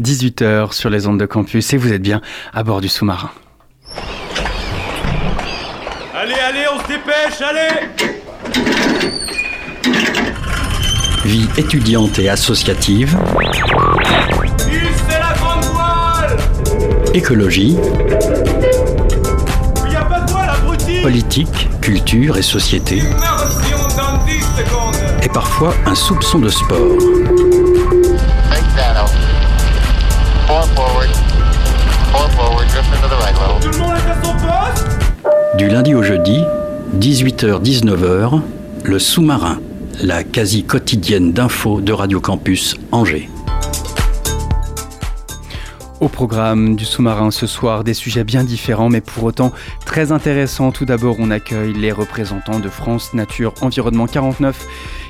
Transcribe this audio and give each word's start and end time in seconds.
18h 0.00 0.72
sur 0.72 0.90
les 0.90 1.06
ondes 1.06 1.20
de 1.20 1.26
campus 1.26 1.72
et 1.72 1.76
vous 1.76 1.92
êtes 1.92 2.02
bien 2.02 2.20
à 2.52 2.62
bord 2.62 2.80
du 2.80 2.88
sous-marin. 2.88 3.30
Allez, 6.14 6.34
allez, 6.34 6.64
on 6.74 6.78
se 6.82 6.88
dépêche, 6.88 7.40
allez 7.40 7.88
Vie 11.24 11.48
étudiante 11.58 12.18
et 12.18 12.28
associative. 12.28 13.16
c'est 15.08 15.18
la 15.18 15.34
grande 15.36 15.64
voile 15.64 16.36
Écologie. 17.14 17.76
Il 19.88 19.96
a 19.96 20.04
pas 20.04 20.20
de 20.20 20.30
voile, 20.30 20.50
abruti 20.50 21.02
Politique, 21.02 21.68
culture 21.80 22.36
et 22.38 22.42
société. 22.42 22.96
Merde, 22.96 23.48
si 23.48 23.74
on 23.74 23.88
donne 23.96 24.24
10 24.26 24.40
secondes 24.40 24.94
Et 25.22 25.28
parfois 25.28 25.74
un 25.86 25.94
soupçon 25.94 26.38
de 26.38 26.48
sport. 26.48 27.19
Du 35.60 35.68
lundi 35.68 35.94
au 35.94 36.02
jeudi, 36.02 36.42
18h-19h, 36.98 38.40
le 38.82 38.98
sous-marin, 38.98 39.60
la 40.02 40.24
quasi 40.24 40.64
quotidienne 40.64 41.34
d'infos 41.34 41.82
de 41.82 41.92
Radio 41.92 42.18
Campus 42.18 42.76
Angers. 42.92 43.28
Au 46.00 46.08
programme 46.08 46.76
du 46.76 46.86
sous-marin 46.86 47.30
ce 47.30 47.46
soir, 47.46 47.84
des 47.84 47.92
sujets 47.92 48.24
bien 48.24 48.42
différents 48.42 48.88
mais 48.88 49.02
pour 49.02 49.22
autant 49.24 49.52
très 49.84 50.12
intéressants. 50.12 50.72
Tout 50.72 50.86
d'abord, 50.86 51.16
on 51.18 51.30
accueille 51.30 51.74
les 51.74 51.92
représentants 51.92 52.58
de 52.58 52.70
France 52.70 53.12
Nature 53.12 53.52
Environnement 53.60 54.06
49. 54.06 54.66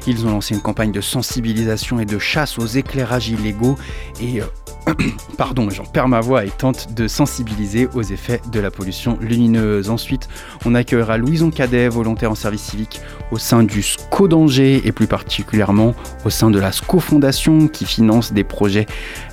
Ils 0.08 0.26
ont 0.26 0.30
lancé 0.30 0.56
une 0.56 0.62
campagne 0.62 0.90
de 0.90 1.00
sensibilisation 1.00 2.00
et 2.00 2.06
de 2.06 2.18
chasse 2.18 2.58
aux 2.58 2.66
éclairages 2.66 3.28
illégaux 3.28 3.78
et 4.20 4.40
euh, 4.40 4.46
pardon, 5.36 5.68
j'en 5.70 5.84
perds 5.84 6.08
ma 6.08 6.20
voix 6.20 6.44
et 6.44 6.50
tente 6.50 6.94
de 6.94 7.08
sensibiliser 7.08 7.88
aux 7.94 8.02
effets 8.02 8.40
de 8.52 8.60
la 8.60 8.70
pollution 8.70 9.18
lumineuse. 9.20 9.90
Ensuite, 9.90 10.28
on 10.64 10.74
accueillera 10.74 11.16
Louison 11.18 11.50
Cadet, 11.50 11.88
volontaire 11.88 12.30
en 12.30 12.34
service 12.34 12.62
civique 12.62 13.00
au 13.30 13.38
sein 13.38 13.62
du 13.62 13.82
SCO 13.82 14.28
d'Angers 14.28 14.82
et 14.84 14.92
plus 14.92 15.06
particulièrement 15.06 15.94
au 16.24 16.30
sein 16.30 16.50
de 16.50 16.58
la 16.58 16.72
SCO 16.72 17.00
Fondation 17.00 17.68
qui 17.68 17.84
finance 17.84 18.32
des 18.32 18.44
projets 18.44 18.86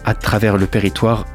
à 0.05 0.14
travers 0.14 0.58
le 0.58 0.67
territoire. 0.67 1.25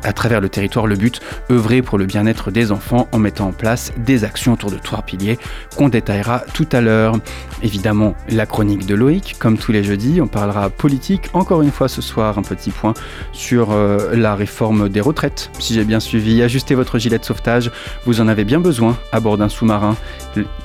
Le 0.86 0.96
but, 0.96 1.20
œuvrer 1.50 1.82
pour 1.82 1.98
le 1.98 2.06
bien-être 2.06 2.50
des 2.50 2.72
enfants 2.72 3.08
en 3.12 3.18
mettant 3.18 3.48
en 3.48 3.52
place 3.52 3.92
des 3.98 4.24
actions 4.24 4.54
autour 4.54 4.70
de 4.70 4.78
trois 4.78 5.02
piliers 5.02 5.38
qu'on 5.76 5.88
détaillera 5.88 6.44
tout 6.54 6.68
à 6.72 6.80
l'heure. 6.80 7.16
Évidemment, 7.62 8.14
la 8.28 8.46
chronique 8.46 8.86
de 8.86 8.94
Loïc, 8.94 9.36
comme 9.38 9.58
tous 9.58 9.72
les 9.72 9.84
jeudis, 9.84 10.20
on 10.20 10.26
parlera 10.26 10.70
politique. 10.70 11.28
Encore 11.32 11.62
une 11.62 11.70
fois 11.70 11.88
ce 11.88 12.02
soir, 12.02 12.38
un 12.38 12.42
petit 12.42 12.70
point 12.70 12.94
sur 13.32 13.72
euh, 13.72 14.11
la 14.12 14.34
réforme 14.34 14.88
des 14.88 15.00
retraites. 15.00 15.50
Si 15.58 15.74
j'ai 15.74 15.84
bien 15.84 16.00
suivi, 16.00 16.42
ajustez 16.42 16.74
votre 16.74 16.98
gilet 16.98 17.18
de 17.18 17.24
sauvetage, 17.24 17.70
vous 18.06 18.20
en 18.20 18.28
avez 18.28 18.44
bien 18.44 18.60
besoin 18.60 18.96
à 19.12 19.20
bord 19.20 19.38
d'un 19.38 19.48
sous-marin 19.48 19.96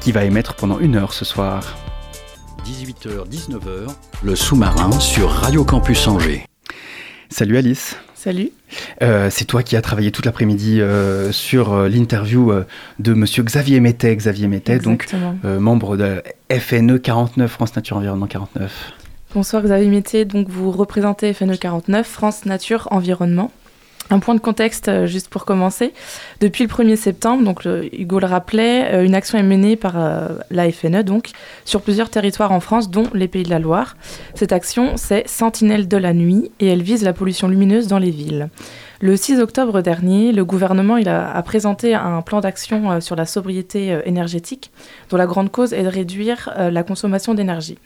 qui 0.02 0.12
va 0.12 0.24
émettre 0.26 0.54
pendant 0.56 0.80
une 0.80 0.96
heure 0.96 1.14
ce 1.14 1.26
soir. 1.26 1.78
18h-19h, 2.66 3.88
le 4.24 4.36
sous-marin 4.36 4.92
sur 5.00 5.30
Radio 5.30 5.64
Campus 5.64 6.08
Angers. 6.08 6.46
Salut 7.30 7.58
Alice. 7.58 7.96
Salut. 8.16 8.52
Euh, 9.02 9.30
c'est 9.32 9.46
toi 9.46 9.64
qui 9.64 9.76
as 9.76 9.82
travaillé 9.82 10.12
toute 10.12 10.26
l'après-midi 10.26 10.82
euh, 10.82 11.32
sur 11.32 11.72
euh, 11.74 11.88
l'interview 11.88 12.52
euh, 12.52 12.66
de 13.00 13.14
monsieur 13.14 13.44
Xavier 13.44 13.80
Mettet. 13.80 14.16
Xavier 14.16 14.48
Mettet, 14.48 14.80
donc 14.80 15.04
Exactement. 15.04 15.38
euh, 15.46 15.60
membre 15.60 15.98
de 15.98 16.22
FNE 16.52 16.98
49, 16.98 17.50
France 17.50 17.76
Nature 17.76 17.98
Environnement 17.98 18.28
49. 18.28 18.94
Bonsoir 19.36 19.62
Xavier 19.62 19.90
Métier, 19.90 20.24
donc 20.24 20.48
vous 20.48 20.72
représentez 20.72 21.34
FNE 21.34 21.58
49, 21.58 22.08
France 22.08 22.46
Nature 22.46 22.88
Environnement. 22.92 23.52
Un 24.10 24.20
point 24.20 24.36
de 24.36 24.40
contexte 24.40 24.88
euh, 24.88 25.06
juste 25.06 25.28
pour 25.28 25.44
commencer. 25.44 25.94
Depuis 26.40 26.64
le 26.64 26.70
1er 26.70 26.96
septembre, 26.96 27.44
donc 27.44 27.66
Hugo 27.66 28.20
le 28.20 28.26
rappelait, 28.26 28.94
euh, 28.94 29.04
une 29.04 29.14
action 29.14 29.38
est 29.38 29.44
menée 29.44 29.76
par 29.76 29.96
euh, 29.98 30.30
la 30.50 30.72
FNE 30.72 31.04
donc 31.04 31.32
sur 31.66 31.82
plusieurs 31.82 32.10
territoires 32.10 32.54
en 32.54 32.62
France, 32.62 32.90
dont 32.90 33.04
les 33.14 33.28
Pays 33.28 33.44
de 33.44 33.50
la 33.50 33.60
Loire. 33.60 33.98
Cette 34.34 34.54
action, 34.54 34.96
c'est 34.96 35.28
Sentinelle 35.28 35.90
de 35.90 35.98
la 35.98 36.14
nuit 36.14 36.50
et 36.62 36.68
elle 36.68 36.82
vise 36.82 37.04
la 37.04 37.12
pollution 37.12 37.50
lumineuse 37.50 37.88
dans 37.88 38.00
les 38.00 38.12
villes. 38.12 38.48
Le 39.02 39.18
6 39.18 39.42
octobre 39.42 39.82
dernier, 39.82 40.32
le 40.32 40.46
gouvernement 40.46 40.96
a, 41.06 41.44
présenté 41.44 41.94
un 41.94 42.22
plan 42.22 42.40
d'action 42.40 43.00
sur 43.00 43.16
la 43.16 43.28
sobriété 43.28 43.96
énergétique, 44.06 44.72
dont 45.12 45.18
la 45.18 45.28
grande 45.28 45.52
cause 45.52 45.74
est 45.74 45.84
de 45.84 45.88
réduire 45.88 46.52
la 46.58 46.82
consommation 46.82 47.36
d'énergie. 47.36 47.78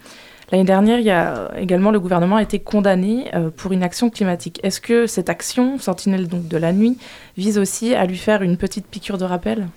L'année 0.51 0.65
dernière, 0.65 1.49
également 1.57 1.91
le 1.91 1.99
gouvernement 1.99 2.35
a 2.35 2.41
été 2.41 2.59
condamné 2.59 3.33
euh, 3.33 3.49
pour 3.55 3.71
une 3.71 3.83
action 3.83 4.09
climatique. 4.09 4.59
Est-ce 4.63 4.81
que 4.81 5.07
cette 5.07 5.29
action, 5.29 5.79
Sentinelle 5.79 6.27
donc 6.27 6.49
de 6.49 6.57
la 6.57 6.73
nuit, 6.73 6.97
vise 7.37 7.57
aussi 7.57 7.95
à 7.95 8.05
lui 8.05 8.17
faire 8.17 8.41
une 8.41 8.57
petite 8.57 8.85
piqûre 8.85 9.17
de 9.17 9.23
rappel? 9.23 9.67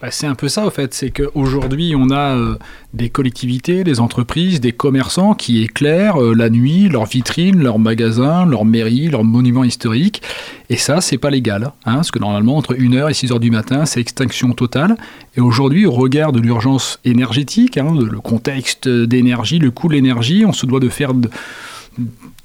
Bah, 0.00 0.12
c'est 0.12 0.28
un 0.28 0.36
peu 0.36 0.46
ça, 0.48 0.64
au 0.64 0.70
fait. 0.70 0.94
C'est 0.94 1.10
qu'aujourd'hui, 1.10 1.94
on 1.96 2.10
a 2.10 2.36
euh, 2.36 2.56
des 2.94 3.10
collectivités, 3.10 3.82
des 3.82 3.98
entreprises, 3.98 4.60
des 4.60 4.70
commerçants 4.70 5.34
qui 5.34 5.62
éclairent 5.62 6.22
euh, 6.22 6.34
la 6.34 6.50
nuit 6.50 6.88
leurs 6.88 7.06
vitrines, 7.06 7.60
leurs 7.60 7.80
magasins, 7.80 8.46
leurs 8.46 8.64
mairies, 8.64 9.08
leurs 9.08 9.24
monuments 9.24 9.64
historiques. 9.64 10.22
Et 10.70 10.76
ça, 10.76 11.00
c'est 11.00 11.18
pas 11.18 11.30
légal. 11.30 11.72
Hein, 11.84 11.96
parce 11.96 12.12
que 12.12 12.20
normalement, 12.20 12.56
entre 12.56 12.74
1h 12.74 13.10
et 13.10 13.12
6h 13.12 13.40
du 13.40 13.50
matin, 13.50 13.86
c'est 13.86 14.00
extinction 14.00 14.52
totale. 14.52 14.96
Et 15.36 15.40
aujourd'hui, 15.40 15.84
au 15.84 15.92
regard 15.92 16.30
de 16.30 16.38
l'urgence 16.38 17.00
énergétique, 17.04 17.76
hein, 17.76 17.92
le 17.98 18.20
contexte 18.20 18.88
d'énergie, 18.88 19.58
le 19.58 19.72
coût 19.72 19.88
de 19.88 19.94
l'énergie, 19.94 20.44
on 20.46 20.52
se 20.52 20.64
doit 20.64 20.80
de 20.80 20.88
faire 20.88 21.12
de, 21.12 21.28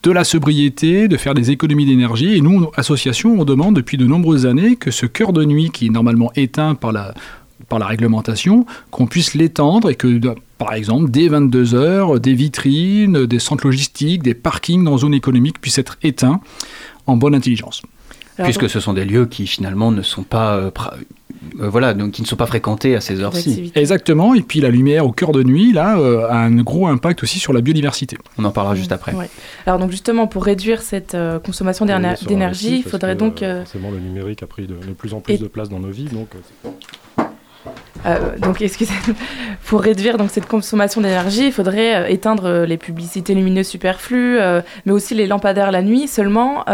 de 0.02 0.12
la 0.12 0.24
sobriété, 0.24 1.08
de 1.08 1.18
faire 1.18 1.36
des 1.36 1.52
économies 1.52 1.86
d'énergie. 1.86 2.36
Et 2.36 2.42
nous, 2.42 2.72
association, 2.76 3.40
on 3.40 3.46
demande 3.46 3.76
depuis 3.76 3.98
de 3.98 4.06
nombreuses 4.06 4.48
années 4.48 4.76
que 4.76 4.90
ce 4.90 5.06
cœur 5.06 5.34
de 5.34 5.46
nuit 5.46 5.70
qui 5.70 5.88
est 5.88 5.92
normalement 5.92 6.32
éteint 6.36 6.74
par 6.74 6.92
la, 6.92 7.14
par 7.70 7.80
la 7.80 7.86
réglementation, 7.88 8.66
qu'on 8.92 9.08
puisse 9.08 9.34
l'étendre 9.34 9.90
et 9.90 9.96
que, 9.96 10.20
par 10.58 10.74
exemple, 10.74 11.10
dès 11.12 11.28
22 11.28 11.76
heures, 11.76 12.20
des 12.20 12.34
vitrines, 12.34 13.26
des 13.26 13.40
centres 13.40 13.66
logistiques, 13.66 14.24
des 14.24 14.34
parkings 14.34 14.84
dans 14.84 14.98
zone 14.98 15.14
économique 15.14 15.60
puissent 15.62 15.78
être 15.80 15.98
éteints 16.04 16.42
en 17.08 17.16
bonne 17.18 17.36
intelligence. 17.36 17.82
Alors, 18.38 18.46
Puisque 18.48 18.62
donc, 18.62 18.70
ce 18.72 18.80
sont 18.80 18.94
des 18.94 19.06
lieux 19.06 19.26
qui 19.28 19.46
finalement 19.46 19.92
ne 19.92 20.02
sont 20.02 20.24
pas, 20.24 20.56
euh, 20.56 20.72
pra- 20.72 20.96
euh, 21.60 21.70
voilà, 21.70 21.94
donc 21.94 22.14
qui 22.14 22.24
ne 22.24 22.28
sont 22.28 22.36
pas 22.36 22.48
fréquentés 22.48 22.96
à 22.96 23.02
ces 23.02 23.20
heures-ci. 23.22 23.72
Exactement. 23.76 24.34
Et 24.34 24.42
puis 24.42 24.60
la 24.60 24.70
lumière 24.70 25.06
au 25.06 25.12
cœur 25.12 25.34
de 25.34 25.44
nuit, 25.44 25.72
là, 25.72 26.00
euh, 26.00 26.28
a 26.28 26.38
un 26.38 26.56
gros 26.56 26.88
impact 26.88 27.22
aussi 27.22 27.38
sur 27.38 27.54
la 27.54 27.62
biodiversité. 27.62 28.18
On 28.40 28.46
en 28.46 28.50
parlera 28.50 28.74
juste 28.74 28.92
après. 28.92 29.14
Ouais. 29.14 29.30
Alors 29.68 29.78
donc 29.78 29.92
justement, 29.92 30.26
pour 30.26 30.46
réduire 30.46 30.82
cette 30.82 31.14
euh, 31.14 31.38
consommation 31.38 31.86
d'énergie, 31.86 32.78
il 32.78 32.84
faudrait 32.84 33.14
que, 33.14 33.20
donc... 33.20 33.40
Forcément, 33.66 33.92
le 33.92 34.00
numérique 34.00 34.42
a 34.42 34.48
pris 34.48 34.66
de, 34.66 34.74
de 34.76 34.94
plus 34.98 35.14
en 35.14 35.20
plus 35.20 35.34
Et- 35.36 35.38
de 35.38 35.48
place 35.48 35.70
dans 35.70 35.80
nos 35.80 35.92
vies, 35.92 36.06
donc 36.06 36.30
euh, 38.06 38.38
donc, 38.38 38.62
excusez 38.62 38.94
pour 39.66 39.82
réduire 39.82 40.18
donc 40.18 40.30
cette 40.30 40.48
consommation 40.48 41.00
d'énergie, 41.00 41.48
il 41.48 41.52
faudrait 41.54 41.96
euh, 41.96 42.08
éteindre 42.08 42.46
euh, 42.46 42.66
les 42.66 42.78
publicités 42.78 43.34
lumineuses 43.34 43.68
superflues, 43.68 44.40
mais 44.86 44.92
aussi 44.92 45.16
les 45.16 45.28
lampadaires 45.28 45.72
la 45.72 45.82
nuit. 45.82 46.08
Seulement, 46.08 46.66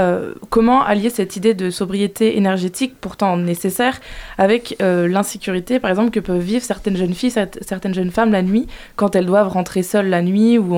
comment 0.49 0.83
allier 0.83 1.09
cette 1.09 1.35
idée 1.35 1.53
de 1.53 1.69
sobriété 1.69 2.37
énergétique, 2.37 2.95
pourtant 2.99 3.37
nécessaire, 3.37 3.99
avec 4.37 4.75
l'insécurité, 4.79 5.79
par 5.79 5.89
exemple, 5.89 6.11
que 6.11 6.19
peuvent 6.19 6.39
vivre 6.41 6.63
certaines 6.63 6.97
jeunes 6.97 7.13
filles, 7.13 7.29
cert- 7.29 7.57
certaines 7.61 7.93
jeunes 7.93 8.11
femmes 8.11 8.31
la 8.31 8.41
nuit, 8.41 8.67
quand 8.95 9.15
elles 9.15 9.25
doivent 9.25 9.49
rentrer 9.49 9.83
seules 9.83 10.09
la 10.09 10.21
nuit 10.21 10.57
ou 10.57 10.75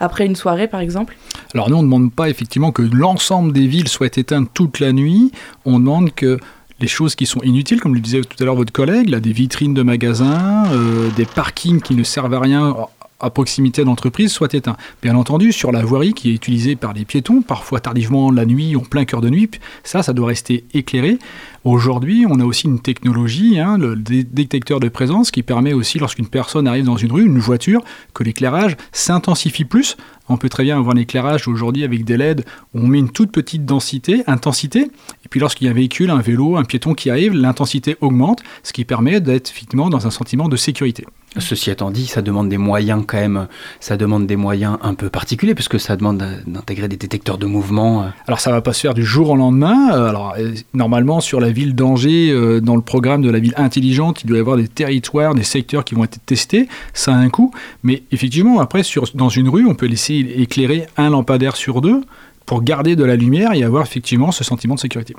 après 0.00 0.26
une 0.26 0.36
soirée, 0.36 0.68
par 0.68 0.80
exemple? 0.80 1.16
Alors 1.54 1.70
nous, 1.70 1.76
on 1.76 1.82
ne 1.82 1.86
demande 1.86 2.12
pas 2.12 2.28
effectivement 2.28 2.72
que 2.72 2.82
l'ensemble 2.82 3.52
des 3.52 3.66
villes 3.66 3.88
soient 3.88 4.06
éteintes 4.06 4.50
toute 4.52 4.80
la 4.80 4.92
nuit. 4.92 5.32
On 5.64 5.78
demande 5.78 6.12
que 6.14 6.38
les 6.84 6.88
choses 6.88 7.14
qui 7.14 7.24
sont 7.24 7.40
inutiles, 7.40 7.80
comme 7.80 7.94
le 7.94 8.00
disait 8.00 8.20
tout 8.20 8.36
à 8.42 8.44
l'heure 8.44 8.56
votre 8.56 8.72
collègue, 8.72 9.08
là, 9.08 9.18
des 9.18 9.32
vitrines 9.32 9.72
de 9.72 9.82
magasins, 9.82 10.66
euh, 10.70 11.08
des 11.16 11.24
parkings 11.24 11.80
qui 11.80 11.94
ne 11.94 12.02
servent 12.02 12.34
à 12.34 12.40
rien 12.40 12.76
à 13.20 13.30
proximité 13.30 13.84
d'entreprises 13.84 14.32
soient 14.32 14.52
éteints. 14.52 14.76
Bien 15.00 15.16
entendu, 15.16 15.50
sur 15.50 15.72
la 15.72 15.82
voirie 15.82 16.12
qui 16.12 16.30
est 16.30 16.34
utilisée 16.34 16.76
par 16.76 16.92
les 16.92 17.06
piétons, 17.06 17.40
parfois 17.40 17.80
tardivement 17.80 18.30
la 18.30 18.44
nuit, 18.44 18.76
en 18.76 18.80
plein 18.80 19.06
cœur 19.06 19.22
de 19.22 19.30
nuit, 19.30 19.48
ça, 19.82 20.02
ça 20.02 20.12
doit 20.12 20.26
rester 20.26 20.64
éclairé. 20.74 21.18
Aujourd'hui, 21.64 22.26
on 22.28 22.40
a 22.40 22.44
aussi 22.44 22.66
une 22.66 22.78
technologie, 22.80 23.58
hein, 23.58 23.78
le 23.78 23.96
dé- 23.96 24.22
détecteur 24.22 24.80
de 24.80 24.88
présence, 24.90 25.30
qui 25.30 25.42
permet 25.42 25.72
aussi, 25.72 25.98
lorsqu'une 25.98 26.26
personne 26.26 26.68
arrive 26.68 26.84
dans 26.84 26.98
une 26.98 27.10
rue, 27.10 27.24
une 27.24 27.38
voiture, 27.38 27.82
que 28.12 28.22
l'éclairage 28.22 28.76
s'intensifie 28.92 29.64
plus. 29.64 29.96
On 30.28 30.36
peut 30.36 30.48
très 30.50 30.62
bien 30.64 30.78
avoir 30.78 30.94
un 30.94 30.98
éclairage 30.98 31.48
aujourd'hui 31.48 31.84
avec 31.84 32.04
des 32.04 32.16
LED 32.18 32.44
où 32.74 32.80
on 32.80 32.86
met 32.86 32.98
une 32.98 33.10
toute 33.10 33.30
petite 33.32 33.64
densité, 33.64 34.22
intensité, 34.26 34.80
et 35.24 35.28
puis 35.30 35.40
lorsqu'il 35.40 35.66
y 35.66 35.68
a 35.68 35.70
un 35.70 35.74
véhicule, 35.74 36.10
un 36.10 36.20
vélo, 36.20 36.56
un 36.56 36.64
piéton 36.64 36.92
qui 36.94 37.08
arrive, 37.10 37.32
l'intensité 37.34 37.96
augmente, 38.02 38.42
ce 38.62 38.72
qui 38.74 38.84
permet 38.84 39.20
d'être 39.20 39.50
effectivement 39.50 39.88
dans 39.90 40.06
un 40.06 40.10
sentiment 40.10 40.48
de 40.48 40.56
sécurité. 40.56 41.06
Ceci 41.36 41.70
étant 41.70 41.90
dit, 41.90 42.06
ça 42.06 42.22
demande 42.22 42.48
des 42.48 42.58
moyens 42.58 43.02
quand 43.06 43.16
même, 43.18 43.48
ça 43.80 43.96
demande 43.96 44.26
des 44.26 44.36
moyens 44.36 44.78
un 44.82 44.94
peu 44.94 45.10
particuliers, 45.10 45.54
puisque 45.56 45.80
ça 45.80 45.96
demande 45.96 46.22
d'intégrer 46.46 46.86
des 46.88 46.96
détecteurs 46.96 47.38
de 47.38 47.46
mouvement. 47.46 48.04
euh. 48.04 48.06
Alors 48.28 48.38
ça 48.38 48.52
va 48.52 48.60
pas 48.60 48.72
se 48.72 48.80
faire 48.82 48.94
du 48.94 49.04
jour 49.04 49.30
au 49.30 49.36
lendemain. 49.36 49.92
Euh, 49.94 50.08
Alors 50.10 50.34
euh, 50.38 50.52
normalement 50.74 51.20
sur 51.20 51.40
la 51.40 51.50
ville 51.54 51.74
d'Angers, 51.74 52.30
euh, 52.30 52.60
dans 52.60 52.76
le 52.76 52.82
programme 52.82 53.22
de 53.22 53.30
la 53.30 53.38
ville 53.38 53.54
intelligente, 53.56 54.22
il 54.22 54.26
doit 54.26 54.36
y 54.36 54.40
avoir 54.40 54.58
des 54.58 54.68
territoires, 54.68 55.34
des 55.34 55.42
secteurs 55.42 55.84
qui 55.84 55.94
vont 55.94 56.04
être 56.04 56.18
testés. 56.26 56.68
Ça 56.92 57.14
a 57.14 57.16
un 57.16 57.30
coût, 57.30 57.50
mais 57.82 58.02
effectivement 58.12 58.60
après 58.60 58.82
sur, 58.82 59.04
dans 59.14 59.30
une 59.30 59.48
rue, 59.48 59.66
on 59.66 59.74
peut 59.74 59.86
laisser 59.86 60.14
éclairer 60.36 60.86
un 60.98 61.08
lampadaire 61.08 61.56
sur 61.56 61.80
deux 61.80 62.02
pour 62.44 62.62
garder 62.62 62.96
de 62.96 63.04
la 63.04 63.16
lumière 63.16 63.52
et 63.54 63.64
avoir 63.64 63.82
effectivement 63.82 64.32
ce 64.32 64.44
sentiment 64.44 64.74
de 64.74 64.80
sécurité. 64.80 65.14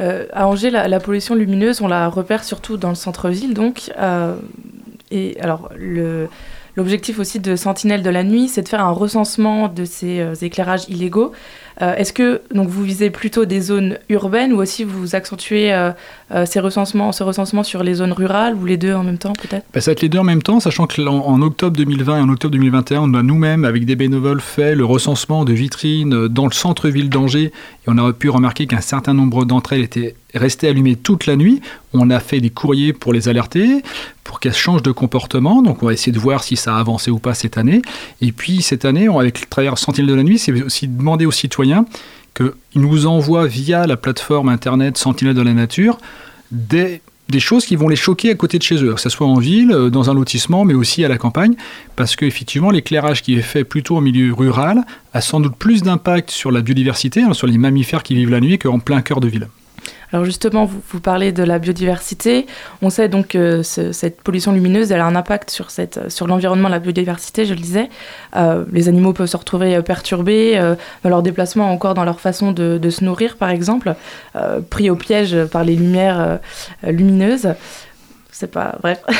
Euh, 0.00 0.26
à 0.32 0.46
Angers, 0.46 0.70
la, 0.70 1.00
pollution 1.00 1.34
lumineuse, 1.34 1.80
on 1.80 1.88
la 1.88 2.08
repère 2.08 2.44
surtout 2.44 2.76
dans 2.76 2.90
le 2.90 2.94
centre-ville, 2.94 3.54
donc. 3.54 3.90
euh, 3.98 4.36
et 5.10 5.36
alors, 5.40 5.68
l'objectif 6.76 7.18
aussi 7.18 7.38
de 7.38 7.54
Sentinelle 7.54 8.02
de 8.02 8.08
la 8.08 8.24
nuit, 8.24 8.48
c'est 8.48 8.62
de 8.62 8.68
faire 8.68 8.82
un 8.82 8.90
recensement 8.90 9.68
de 9.68 9.84
ces 9.84 10.42
éclairages 10.42 10.88
illégaux. 10.88 11.32
Euh, 11.80 11.94
Est-ce 11.94 12.12
que 12.12 12.42
donc 12.54 12.68
vous 12.68 12.82
visez 12.82 13.10
plutôt 13.10 13.44
des 13.44 13.60
zones 13.60 13.98
urbaines 14.08 14.52
ou 14.52 14.60
aussi 14.60 14.84
vous 14.84 15.14
accentuez 15.14 15.72
euh, 15.72 15.92
euh, 16.32 16.44
ces 16.46 16.60
recensements, 16.60 17.12
ce 17.12 17.22
recensement 17.22 17.62
sur 17.62 17.82
les 17.82 17.94
zones 17.94 18.12
rurales 18.12 18.54
ou 18.54 18.66
les 18.66 18.76
deux 18.76 18.94
en 18.94 19.04
même 19.04 19.18
temps 19.18 19.32
peut-être? 19.32 19.64
Bah, 19.72 19.80
ça 19.80 19.90
va 19.90 19.92
être 19.92 20.02
les 20.02 20.08
deux 20.08 20.18
en 20.18 20.24
même 20.24 20.42
temps, 20.42 20.60
sachant 20.60 20.86
que 20.86 21.00
en, 21.02 21.42
octobre 21.42 21.76
2020 21.76 22.18
et 22.18 22.20
en 22.20 22.28
octobre 22.28 22.52
2021, 22.52 23.00
on 23.00 23.14
a 23.14 23.22
nous-mêmes, 23.22 23.64
avec 23.64 23.84
des 23.84 23.96
bénévoles, 23.96 24.40
fait 24.40 24.74
le 24.74 24.84
recensement 24.84 25.44
de 25.44 25.52
vitrines 25.52 26.28
dans 26.28 26.46
le 26.46 26.52
centre-ville 26.52 27.08
d'Angers. 27.08 27.52
Et 27.86 27.88
on 27.88 27.98
a 27.98 28.12
pu 28.12 28.28
remarquer 28.28 28.66
qu'un 28.66 28.80
certain 28.80 29.14
nombre 29.14 29.44
d'entre 29.44 29.72
elles 29.72 29.82
étaient 29.82 30.14
restées 30.34 30.68
allumées 30.68 30.96
toute 30.96 31.26
la 31.26 31.36
nuit. 31.36 31.60
On 31.92 32.10
a 32.10 32.20
fait 32.20 32.40
des 32.40 32.50
courriers 32.50 32.92
pour 32.92 33.12
les 33.12 33.28
alerter, 33.28 33.82
pour 34.24 34.40
qu'elles 34.40 34.54
changent 34.54 34.82
de 34.82 34.92
comportement. 34.92 35.62
Donc 35.62 35.82
on 35.82 35.86
va 35.86 35.92
essayer 35.92 36.12
de 36.12 36.18
voir 36.18 36.42
si 36.42 36.56
ça 36.56 36.76
a 36.76 36.78
avancé 36.78 37.10
ou 37.10 37.18
pas 37.18 37.34
cette 37.34 37.58
année. 37.58 37.82
Et 38.20 38.32
puis 38.32 38.62
cette 38.62 38.84
année, 38.84 39.08
on, 39.08 39.18
avec 39.18 39.40
le 39.40 39.46
travers 39.46 39.78
Sentinelle 39.78 40.10
de 40.10 40.14
la 40.14 40.22
nuit, 40.22 40.38
c'est 40.38 40.52
aussi 40.62 40.88
demander 40.88 41.26
aux 41.26 41.32
citoyens 41.32 41.61
qu'ils 42.34 42.52
nous 42.76 43.06
envoient 43.06 43.46
via 43.46 43.86
la 43.86 43.96
plateforme 43.96 44.48
internet 44.48 44.96
Sentinelle 44.96 45.34
de 45.34 45.42
la 45.42 45.54
nature 45.54 45.98
des, 46.50 47.00
des 47.28 47.40
choses 47.40 47.64
qui 47.64 47.76
vont 47.76 47.88
les 47.88 47.96
choquer 47.96 48.30
à 48.30 48.34
côté 48.34 48.58
de 48.58 48.62
chez 48.62 48.82
eux, 48.84 48.94
que 48.94 49.00
ce 49.00 49.08
soit 49.08 49.26
en 49.26 49.38
ville, 49.38 49.72
euh, 49.72 49.90
dans 49.90 50.10
un 50.10 50.14
lotissement, 50.14 50.64
mais 50.64 50.74
aussi 50.74 51.04
à 51.04 51.08
la 51.08 51.18
campagne, 51.18 51.54
parce 51.96 52.14
qu'effectivement, 52.14 52.70
l'éclairage 52.70 53.22
qui 53.22 53.34
est 53.34 53.42
fait 53.42 53.64
plutôt 53.64 53.96
au 53.96 54.00
milieu 54.00 54.32
rural 54.32 54.82
a 55.14 55.20
sans 55.20 55.40
doute 55.40 55.56
plus 55.56 55.82
d'impact 55.82 56.30
sur 56.30 56.52
la 56.52 56.60
biodiversité, 56.60 57.22
hein, 57.22 57.32
sur 57.32 57.46
les 57.46 57.58
mammifères 57.58 58.02
qui 58.02 58.14
vivent 58.14 58.30
la 58.30 58.40
nuit, 58.40 58.58
qu'en 58.58 58.78
plein 58.78 59.00
cœur 59.00 59.20
de 59.20 59.28
ville. 59.28 59.48
Alors 60.12 60.24
justement, 60.26 60.66
vous, 60.66 61.00
parlez 61.00 61.32
de 61.32 61.42
la 61.42 61.58
biodiversité. 61.58 62.46
On 62.82 62.90
sait 62.90 63.08
donc 63.08 63.28
que 63.28 63.62
ce- 63.62 63.92
cette 63.92 64.20
pollution 64.20 64.52
lumineuse, 64.52 64.92
elle 64.92 65.00
a 65.00 65.06
un 65.06 65.16
impact 65.16 65.50
sur, 65.50 66.26
l'environnement, 66.26 66.68
la 66.68 66.78
biodiversité, 66.80 67.46
je 67.46 67.54
le 67.54 67.60
disais. 67.60 67.88
Euh, 68.36 68.64
les 68.72 68.88
animaux 68.88 69.14
peuvent 69.14 69.26
se 69.26 69.36
retrouver 69.36 69.74
euh, 69.76 69.82
perturbés 69.82 70.52
euh, 70.56 70.74
dans 71.02 71.10
leur 71.10 71.22
déplacement, 71.22 71.72
encore 71.72 71.94
dans 71.94 72.04
leur 72.04 72.20
façon 72.20 72.52
de, 72.52 72.90
se 72.90 73.04
nourrir, 73.04 73.36
par 73.38 73.48
exemple, 73.48 73.94
euh, 74.36 74.60
pris 74.60 74.90
au 74.90 74.96
piège 74.96 75.44
par 75.46 75.64
les 75.64 75.76
lumières 75.76 76.20
euh, 76.20 76.36
euh, 76.86 76.92
lumineuses. 76.92 77.48
Pas 78.46 78.76
bref, 78.82 79.02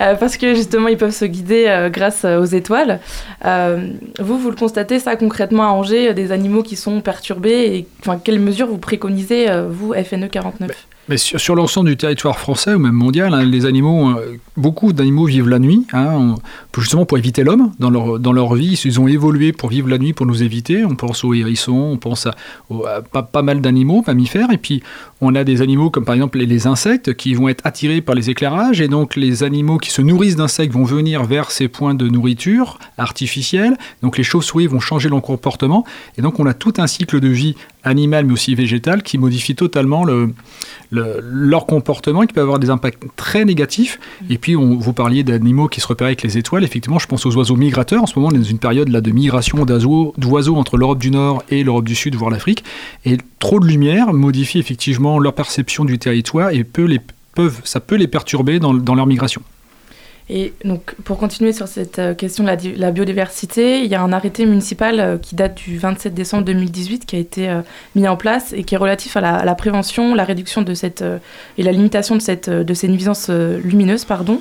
Euh, 0.00 0.14
parce 0.14 0.36
que 0.36 0.54
justement 0.54 0.88
ils 0.88 0.96
peuvent 0.96 1.10
se 1.10 1.24
guider 1.24 1.64
euh, 1.66 1.90
grâce 1.90 2.24
euh, 2.24 2.40
aux 2.40 2.44
étoiles. 2.44 3.00
Vous, 3.44 4.38
vous 4.38 4.50
le 4.50 4.56
constatez 4.56 4.98
ça 4.98 5.16
concrètement 5.16 5.64
à 5.64 5.72
Angers, 5.72 6.14
des 6.14 6.32
animaux 6.32 6.62
qui 6.62 6.76
sont 6.76 7.00
perturbés 7.00 7.76
et 7.76 7.86
enfin, 8.00 8.20
quelles 8.22 8.38
mesures 8.38 8.68
vous 8.68 8.78
préconisez, 8.78 9.48
vous, 9.68 9.94
FNE 9.94 10.28
49 10.28 10.70
Mais 11.08 11.16
sur, 11.16 11.56
l'ensemble 11.56 11.88
du 11.88 11.96
territoire 11.96 12.38
français 12.38 12.74
ou 12.74 12.78
même 12.78 12.94
mondial, 12.94 13.34
hein, 13.34 13.42
les 13.42 13.66
animaux, 13.66 14.10
euh, 14.10 14.36
beaucoup 14.56 14.92
d'animaux 14.92 15.24
vivent 15.24 15.48
la 15.48 15.58
nuit, 15.58 15.84
hein, 15.92 16.36
justement 16.78 17.06
pour 17.06 17.18
éviter 17.18 17.42
l'homme 17.42 17.72
dans 17.80 17.90
leur, 17.90 18.20
dans 18.20 18.32
leur 18.32 18.54
vie. 18.54 18.80
Ils 18.84 19.00
ont 19.00 19.08
évolué 19.08 19.52
pour 19.52 19.70
vivre 19.70 19.88
la 19.88 19.98
nuit, 19.98 20.12
pour 20.12 20.26
nous 20.26 20.44
éviter. 20.44 20.84
On 20.84 20.94
pense 20.94 21.24
aux 21.24 21.34
hérissons, 21.34 21.90
on 21.92 21.96
pense 21.96 22.28
à, 22.28 23.02
pas, 23.02 23.42
mal 23.42 23.60
d'animaux, 23.60 24.04
mammifères. 24.06 24.52
Et 24.52 24.58
puis, 24.58 24.80
on 25.20 25.34
a 25.34 25.42
des 25.42 25.60
animaux 25.60 25.90
comme 25.90 26.04
par 26.04 26.14
exemple 26.14 26.38
les, 26.38 26.46
les 26.46 26.68
insectes 26.68 27.14
qui 27.14 27.34
vont 27.34 27.48
être 27.48 27.66
attirés 27.66 28.00
par 28.00 28.14
les 28.14 28.30
éclairages. 28.30 28.80
Et 28.80 28.86
donc, 28.86 29.16
les 29.16 29.42
animaux 29.42 29.78
qui 29.78 29.90
se 29.90 30.02
nourrissent 30.02 30.36
d'insectes 30.36 30.72
vont 30.72 30.84
venir 30.84 31.24
vers 31.24 31.50
ces 31.50 31.66
points 31.66 31.94
de 31.94 32.06
nourriture 32.06 32.78
artificielle. 32.96 33.76
Donc, 34.02 34.18
les 34.18 34.24
chauves-souris 34.24 34.68
vont 34.68 34.80
changer 34.80 35.08
leur 35.08 35.20
comportement. 35.20 35.84
Et 36.16 36.22
donc, 36.22 36.38
on 36.38 36.46
a 36.46 36.54
tout 36.54 36.74
un 36.78 36.86
cycle 36.86 37.18
de 37.18 37.28
vie 37.28 37.56
animal, 37.84 38.26
mais 38.26 38.32
aussi 38.32 38.54
végétal, 38.54 39.02
qui 39.02 39.18
modifie 39.18 39.54
totalement 39.54 40.04
le, 40.04 40.32
le- 40.90 41.18
leur 41.22 41.66
comportement 41.66 42.22
et 42.22 42.26
qui 42.26 42.32
peut 42.34 42.40
avoir 42.40 42.58
des 42.58 42.70
impacts 42.70 43.02
très 43.16 43.44
négatifs. 43.44 43.98
Et 44.30 44.38
puis, 44.38 44.56
on, 44.56 44.76
vous 44.76 44.92
parliez 44.92 45.24
d'animaux 45.24 45.68
qui 45.68 45.80
se 45.80 45.86
repèrent 45.86 46.06
avec 46.06 46.22
les 46.22 46.38
étoiles. 46.38 46.64
Effectivement, 46.64 46.98
je 46.98 47.06
pense 47.06 47.26
aux 47.26 47.34
oiseaux 47.36 47.56
migrateurs. 47.56 48.02
En 48.02 48.06
ce 48.06 48.18
moment, 48.18 48.30
on 48.32 48.34
est 48.34 48.38
dans 48.38 48.44
une 48.44 48.58
période 48.58 48.88
là, 48.88 49.00
de 49.00 49.10
migration 49.10 49.64
d'oiseaux 49.64 50.14
d'oiseaux 50.16 50.56
entre 50.56 50.76
l'Europe 50.76 50.98
du 50.98 51.10
Nord 51.10 51.42
et 51.50 51.64
l'Europe 51.64 51.84
du 51.84 51.94
Sud, 51.94 52.14
voire 52.14 52.30
l'Afrique. 52.30 52.64
Et 53.04 53.18
trop 53.38 53.60
de 53.60 53.66
lumière 53.66 54.12
modifie 54.12 54.58
effectivement 54.58 55.18
leur 55.18 55.34
perception 55.34 55.84
du 55.84 55.98
territoire 55.98 56.50
et 56.50 56.64
peut 56.64 56.84
les, 56.84 57.00
peuvent, 57.34 57.60
ça 57.64 57.80
peut 57.80 57.96
les 57.96 58.08
perturber 58.08 58.58
dans, 58.58 58.74
dans 58.74 58.94
leur 58.94 59.06
migration. 59.06 59.42
Et 60.30 60.54
donc, 60.64 60.94
pour 61.04 61.18
continuer 61.18 61.52
sur 61.52 61.68
cette 61.68 61.98
euh, 61.98 62.14
question 62.14 62.44
de 62.44 62.48
la, 62.48 62.56
di- 62.56 62.74
la 62.74 62.90
biodiversité, 62.90 63.80
il 63.80 63.86
y 63.90 63.94
a 63.94 64.00
un 64.02 64.12
arrêté 64.12 64.46
municipal 64.46 65.00
euh, 65.00 65.18
qui 65.18 65.34
date 65.34 65.56
du 65.56 65.78
27 65.78 66.14
décembre 66.14 66.44
2018 66.44 67.04
qui 67.06 67.16
a 67.16 67.18
été 67.18 67.48
euh, 67.50 67.60
mis 67.96 68.06
en 68.08 68.16
place 68.16 68.52
et 68.52 68.62
qui 68.64 68.74
est 68.74 68.78
relatif 68.78 69.16
à 69.16 69.20
la, 69.20 69.34
à 69.34 69.44
la 69.44 69.54
prévention, 69.54 70.14
la 70.14 70.24
réduction 70.24 70.62
de 70.62 70.74
cette 70.74 71.04
et 71.58 71.62
la 71.62 71.72
limitation 71.72 72.14
de 72.16 72.20
cette 72.22 72.48
de 72.48 72.74
ces 72.74 72.88
nuisances 72.88 73.28
lumineuses, 73.30 74.04
pardon. 74.04 74.40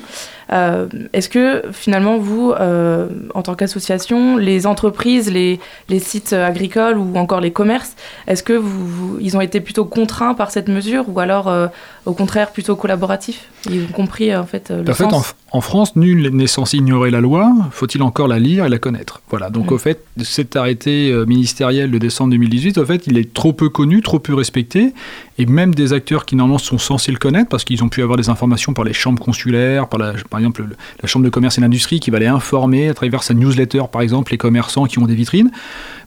Euh, 0.54 0.88
Est-ce 1.14 1.30
que 1.30 1.64
finalement 1.72 2.18
vous, 2.18 2.52
euh, 2.52 3.08
en 3.34 3.42
tant 3.42 3.56
qu'association, 3.56 4.38
les 4.38 4.68
entreprises, 4.68 5.32
les, 5.32 5.60
les 5.90 6.00
sites 6.00 6.34
agricoles 6.34 6.98
ou 6.98 7.16
encore 7.18 7.40
les 7.42 7.52
commerces, 7.52 7.96
est-ce 8.28 8.44
que 8.44 8.54
vous, 8.54 8.86
vous- 8.88 9.18
ils 9.22 9.38
ont 9.38 9.42
été 9.42 9.62
plutôt 9.62 9.86
contraints 9.86 10.34
par 10.34 10.52
cette 10.52 10.68
mesure 10.68 11.06
ou 11.08 11.20
alors 11.20 11.48
euh, 11.48 11.68
au 12.06 12.14
contraire 12.14 12.52
plutôt 12.52 12.76
collaboratifs? 12.76 13.46
Ils 13.70 13.84
ont 13.84 13.94
compris 13.94 14.36
en 14.36 14.46
fait 14.46 14.72
le 14.72 14.90
En 14.90 14.94
fait, 14.94 15.04
sens. 15.10 15.36
En, 15.52 15.58
en 15.60 15.62
France, 15.62 15.96
nul 15.96 16.30
n'est 16.34 16.48
censé 16.48 16.78
ignorer 16.78 17.12
la 17.12 17.22
loi, 17.22 17.54
faut-il 17.72 18.02
encore 18.04 18.28
la 18.28 18.40
lire 18.40 18.66
et 18.66 18.70
la 18.70 18.78
connaître? 18.80 19.22
Voilà, 19.30 19.50
donc 19.50 19.72
Mm. 19.72 19.74
au 19.74 19.78
fait, 19.78 20.04
cet 20.24 20.56
arrêté 20.56 21.14
ministériel 21.28 21.92
de 21.92 21.98
décembre 21.98 22.32
2018, 22.32 22.78
au 22.78 22.86
fait, 22.86 23.08
il 23.08 23.18
est 23.18 23.34
trop 23.34 23.54
peu 23.54 23.70
connu, 23.70 24.02
trop 24.02 24.20
peu 24.20 24.34
respecté, 24.34 24.94
et 25.42 25.46
même 25.48 25.74
des 25.74 25.94
acteurs 25.94 26.26
qui 26.26 26.36
normalement 26.36 26.58
sont 26.60 26.78
censés 26.78 27.12
le 27.12 27.18
connaître, 27.18 27.50
parce 27.50 27.64
qu'ils 27.64 27.84
ont 27.84 27.90
pu 27.90 28.02
avoir 28.04 28.18
des 28.18 28.30
informations 28.30 28.74
par 28.74 28.86
les 28.86 28.94
chambres 28.94 29.22
consulaires, 29.24 29.88
par, 29.88 30.00
la, 30.00 30.14
par 30.30 30.40
exemple 30.40 30.62
le- 30.62 30.76
la 31.02 31.08
chambre 31.08 31.26
de 31.26 31.30
commerce 31.30 31.58
et 31.58 31.62
d'industrie 31.62 32.00
qui 32.00 32.12
va 32.12 32.20
les 32.20 32.28
informer 32.28 32.90
à 32.90 32.94
travers 32.94 33.24
sa 33.24 33.34
newsletter, 33.34 33.84
par 33.92 34.02
exemple, 34.02 34.32
les 34.32 34.38
commerçants 34.38 34.86
qui 34.86 35.00
ont 35.00 35.06
des 35.06 35.16
vitrines, 35.16 35.50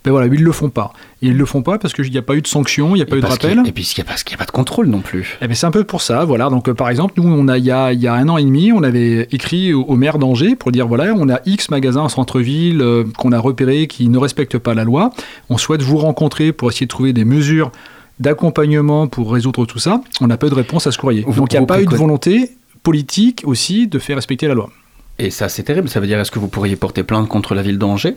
ben 0.05 0.11
voilà, 0.11 0.27
ils 0.33 0.43
le 0.43 0.53
font 0.53 0.69
pas. 0.69 0.93
Et 1.23 1.29
ils 1.29 1.37
le 1.37 1.47
font 1.47 1.63
pas 1.63 1.79
parce 1.79 1.95
qu'il 1.95 2.11
n'y 2.11 2.19
a 2.19 2.23
pas 2.23 2.35
eu 2.37 2.43
de 2.43 2.47
sanction, 2.47 2.91
il 2.91 2.97
n'y 2.99 3.03
a 3.03 3.07
pas 3.07 3.17
Et 3.17 3.19
eu 3.19 3.23
de 3.23 3.27
parce 3.27 3.39
qu'il- 3.39 3.49
rappel. 3.49 3.67
Et 3.67 3.73
puis, 3.73 3.85
il 3.97 4.01
n'y 4.05 4.09
a, 4.09 4.37
pas- 4.37 4.45
de 4.45 4.51
contrôle 4.51 4.87
non 4.87 5.01
plus. 5.01 5.39
Eh 5.41 5.47
bien, 5.47 5.55
c'est 5.55 5.67
un 5.67 5.71
peu 5.71 5.85
pour 5.85 6.03
ça, 6.03 6.25
voilà. 6.25 6.51
Donc, 6.51 6.69
euh, 6.69 6.75
par 6.75 6.91
exemple, 6.91 7.15
nous, 7.17 7.27
on 7.27 7.49
a, 7.49 7.57
il 7.59 7.65
y 7.65 7.71
a, 7.71 7.93
il 7.93 8.01
y 8.01 8.07
a 8.07 8.13
un 8.15 8.29
an 8.29 8.37
et 8.37 8.45
demi, 8.45 8.71
on 8.73 8.83
avait 8.83 9.27
écrit 9.33 9.73
au, 9.73 9.83
au 9.83 9.97
maire 9.97 10.19
d'Angers 10.19 10.55
pour 10.57 10.71
dire, 10.73 10.87
voilà, 10.87 11.15
on 11.17 11.29
a 11.31 11.41
X 11.47 11.71
magasins 11.71 12.03
en 12.03 12.09
centre-ville 12.09 12.83
euh, 12.83 13.05
qu'on 13.17 13.33
a 13.33 13.39
repérés 13.39 13.87
qui 13.87 14.09
ne 14.09 14.19
respectent 14.19 14.59
pas 14.59 14.75
la 14.75 14.85
loi. 14.85 15.11
On 15.49 15.57
souhaite 15.57 15.83
vous 15.83 15.97
rencontrer 15.97 16.53
pour 16.53 16.71
essayer 16.71 16.87
de 16.87 16.91
trouver 16.91 17.13
des 17.15 17.25
mesures 17.25 17.73
d'accompagnement 18.21 19.07
pour 19.07 19.33
résoudre 19.33 19.67
tout 19.67 19.79
ça. 19.79 20.01
On 20.21 20.27
n'a 20.27 20.37
pas 20.37 20.47
eu 20.47 20.51
de 20.51 20.55
réponse 20.55 20.87
à 20.87 20.93
ce 20.93 20.99
courrier. 20.99 21.25
Vous- 21.27 21.41
Donc, 21.41 21.53
il 21.53 21.59
n'y 21.59 21.63
a 21.63 21.67
pas 21.67 21.81
eu 21.83 21.87
de 21.87 21.97
volonté 21.97 22.51
politique 22.83 23.43
aussi 23.47 23.87
de 23.87 23.99
faire 23.99 24.17
respecter 24.17 24.47
la 24.47 24.55
loi. 24.55 24.71
Et 25.19 25.31
ça, 25.31 25.49
c'est 25.49 25.63
terrible. 25.63 25.89
Ça 25.89 26.01
veut 26.01 26.07
dire, 26.09 26.19
est-ce 26.19 26.31
que 26.33 26.41
vous 26.41 26.49
pourriez 26.49 26.75
porter 26.77 27.05
plainte 27.05 27.29
contre 27.29 27.55
la 27.55 27.63
ville 27.63 27.79
d'Angers? 27.79 28.17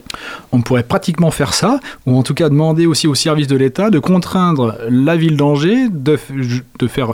On 0.52 0.62
pourrait 0.62 0.82
pratiquement 0.84 1.30
faire 1.30 1.54
ça, 1.54 1.80
ou 2.08 2.18
en 2.18 2.24
tout 2.24 2.34
cas 2.34 2.50
demander 2.50 2.88
aussi 2.88 3.08
aux 3.08 3.14
services 3.16 3.46
de 3.48 3.56
l'État 3.56 3.92
de 3.92 4.00
contraindre 4.00 4.78
la 4.90 5.16
ville 5.16 5.38
d'Angers 5.38 5.90
de, 5.92 6.18
faire 6.88 7.12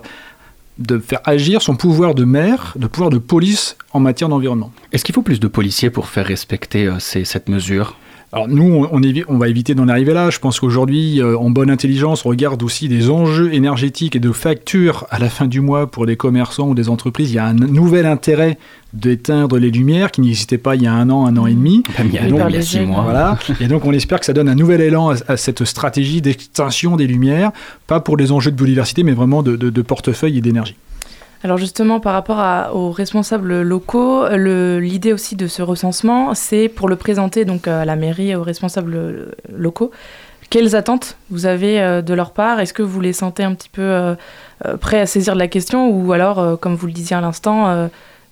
de 0.79 0.99
faire 0.99 1.19
agir 1.25 1.61
son 1.61 1.75
pouvoir 1.75 2.15
de 2.15 2.23
maire, 2.23 2.73
de 2.77 2.87
pouvoir 2.87 3.09
de 3.09 3.17
police 3.17 3.75
en 3.91 3.99
matière 3.99 4.29
d'environnement. 4.29 4.71
Est-ce 4.93 5.03
qu'il 5.03 5.13
faut 5.13 5.21
plus 5.21 5.39
de 5.41 5.47
policiers 5.47 5.89
pour 5.89 6.07
faire 6.07 6.25
respecter 6.25 6.87
euh, 6.87 6.97
ces- 6.99 7.25
cette 7.25 7.49
mesure? 7.49 7.97
Alors 8.33 8.47
nous, 8.47 8.63
on, 8.63 8.89
on 8.91 8.99
évi- 9.01 9.23
on 9.27 9.37
va 9.37 9.47
éviter 9.47 9.75
d'en 9.75 9.87
arriver 9.87 10.11
là. 10.13 10.31
Je 10.31 10.39
pense 10.39 10.59
qu'aujourd'hui, 10.59 11.21
euh, 11.21 11.37
en 11.37 11.51
bonne 11.51 11.69
intelligence, 11.69 12.25
on 12.25 12.29
regarde 12.29 12.63
aussi 12.63 12.87
des 12.89 13.11
enjeux 13.11 13.53
énergétiques 13.53 14.15
et 14.15 14.19
de 14.19 14.31
factures 14.31 15.05
à 15.11 15.19
la 15.19 15.29
fin 15.29 15.45
du 15.45 15.61
mois 15.61 15.85
pour 15.85 16.07
des 16.07 16.15
commerçants 16.17 16.67
ou 16.69 16.73
des 16.73 16.89
entreprises. 16.89 17.29
Il 17.31 17.35
y 17.35 17.39
a 17.39 17.45
un 17.45 17.53
nouvel 17.53 18.07
intérêt 18.07 18.57
d'éteindre 18.93 19.57
les 19.59 19.69
lumières 19.71 20.09
qui 20.11 20.21
n'existait 20.21 20.57
pas 20.57 20.75
il 20.75 20.81
y 20.81 20.87
a 20.87 20.93
un 20.93 21.09
an, 21.11 21.25
un 21.27 21.37
an 21.37 21.45
et 21.45 21.53
demi. 21.53 21.83
Il 21.99 22.13
y 22.13 22.17
a, 22.17 22.21
même 22.23 22.31
par 22.39 22.49
il 22.49 22.53
y 22.53 22.55
a 22.55 22.59
les 22.59 22.65
six 22.65 22.77
mois. 22.87 23.03
Voilà. 23.03 23.37
Et 23.61 23.67
donc, 23.67 23.85
on 23.85 23.91
espère 23.93 24.19
que 24.19 24.25
ça 24.25 24.33
donne 24.33 24.49
un 24.49 24.55
nouvel 24.55 24.81
élan 24.81 25.11
à, 25.11 25.15
à 25.27 25.37
cette 25.37 25.63
stratégie 25.65 26.21
d'extinction 26.21 26.95
des 26.95 27.05
lumières, 27.07 27.51
pas 27.87 27.99
pour 27.99 28.17
les 28.17 28.31
enjeux 28.31 28.49
de 28.51 28.55
biodiversité, 28.55 29.03
mais 29.03 29.13
vraiment 29.13 29.43
de, 29.43 29.55
de- 29.55 29.69
de 29.69 29.81
portefeuille 29.83 30.39
et 30.39 30.41
d'énergie. 30.41 30.75
Alors 31.43 31.57
justement, 31.57 31.99
par 31.99 32.13
rapport 32.13 32.73
aux 32.73 32.91
responsables 32.91 33.61
locaux, 33.61 34.25
le- 34.29 34.79
l'idée 34.79 35.11
aussi 35.11 35.35
de 35.35 35.47
ce 35.47 35.61
recensement, 35.61 36.33
c'est 36.35 36.69
pour 36.69 36.87
le 36.87 36.95
présenter 36.95 37.43
donc 37.43 37.67
à 37.67 37.83
la 37.83 37.97
mairie 37.97 38.29
et 38.29 38.35
aux 38.37 38.43
responsables 38.43 38.95
euh, 38.95 39.31
locaux. 39.53 39.91
Quelles 40.49 40.75
attentes 40.75 41.17
vous 41.31 41.45
avez 41.45 41.81
euh, 41.81 42.01
de 42.01 42.13
leur 42.13 42.31
part? 42.31 42.61
Est-ce 42.61 42.73
que 42.73 42.83
vous 42.83 43.01
les 43.01 43.11
sentez 43.11 43.43
un 43.43 43.55
petit 43.55 43.69
peu 43.69 43.81
euh, 43.81 44.15
euh, 44.65 44.77
prêts 44.77 45.01
à 45.01 45.05
saisir 45.05 45.35
la 45.35 45.47
question? 45.49 45.89
Ou 45.89 46.13
alors, 46.13 46.39
euh, 46.39 46.55
comme 46.55 46.75
vous 46.75 46.87
le 46.87 46.93
disiez 46.93 47.17
à 47.17 47.21
l'instant, 47.21 47.67
euh, 47.67 47.87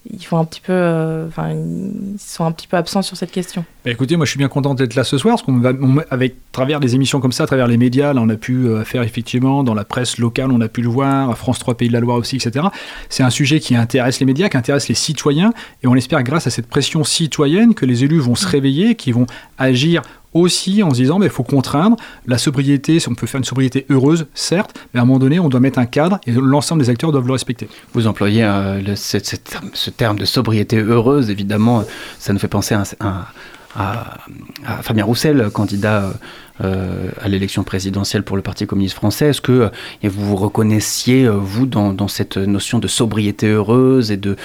ils 0.10 0.24
font 0.25 0.38
un 0.39 0.46
petit 0.46 0.62
peu, 0.62 0.74
euh, 0.74 1.27
ils 1.51 2.20
sont 2.20 2.43
un 2.46 2.51
petit 2.51 2.67
peu 2.67 2.75
absents 2.77 3.01
sur 3.03 3.15
cette 3.15 3.31
question 3.31 3.63
Bah, 3.86 3.91
écoutez, 3.91 4.15
moi 4.17 4.25
je 4.25 4.31
suis 4.31 4.38
bien 4.39 4.48
content 4.48 4.74
d'être 4.74 4.96
là 4.96 5.03
ce 5.03 5.17
soir, 5.17 5.34
parce 5.36 5.43
qu'on 5.43 5.60
va, 5.60 5.74
on- 5.79 5.98
avec 6.10 6.36
travers 6.51 6.79
des 6.79 6.96
émissions 6.96 7.20
comme 7.20 7.31
ça, 7.31 7.43
à 7.43 7.48
travers 7.48 7.67
les 7.67 7.77
médias, 7.77 8.13
là, 8.13 8.22
on 8.24 8.29
a 8.29 8.36
pu 8.36 8.65
euh, 8.65 8.84
faire 8.84 9.03
effectivement 9.03 9.63
dans 9.63 9.74
la 9.75 9.86
presse 9.86 10.17
locale, 10.17 10.51
on 10.51 10.60
a 10.62 10.67
pu 10.67 10.81
le 10.81 10.89
voir, 10.89 11.29
à 11.29 11.36
France 11.36 11.60
3 11.60 11.75
Pays 11.75 11.88
de 11.88 11.93
la 11.93 12.00
Loire 12.00 12.17
aussi, 12.17 12.36
etc. 12.38 12.65
C'est 13.10 13.24
un 13.24 13.29
sujet 13.29 13.60
qui 13.60 13.75
intéresse 13.75 14.20
les 14.20 14.25
médias, 14.25 14.50
qui 14.50 14.58
intéresse 14.58 14.89
les 14.89 14.96
citoyens, 14.96 15.53
et 15.84 15.88
on 15.88 15.96
espère 15.96 16.24
grâce 16.24 16.48
à 16.48 16.50
cette 16.50 16.67
pression 16.67 17.03
citoyenne 17.03 17.75
que 17.75 17.86
les 17.86 18.03
élus 18.03 18.20
vont 18.20 18.36
se 18.36 18.48
réveiller, 18.48 18.96
qui 18.96 19.12
vont 19.12 19.27
agir 19.58 20.01
aussi 20.34 20.84
en 20.84 20.92
se 20.92 20.96
disant, 20.96 21.22
il 21.22 21.30
faut 21.30 21.44
contraindre 21.44 21.98
la 22.26 22.38
sobriété, 22.38 23.00
si 23.00 23.10
on 23.10 23.16
peut 23.16 23.28
faire 23.28 23.40
une 23.40 23.46
sobriété 23.46 23.86
heureuse, 23.90 24.28
certes, 24.34 24.74
mais 24.94 25.00
à 25.00 25.04
un 25.04 25.06
moment 25.06 25.20
donné, 25.20 25.40
on 25.40 25.50
doit 25.50 25.60
mettre 25.60 25.80
un 25.80 25.86
cadre 25.86 26.20
et 26.26 26.32
l'ensemble 26.32 26.82
des 26.82 26.90
acteurs 26.90 27.12
doivent 27.12 27.28
le 27.28 27.34
respecter. 27.34 27.68
Vous 27.94 28.08
employez 28.08 28.44
euh, 28.44 28.96
ce, 28.96 29.90
terme, 29.90 30.18
de 30.18 30.26
sobriété 30.26 30.78
heureuse, 30.78 31.30
évidemment, 31.30 31.84
ça 32.20 32.34
nous 32.34 32.40
fait 32.40 32.48
penser 32.48 32.76
à, 33.00 33.28
Fabien 34.82 35.06
Roussel, 35.06 35.50
candidat 35.54 36.12
euh, 36.62 37.10
à 37.22 37.30
l'élection 37.30 37.64
présidentielle 37.64 38.24
pour 38.24 38.36
le 38.36 38.42
Parti 38.42 38.68
communiste 38.68 38.96
français. 38.96 39.30
Est-ce 39.30 39.42
que 39.42 39.52
euh, 39.52 39.70
vous 40.04 40.26
vous 40.28 40.36
reconnaissiez, 40.36 41.26
euh, 41.26 41.32
vous, 41.32 41.66
dans, 41.66 42.08
cette 42.08 42.38
notion 42.38 42.80
de 42.80 42.88
sobriété 42.88 43.48
heureuse 43.48 44.12
et 44.12 44.18
de- 44.18 44.36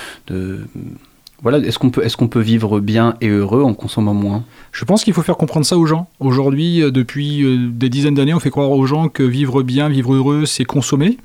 est-ce 1.55 2.17
qu'on 2.17 2.29
peut, 2.29 2.41
vivre 2.41 2.81
bien 2.81 3.17
et 3.21 3.29
heureux 3.29 3.62
en 3.62 3.75
consommant 3.75 4.15
moins? 4.15 4.45
Je 4.73 4.85
pense 4.85 5.05
qu'il 5.05 5.15
faut 5.15 5.23
faire 5.23 5.37
comprendre 5.37 5.67
ça 5.67 5.79
aux 5.79 5.87
gens. 5.87 6.09
Aujourd'hui, 6.21 6.83
euh, 6.83 6.91
depuis 6.91 7.43
euh, 7.43 7.69
des 7.71 7.88
dizaines 7.88 8.15
d'années, 8.15 8.35
on 8.35 8.41
fait 8.41 8.50
croire 8.50 8.71
aux 8.71 8.87
gens 8.87 9.09
que 9.09 9.23
vivre 9.23 9.62
bien, 9.62 9.88
vivre 9.88 10.15
heureux, 10.15 10.47
c'est 10.47 10.65
consommer. 10.65 11.19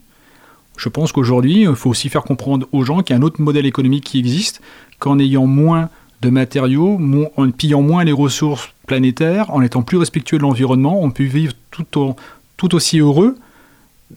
Je 0.77 0.89
pense 0.89 1.11
qu'aujourd'hui, 1.11 1.61
il 1.63 1.75
faut 1.75 1.89
aussi 1.89 2.09
faire 2.09 2.23
comprendre 2.23 2.67
aux 2.71 2.83
gens 2.83 3.01
qu'il 3.01 3.15
y 3.15 3.17
a 3.17 3.21
un 3.21 3.25
autre 3.25 3.41
modèle 3.41 3.65
économique 3.65 4.05
qui 4.05 4.19
existe, 4.19 4.61
qu'en 4.99 5.19
ayant 5.19 5.45
moins 5.45 5.89
de 6.21 6.29
matériaux, 6.29 6.99
en 7.35 7.51
pillant 7.51 7.81
moins 7.81 8.03
les 8.03 8.11
ressources 8.11 8.69
planétaires, 8.87 9.51
en 9.51 9.61
étant 9.61 9.81
plus 9.81 9.97
respectueux 9.97 10.37
de 10.37 10.43
l'environnement, 10.43 11.01
on 11.01 11.11
peut 11.11 11.23
vivre 11.23 11.53
tout 11.71 12.75
aussi 12.75 12.99
heureux, 12.99 13.35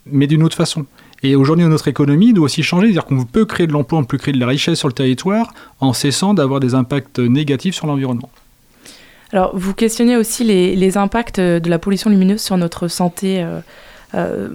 mais 0.07 0.27
d'une 0.27 0.43
autre 0.43 0.57
façon. 0.57 0.87
Et 1.25 1.37
aujourd'hui, 1.37 1.64
notre 1.64 1.88
économie 1.88 2.35
doit 2.35 2.45
aussi 2.45 2.62
changer, 2.62 2.88
c'est-à-dire 2.88 3.07
qu'on 3.07 3.25
peut 3.25 3.47
créer 3.47 3.66
de 3.66 3.73
l'emploi, 3.73 3.99
on 3.99 4.04
peut 4.04 4.19
créer 4.19 4.35
de 4.35 4.38
la 4.38 4.47
richesse 4.47 4.78
sur 4.78 4.88
le 4.88 4.93
territoire 4.93 5.54
en 5.81 5.95
cessant 5.95 6.35
d'avoir 6.35 6.61
des 6.61 6.75
impacts 6.75 7.19
négatifs 7.19 7.75
sur 7.75 7.87
l'environnement. 7.87 8.28
Alors, 9.33 9.57
vous 9.57 9.73
questionnez 9.73 10.19
aussi 10.19 10.45
les, 10.45 10.99
impacts 10.99 11.40
de 11.40 11.71
la 11.71 11.78
pollution 11.78 12.11
lumineuse 12.11 12.43
sur 12.43 12.59
notre 12.59 12.88
santé. 12.88 13.43
euh, 13.43 13.61
euh, 14.14 14.49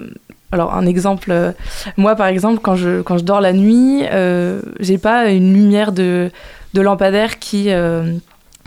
alors, 0.51 0.75
un 0.75 0.85
exemple, 0.85 1.31
euh, 1.31 1.51
moi 1.97 2.15
par 2.15 2.27
exemple, 2.27 2.59
quand 2.61 2.75
je, 2.75 3.01
quand 3.01 3.17
je 3.17 3.23
dors 3.23 3.41
la 3.41 3.53
nuit, 3.53 4.03
j'ai 4.79 4.99
pas 4.99 5.31
une 5.31 5.53
lumière 5.53 5.91
de, 5.91 6.29
de 6.75 6.81
lampadaire 6.81 7.39
qui, 7.39 7.69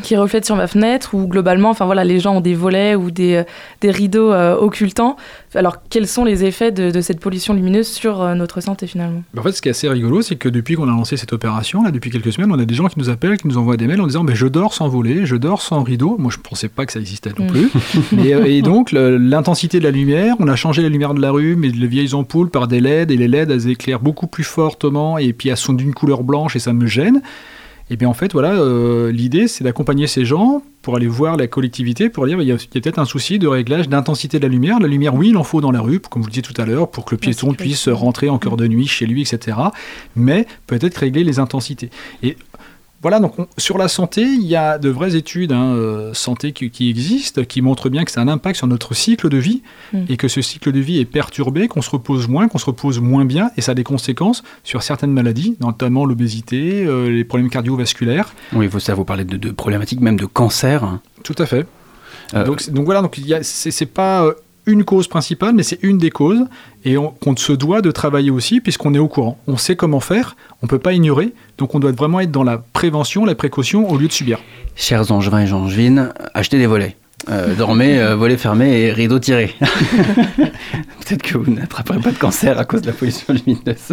qui 0.03 0.17
reflète 0.17 0.45
sur 0.45 0.57
ma 0.57 0.67
fenêtre 0.67 1.15
ou 1.15 1.27
globalement, 1.27 1.71
enfin 1.71 1.87
voilà, 1.87 2.05
les 2.05 2.21
gens 2.21 2.37
ont 2.37 2.41
des 2.41 2.55
volets 2.55 2.95
ou 2.95 3.11
des, 3.11 3.37
euh, 3.37 3.45
des 3.81 3.91
rideaux 3.91 4.33
euh, 4.33 4.57
occultants. 4.57 5.17
Alors, 5.55 5.77
quels 5.89 6.07
sont 6.07 6.25
les 6.25 6.45
effets 6.45 6.73
de, 6.73 6.91
de 6.91 7.01
cette 7.01 7.21
pollution 7.21 7.55
lumineuse 7.55 7.87
sur 7.89 8.21
euh, 8.21 8.35
notre 8.35 8.61
santé 8.61 8.87
finalement? 8.87 9.23
En 9.39 9.43
fait, 9.43 9.53
ce 9.53 9.63
qui 9.63 9.69
est 9.69 9.71
assez 9.71 9.89
rigolo, 9.89 10.21
c'est 10.23 10.37
que 10.37 10.49
depuis 10.49 10.75
qu'on 10.75 10.85
a 10.89 10.91
lancé 10.91 11.17
cette 11.17 11.33
opération, 11.33 11.83
là, 11.83 11.91
depuis 11.91 12.11
quelques 12.11 12.33
semaines, 12.33 12.53
on 12.53 12.59
a 12.59 12.65
des 12.65 12.75
gens 12.75 12.89
qui 12.89 12.99
nous 12.99 13.09
appellent, 13.09 13.37
qui 13.39 13.49
nous 13.49 13.59
envoient 13.59 13.77
des 13.77 13.87
mails 13.87 14.01
en 14.01 14.07
disant 14.07 14.25
mais 14.25 14.35
Je 14.35 14.47
dors 14.47 14.75
sans 14.75 14.89
voler, 14.89 15.25
je 15.27 15.37
dors 15.37 15.63
sans 15.63 15.83
rideau. 15.83 16.17
Moi, 16.19 16.31
je 16.33 16.39
ne 16.39 16.43
pensais 16.43 16.69
pas 16.69 16.85
que 16.87 16.93
ça 16.93 17.01
existait 17.01 17.31
non 17.39 17.47
Mm. 17.47 17.47
plus. 17.49 17.71
Et 18.47 18.63
donc, 18.63 18.93
l'intensité 18.93 19.79
de 19.79 19.85
la 19.85 19.91
lumière, 19.91 20.37
on 20.39 20.49
a 20.49 20.57
changé 20.57 20.83
la 20.83 20.89
lumière 20.89 21.15
de 21.15 21.21
la 21.21 21.31
rue, 21.31 21.57
mais 21.57 21.69
les 21.69 21.87
vieilles 21.87 22.15
ampoules 22.15 22.51
par 22.51 22.69
des 22.69 22.81
LED, 22.81 23.11
et 23.11 23.17
les 23.17 23.29
LED, 23.29 23.51
elles 23.51 23.69
éclairent 23.69 24.01
beaucoup 24.01 24.27
plus 24.27 24.45
fortement, 24.45 25.19
et 25.19 25.33
puis 25.33 25.49
elles 25.49 25.57
sont 25.57 25.73
d'une 25.73 25.95
couleur 25.95 26.23
blanche, 26.23 26.57
et 26.57 26.59
ça 26.59 26.73
me 26.73 26.87
gêne. 26.87 27.23
Et 27.93 27.97
bien 27.97 28.09
en 28.09 28.15
fait, 28.15 28.33
voilà, 28.33 28.53
euh, 28.53 29.13
l'idée, 29.13 29.49
c'est 29.49 29.65
d'accompagner 29.65 30.07
ces 30.07 30.25
gens 30.25 30.63
pour 30.81 30.97
aller 30.97 31.07
voir 31.07 31.37
la 31.37 31.47
collectivité, 31.47 32.09
pour 32.09 32.27
dire 32.27 32.41
il 32.41 32.49
y 32.49 32.51
a, 32.51 32.57
peut-être 32.57 32.99
un 32.99 33.05
souci 33.05 33.39
de 33.39 33.47
réglage 33.47 33.87
d'intensité 33.87 34.39
de 34.39 34.45
la 34.45 34.49
lumière. 34.49 34.81
La 34.81 34.89
lumière, 34.89 35.15
oui, 35.15 35.29
il 35.29 35.37
en 35.37 35.45
faut 35.45 35.61
dans 35.61 35.71
la 35.71 35.83
rue, 35.83 36.01
comme 36.01 36.23
vous 36.23 36.29
le 36.29 36.33
disais 36.33 36.41
tout 36.41 36.59
à 36.59 36.65
l'heure, 36.65 36.91
pour 36.91 37.05
que 37.05 37.15
le 37.15 37.19
piéton 37.19 37.53
puisse 37.53 37.91
rentrer 37.91 38.31
en 38.31 38.39
cœur 38.39 38.57
de 38.57 38.67
nuit 38.67 38.87
chez 38.87 39.05
lui, 39.05 39.21
etc. 39.21 39.59
Mais 40.17 40.47
peut-être 40.67 40.97
régler 40.97 41.23
les 41.23 41.39
intensités. 41.39 41.91
Et 42.23 42.39
voilà, 43.03 43.19
donc 43.21 43.39
on- 43.39 43.47
sur 43.59 43.77
la 43.79 43.89
santé, 43.89 44.23
il 44.23 44.47
y 44.47 44.55
a 44.57 44.79
de 44.79 44.89
vraies 44.89 45.17
études 45.17 45.53
hein, 45.53 45.75
euh, 45.75 46.15
santé 46.15 46.53
qui, 46.53 46.71
qui 46.71 46.89
existent, 46.89 47.43
qui 47.45 47.61
montrent 47.61 47.89
bien 47.91 48.05
que 48.05 48.11
ça 48.13 48.21
a 48.21 48.25
un 48.25 48.29
impact 48.29 48.57
sur 48.57 48.67
notre 48.69 48.95
cycle 48.95 49.29
de 49.29 49.37
vie, 49.37 49.63
Mm. 49.93 50.05
et 50.09 50.17
que 50.17 50.29
ce 50.29 50.41
cycle 50.41 50.71
de 50.73 50.81
vie 50.81 50.99
est 51.01 51.05
perturbé, 51.05 51.69
qu'on 51.69 51.83
se 51.83 51.91
repose 51.91 52.29
moins, 52.29 52.49
qu'on 52.49 52.59
se 52.59 52.67
repose 52.67 53.01
moins 53.01 53.25
bien, 53.25 53.51
et 53.57 53.61
ça 53.61 53.73
a 53.73 53.75
des 53.75 53.85
conséquences 53.85 54.43
sur 54.65 54.83
certaines 54.83 55.13
maladies, 55.13 55.57
notamment 55.61 56.05
l'obésité, 56.07 56.85
euh, 56.87 57.11
les 57.11 57.25
problèmes 57.25 57.51
cardiovasculaires. 57.51 58.33
Oui, 58.53 58.67
vous, 58.69 58.81
ça 58.81 58.95
vous 58.95 59.05
parlez 59.05 59.25
de, 59.25 59.37
de 59.37 59.51
problématiques, 59.51 60.01
même 60.01 60.17
de 60.17 60.27
cancer. 60.27 60.99
Tout 61.25 61.35
à 61.39 61.47
fait. 61.47 61.67
Euh, 62.35 62.45
donc, 62.45 62.61
c'est- 62.61 62.71
donc 62.71 62.85
voilà, 62.87 63.03
donc 63.03 63.19
c'est 63.43 63.71
c'est 63.71 63.87
pas 63.87 64.25
euh, 64.25 64.33
une 64.67 64.85
cause 64.85 65.09
principale, 65.09 65.55
mais 65.55 65.63
c'est 65.63 65.79
une 65.83 65.99
des 65.99 66.11
causes, 66.11 66.45
et 66.85 66.97
on- 66.97 67.11
qu'on 67.11 67.37
se 67.37 67.53
doit 67.53 67.81
de 67.83 67.91
travailler 67.91 68.31
aussi, 68.31 68.61
puisqu'on 68.61 68.95
est 68.95 68.99
au 68.99 69.09
courant. 69.09 69.39
On 69.47 69.57
sait 69.57 69.77
comment 69.77 70.01
faire, 70.01 70.37
on 70.63 70.67
peut 70.67 70.79
pas 70.79 70.93
ignorer, 70.93 71.33
donc 71.59 71.75
on 71.75 71.81
doit 71.81 71.93
vraiment 71.93 72.21
être 72.21 72.31
dans 72.31 72.45
la 72.45 72.59
prévention, 72.59 73.25
la 73.25 73.35
précaution, 73.35 73.91
au 73.91 73.97
lieu 73.99 74.09
de 74.09 74.13
subir. 74.13 74.39
Chers 74.77 75.11
angevins 75.11 75.45
et 75.45 75.53
angevines, 75.53 76.13
achetez 76.35 76.59
des 76.59 76.67
volets. 76.67 76.97
Euh, 77.31 77.55
dormez, 77.55 78.01
euh, 78.01 78.17
volets 78.17 78.37
fermés 78.37 78.81
et 78.81 78.93
rideaux 78.93 79.21
tirés. 79.21 79.55
Peut-être 79.61 81.23
que 81.23 81.39
vous 81.39 81.53
n'attraperez 81.53 82.01
pas 82.01 82.11
de 82.11 82.19
cancer 82.19 82.59
à 82.59 82.65
cause 82.65 82.83
de 82.83 82.89
la 82.89 82.93
pollution 82.93 83.33
lumineuse. 83.35 83.93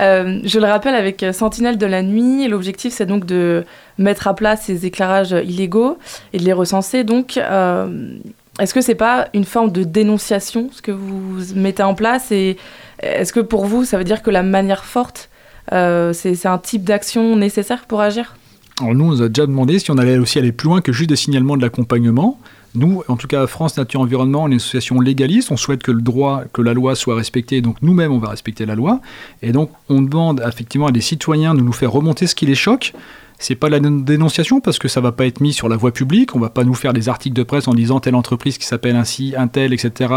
Euh, 0.00 0.38
je 0.44 0.60
le 0.60 0.66
rappelle, 0.66 0.94
avec 0.94 1.26
Sentinelle 1.32 1.76
de 1.76 1.84
la 1.84 2.04
nuit, 2.04 2.46
l'objectif 2.46 2.92
c'est 2.92 3.04
donc 3.04 3.26
de 3.26 3.64
mettre 3.98 4.28
à 4.28 4.34
plat 4.36 4.54
ces 4.54 4.86
éclairages 4.86 5.32
illégaux 5.44 5.98
et 6.32 6.38
de 6.38 6.44
les 6.44 6.52
recenser. 6.52 7.02
Donc, 7.02 7.36
euh, 7.36 8.16
est-ce 8.58 8.74
que 8.74 8.80
c'est 8.80 8.94
pas 8.94 9.28
une 9.34 9.44
forme 9.44 9.70
de 9.70 9.84
dénonciation 9.84 10.68
ce 10.72 10.82
que 10.82 10.92
vous 10.92 11.54
mettez 11.54 11.82
en 11.82 11.94
place 11.94 12.32
Et 12.32 12.56
est-ce 13.00 13.32
que 13.32 13.40
pour 13.40 13.66
vous, 13.66 13.84
ça 13.84 13.98
veut 13.98 14.04
dire 14.04 14.22
que 14.22 14.30
la 14.30 14.42
manière 14.42 14.84
forte, 14.84 15.30
euh, 15.72 16.12
c'est 16.12 16.46
un 16.46 16.58
type 16.58 16.84
d'action 16.84 17.36
nécessaire 17.36 17.84
pour 17.86 18.00
agir? 18.00 18.36
Alors 18.80 18.94
nous, 18.94 19.04
on 19.04 19.08
nous 19.08 19.22
a 19.22 19.28
déjà 19.28 19.46
demandé 19.46 19.78
si 19.78 19.90
on 19.90 19.98
allait 19.98 20.18
aussi 20.18 20.38
aller 20.38 20.52
plus 20.52 20.68
loin 20.68 20.80
que 20.80 20.92
juste 20.92 21.10
des 21.10 21.16
signalements 21.16 21.56
de 21.56 21.62
l'accompagnement. 21.62 22.38
Nous, 22.74 23.02
en 23.08 23.16
tout 23.16 23.26
cas, 23.26 23.46
France 23.46 23.76
Nature 23.76 24.00
Environnement, 24.00 24.44
on 24.44 24.48
est 24.48 24.52
une 24.52 24.56
association 24.56 25.00
légaliste. 25.00 25.50
On 25.50 25.56
souhaite 25.56 25.82
que 25.82 25.90
le 25.90 26.02
droit, 26.02 26.44
que 26.52 26.62
la 26.62 26.74
loi 26.74 26.94
soit 26.94 27.16
respectée. 27.16 27.60
Donc 27.60 27.76
nous-mêmes, 27.82 28.12
on 28.12 28.18
va 28.18 28.28
respecter 28.28 28.66
la 28.66 28.74
loi. 28.74 29.00
Et 29.42 29.52
donc, 29.52 29.70
on 29.88 30.02
demande 30.02 30.42
effectivement 30.46 30.86
à 30.86 30.92
des 30.92 31.00
citoyens 31.00 31.54
de 31.54 31.60
nous 31.60 31.72
faire 31.72 31.90
remonter 31.90 32.26
ce 32.26 32.34
qui 32.34 32.46
les 32.46 32.54
choque. 32.54 32.92
C'est 33.38 33.54
pas 33.54 33.68
la 33.68 33.78
dénonciation 33.78 34.60
parce 34.60 34.78
que 34.78 34.88
ça 34.88 35.00
va 35.00 35.12
pas 35.12 35.26
être 35.26 35.40
mis 35.40 35.52
sur 35.52 35.68
la 35.68 35.76
voie 35.76 35.92
publique. 35.92 36.34
On 36.34 36.40
va 36.40 36.50
pas 36.50 36.64
nous 36.64 36.74
faire 36.74 36.92
des 36.92 37.08
articles 37.08 37.36
de 37.36 37.44
presse 37.44 37.68
en 37.68 37.74
disant 37.74 38.00
telle 38.00 38.16
entreprise 38.16 38.58
qui 38.58 38.66
s'appelle 38.66 38.96
ainsi, 38.96 39.34
un 39.36 39.46
tel, 39.46 39.72
etc. 39.72 40.12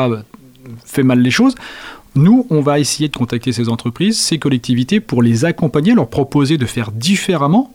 fait 0.84 1.04
mal 1.04 1.20
les 1.20 1.32
choses. 1.32 1.56
Nous, 2.16 2.46
on 2.50 2.62
va 2.62 2.80
essayer 2.80 3.08
de 3.10 3.16
contacter 3.16 3.54
ces 3.54 3.70
entreprises, 3.70 4.20
ces 4.20 4.40
collectivités 4.40 5.00
pour 5.00 5.22
les 5.22 5.46
accompagner, 5.46 5.94
leur 5.94 6.10
proposer 6.10 6.58
de 6.58 6.66
faire 6.66 6.92
différemment. 6.92 7.74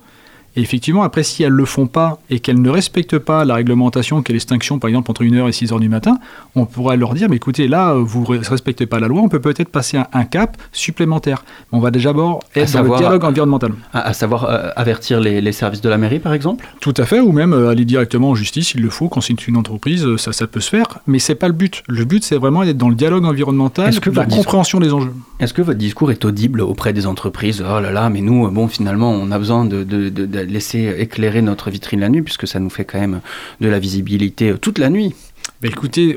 Et 0.57 0.61
effectivement, 0.63 1.03
après, 1.03 1.23
si 1.23 1.43
elles 1.43 1.53
ne 1.53 1.57
le 1.59 1.65
font 1.67 1.87
pas 1.87 2.19
et 2.31 2.41
qu'elles 2.41 2.61
ne 2.61 2.71
respectent 2.71 3.19
pas 3.19 3.45
la 3.45 3.55
réglementation, 3.55 4.23
qui 4.23 4.33
est 4.33 4.35
l'extinction, 4.35 4.79
par 4.79 4.89
exemple, 4.89 5.11
entre 5.11 5.23
1h 5.23 5.47
et 5.47 5.51
6h 5.51 5.79
du 5.81 5.89
matin, 5.89 6.19
on 6.55 6.65
pourrait 6.65 6.97
leur 6.97 7.13
dire, 7.15 7.29
mais 7.29 7.37
écoutez, 7.37 7.69
là, 7.69 7.95
vous 7.95 8.25
ne 8.33 8.39
respectez 8.49 8.87
pas 8.87 8.99
la 8.99 9.09
loi, 9.09 9.21
on 9.23 9.29
peut 9.29 9.41
peut-être 9.41 9.69
passer 9.69 9.99
un, 9.99 10.07
un 10.13 10.25
cap 10.25 10.57
supplémentaire. 10.73 11.45
On 11.73 11.81
va 11.81 11.91
déjà 11.91 12.11
d'abord 12.11 12.41
être 12.55 12.73
dans 12.73 12.83
le 12.83 12.97
dialogue 12.99 13.25
environnemental. 13.25 13.73
À, 13.93 14.09
à 14.09 14.13
savoir 14.13 14.45
euh, 14.49 14.71
avertir 14.77 15.21
les, 15.21 15.41
les 15.41 15.53
services 15.53 15.81
de 15.81 15.89
la 15.89 15.99
mairie, 15.99 16.19
par 16.21 16.33
exemple? 16.33 16.67
Tout 16.81 16.95
à 16.97 17.05
fait, 17.05 17.21
ou 17.21 17.33
même 17.33 17.53
euh, 17.53 17.69
aller 17.71 17.85
directement 17.85 18.31
en 18.31 18.35
justice, 18.35 18.69
s'il 18.69 18.81
le 18.83 18.91
faut, 18.91 19.09
quand 19.09 19.21
c'est 19.21 19.47
une 19.49 19.57
entreprise, 19.57 20.05
euh, 20.07 20.17
ça, 20.17 20.33
ça 20.33 20.47
peut 20.47 20.61
se 20.61 20.71
faire, 20.71 21.01
mais 21.07 21.19
c'est 21.19 21.35
pas 21.35 21.49
le 21.49 21.55
but. 21.55 21.83
Le 21.89 22.05
but, 22.05 22.25
c'est 22.25 22.37
vraiment 22.37 22.65
d'être 22.65 22.79
dans 22.79 22.89
le 22.89 22.95
dialogue 22.95 23.25
environnemental, 23.25 23.99
que 24.01 24.11
la 24.11 24.25
compréhension 24.25 24.81
des 24.81 24.93
enjeux. 24.93 25.13
Est-ce 25.41 25.53
que 25.53 25.63
votre 25.63 25.79
discours 25.79 26.11
est 26.11 26.25
audible 26.25 26.61
auprès 26.63 26.93
des 26.93 27.07
entreprises? 27.07 27.63
Oh 27.63 27.81
là 27.81 27.91
là, 27.93 28.09
mais 28.09 28.21
nous, 28.23 28.51
bon, 28.51 28.69
finalement, 28.69 29.11
on 29.11 29.31
a 29.31 29.39
besoin 29.39 29.65
de, 29.65 29.85
de- 29.85 30.09
de- 30.09 30.25
de 30.27 30.46
laisser 30.53 30.95
éclairer 30.99 31.43
notre 31.43 31.71
vitrine 31.71 32.01
la 32.01 32.09
nuit, 32.09 32.23
puisque 32.23 32.47
ça 32.47 32.59
nous 32.61 32.71
fait 32.71 32.85
quand 32.85 33.01
même 33.01 33.21
de 33.61 33.69
la 33.69 33.79
visibilité 33.79 34.51
euh, 34.51 34.57
toute 34.59 34.79
la 34.79 34.91
nuit. 34.91 35.15
Mais 35.63 35.69
écoutez, 35.69 36.17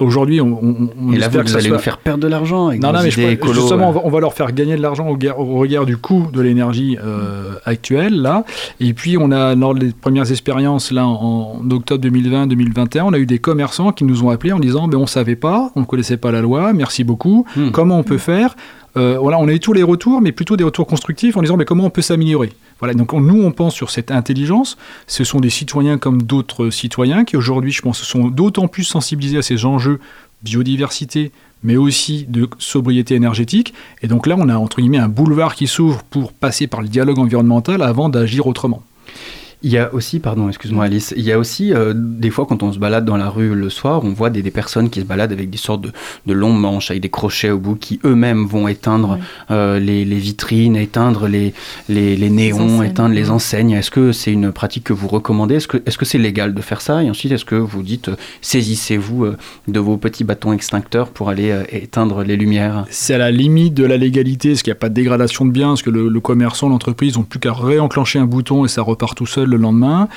aujourd'hui, 0.00 0.40
on, 0.40 0.58
on, 0.62 0.90
on 1.00 1.12
Et 1.12 1.16
là, 1.18 1.28
vous 1.28 1.38
que 1.42 1.48
ça 1.48 1.56
allez 1.58 1.68
soit- 1.68 1.76
nous 1.78 1.82
faire 1.82 1.98
perdre 1.98 2.22
de 2.22 2.28
l'argent 2.28 2.70
Non, 2.72 2.92
non, 2.92 3.00
mais 3.02 3.10
je 3.10 3.20
écolo, 3.20 3.54
justement, 3.54 3.90
euh. 3.90 4.00
on 4.04 4.10
va, 4.10 4.20
leur 4.20 4.34
faire 4.34 4.52
gagner 4.52 4.76
de 4.76 4.82
l'argent 4.82 5.08
au, 5.08 5.16
ga- 5.16 5.34
au 5.36 5.56
regard 5.58 5.86
du 5.86 5.96
coût 5.96 6.26
de 6.32 6.40
l'énergie 6.40 6.96
euh, 7.02 7.54
actuelle, 7.64 8.20
là. 8.20 8.44
Et 8.78 8.92
puis, 8.92 9.16
on 9.18 9.30
a, 9.32 9.54
lors 9.56 9.74
des 9.74 9.90
premières 9.92 10.30
expériences, 10.30 10.92
là, 10.92 11.06
en, 11.06 11.58
en 11.64 11.70
octobre 11.70 12.06
2020-2021, 12.06 13.02
on 13.02 13.12
a 13.12 13.18
eu 13.18 13.26
des 13.26 13.38
commerçants 13.38 13.92
qui 13.92 14.04
nous 14.04 14.22
ont 14.22 14.30
appelés 14.30 14.52
en 14.52 14.60
disant, 14.60 14.86
ben, 14.88 14.98
on 14.98 15.06
savait 15.06 15.36
pas, 15.36 15.72
on 15.74 15.80
ne 15.80 15.84
connaissait 15.86 16.16
pas 16.18 16.30
la 16.30 16.40
loi, 16.42 16.72
merci 16.72 17.02
beaucoup, 17.02 17.44
Hmm. 17.56 17.70
comment 17.70 17.98
on 17.98 18.02
peut 18.04 18.18
faire? 18.18 18.56
Euh, 18.96 19.18
voilà, 19.18 19.38
on 19.38 19.46
a 19.48 19.52
eu 19.52 19.60
tous 19.60 19.72
les 19.74 19.82
retours, 19.82 20.20
mais 20.22 20.32
plutôt 20.32 20.56
des 20.56 20.64
retours 20.64 20.86
constructifs 20.86 21.36
en 21.36 21.42
disant 21.42 21.56
mais 21.56 21.64
comment 21.66 21.84
on 21.84 21.90
peut 21.90 22.02
s'améliorer? 22.02 22.52
Voilà, 22.78 22.94
donc 22.94 23.12
on- 23.12 23.20
nous 23.20 23.42
on 23.42 23.52
pense 23.52 23.74
sur 23.74 23.90
cette 23.90 24.10
intelligence. 24.10 24.76
Ce 25.06 25.22
sont 25.24 25.40
des 25.40 25.50
citoyens 25.50 25.98
comme 25.98 26.22
d'autres 26.22 26.70
citoyens 26.70 27.24
qui 27.24 27.36
aujourd'hui, 27.36 27.72
je 27.72 27.82
pense, 27.82 28.02
sont 28.02 28.28
d'autant 28.28 28.68
plus 28.68 28.84
sensibilisés 28.84 29.38
à 29.38 29.42
ces 29.42 29.64
enjeux 29.66 30.00
biodiversité, 30.42 31.32
mais 31.62 31.76
aussi 31.76 32.26
de 32.28 32.48
sobriété 32.58 33.14
énergétique. 33.14 33.74
Et 34.02 34.06
donc 34.08 34.26
là, 34.26 34.36
on 34.38 34.48
a 34.48 34.56
entre 34.56 34.80
guillemets 34.80 34.98
un 34.98 35.08
boulevard 35.08 35.54
qui 35.54 35.66
s'ouvre 35.66 36.02
pour 36.04 36.32
passer 36.32 36.66
par 36.66 36.80
le 36.82 36.88
dialogue 36.88 37.18
environnemental 37.18 37.82
avant 37.82 38.08
d'agir 38.08 38.46
autrement. 38.46 38.82
Il 39.68 39.72
y 39.72 39.78
a 39.78 39.92
aussi, 39.92 40.20
pardon, 40.20 40.48
excuse-moi 40.48 40.84
Alice, 40.84 41.12
il 41.16 41.24
y 41.24 41.32
a 41.32 41.38
aussi 41.40 41.72
euh, 41.74 41.92
des 41.96 42.30
fois 42.30 42.46
quand 42.46 42.62
on 42.62 42.70
se 42.72 42.78
balade 42.78 43.04
dans 43.04 43.16
la 43.16 43.28
rue 43.28 43.52
le 43.52 43.68
soir, 43.68 44.04
on 44.04 44.10
voit 44.12 44.30
des, 44.30 44.40
des 44.40 44.52
personnes 44.52 44.90
qui 44.90 45.00
se 45.00 45.04
baladent 45.04 45.32
avec 45.32 45.50
des 45.50 45.58
sortes 45.58 45.80
de, 45.80 45.90
de 46.26 46.32
longues 46.32 46.60
manches, 46.60 46.90
avec 46.92 47.02
des 47.02 47.08
crochets 47.08 47.50
au 47.50 47.58
bout, 47.58 47.74
qui 47.74 47.98
eux-mêmes 48.04 48.44
vont 48.46 48.68
éteindre 48.68 49.16
Oui. 49.18 49.24
euh, 49.50 49.80
les, 49.80 50.04
les 50.04 50.18
vitrines, 50.18 50.76
éteindre 50.76 51.26
les, 51.26 51.52
les, 51.88 52.16
les 52.16 52.30
néons, 52.30 52.80
éteindre 52.84 53.12
les 53.16 53.24
Mhm. 53.24 53.30
enseignes. 53.32 53.70
Est-ce 53.72 53.90
que 53.90 54.12
c'est 54.12 54.32
une 54.32 54.52
pratique 54.52 54.84
que 54.84 54.92
vous 54.92 55.08
recommandez? 55.08 55.56
Est-ce 55.56 55.66
que 55.66 55.78
est-ce 55.84 55.98
que 55.98 56.04
c'est 56.04 56.18
légal 56.18 56.54
de 56.54 56.60
faire 56.62 56.80
ça? 56.80 57.02
Et 57.02 57.10
ensuite, 57.10 57.32
est-ce 57.32 57.44
que 57.44 57.56
vous 57.56 57.82
dites, 57.82 58.08
euh, 58.10 58.16
saisissez-vous 58.42 59.26
de 59.66 59.80
vos 59.80 59.96
petits 59.96 60.22
bâtons 60.22 60.52
extincteurs 60.52 61.08
pour 61.08 61.28
aller 61.28 61.50
euh, 61.50 61.64
éteindre 61.70 62.22
les 62.22 62.36
lumières? 62.36 62.84
C'est 62.90 63.14
à 63.14 63.18
la 63.18 63.32
limite 63.32 63.74
de 63.74 63.84
la 63.84 63.96
légalité, 63.96 64.50
parce 64.50 64.62
qu'il 64.62 64.70
n'y 64.70 64.76
a 64.76 64.80
pas 64.80 64.90
de 64.90 64.94
dégradation 64.94 65.44
de 65.44 65.50
biens, 65.50 65.68
parce 65.70 65.82
que 65.82 65.90
le, 65.90 66.08
le 66.08 66.20
commerçant, 66.20 66.68
l'entreprise 66.68 67.16
n'ont 67.16 67.24
plus 67.24 67.40
qu'à 67.40 67.52
réenclencher 67.52 68.20
un 68.20 68.26
bouton 68.26 68.64
et 68.64 68.68
ça 68.68 68.82
repart 68.82 69.16
tout 69.16 69.26
seul 69.26 69.55
le 69.56 69.62
lendemain. 69.62 70.08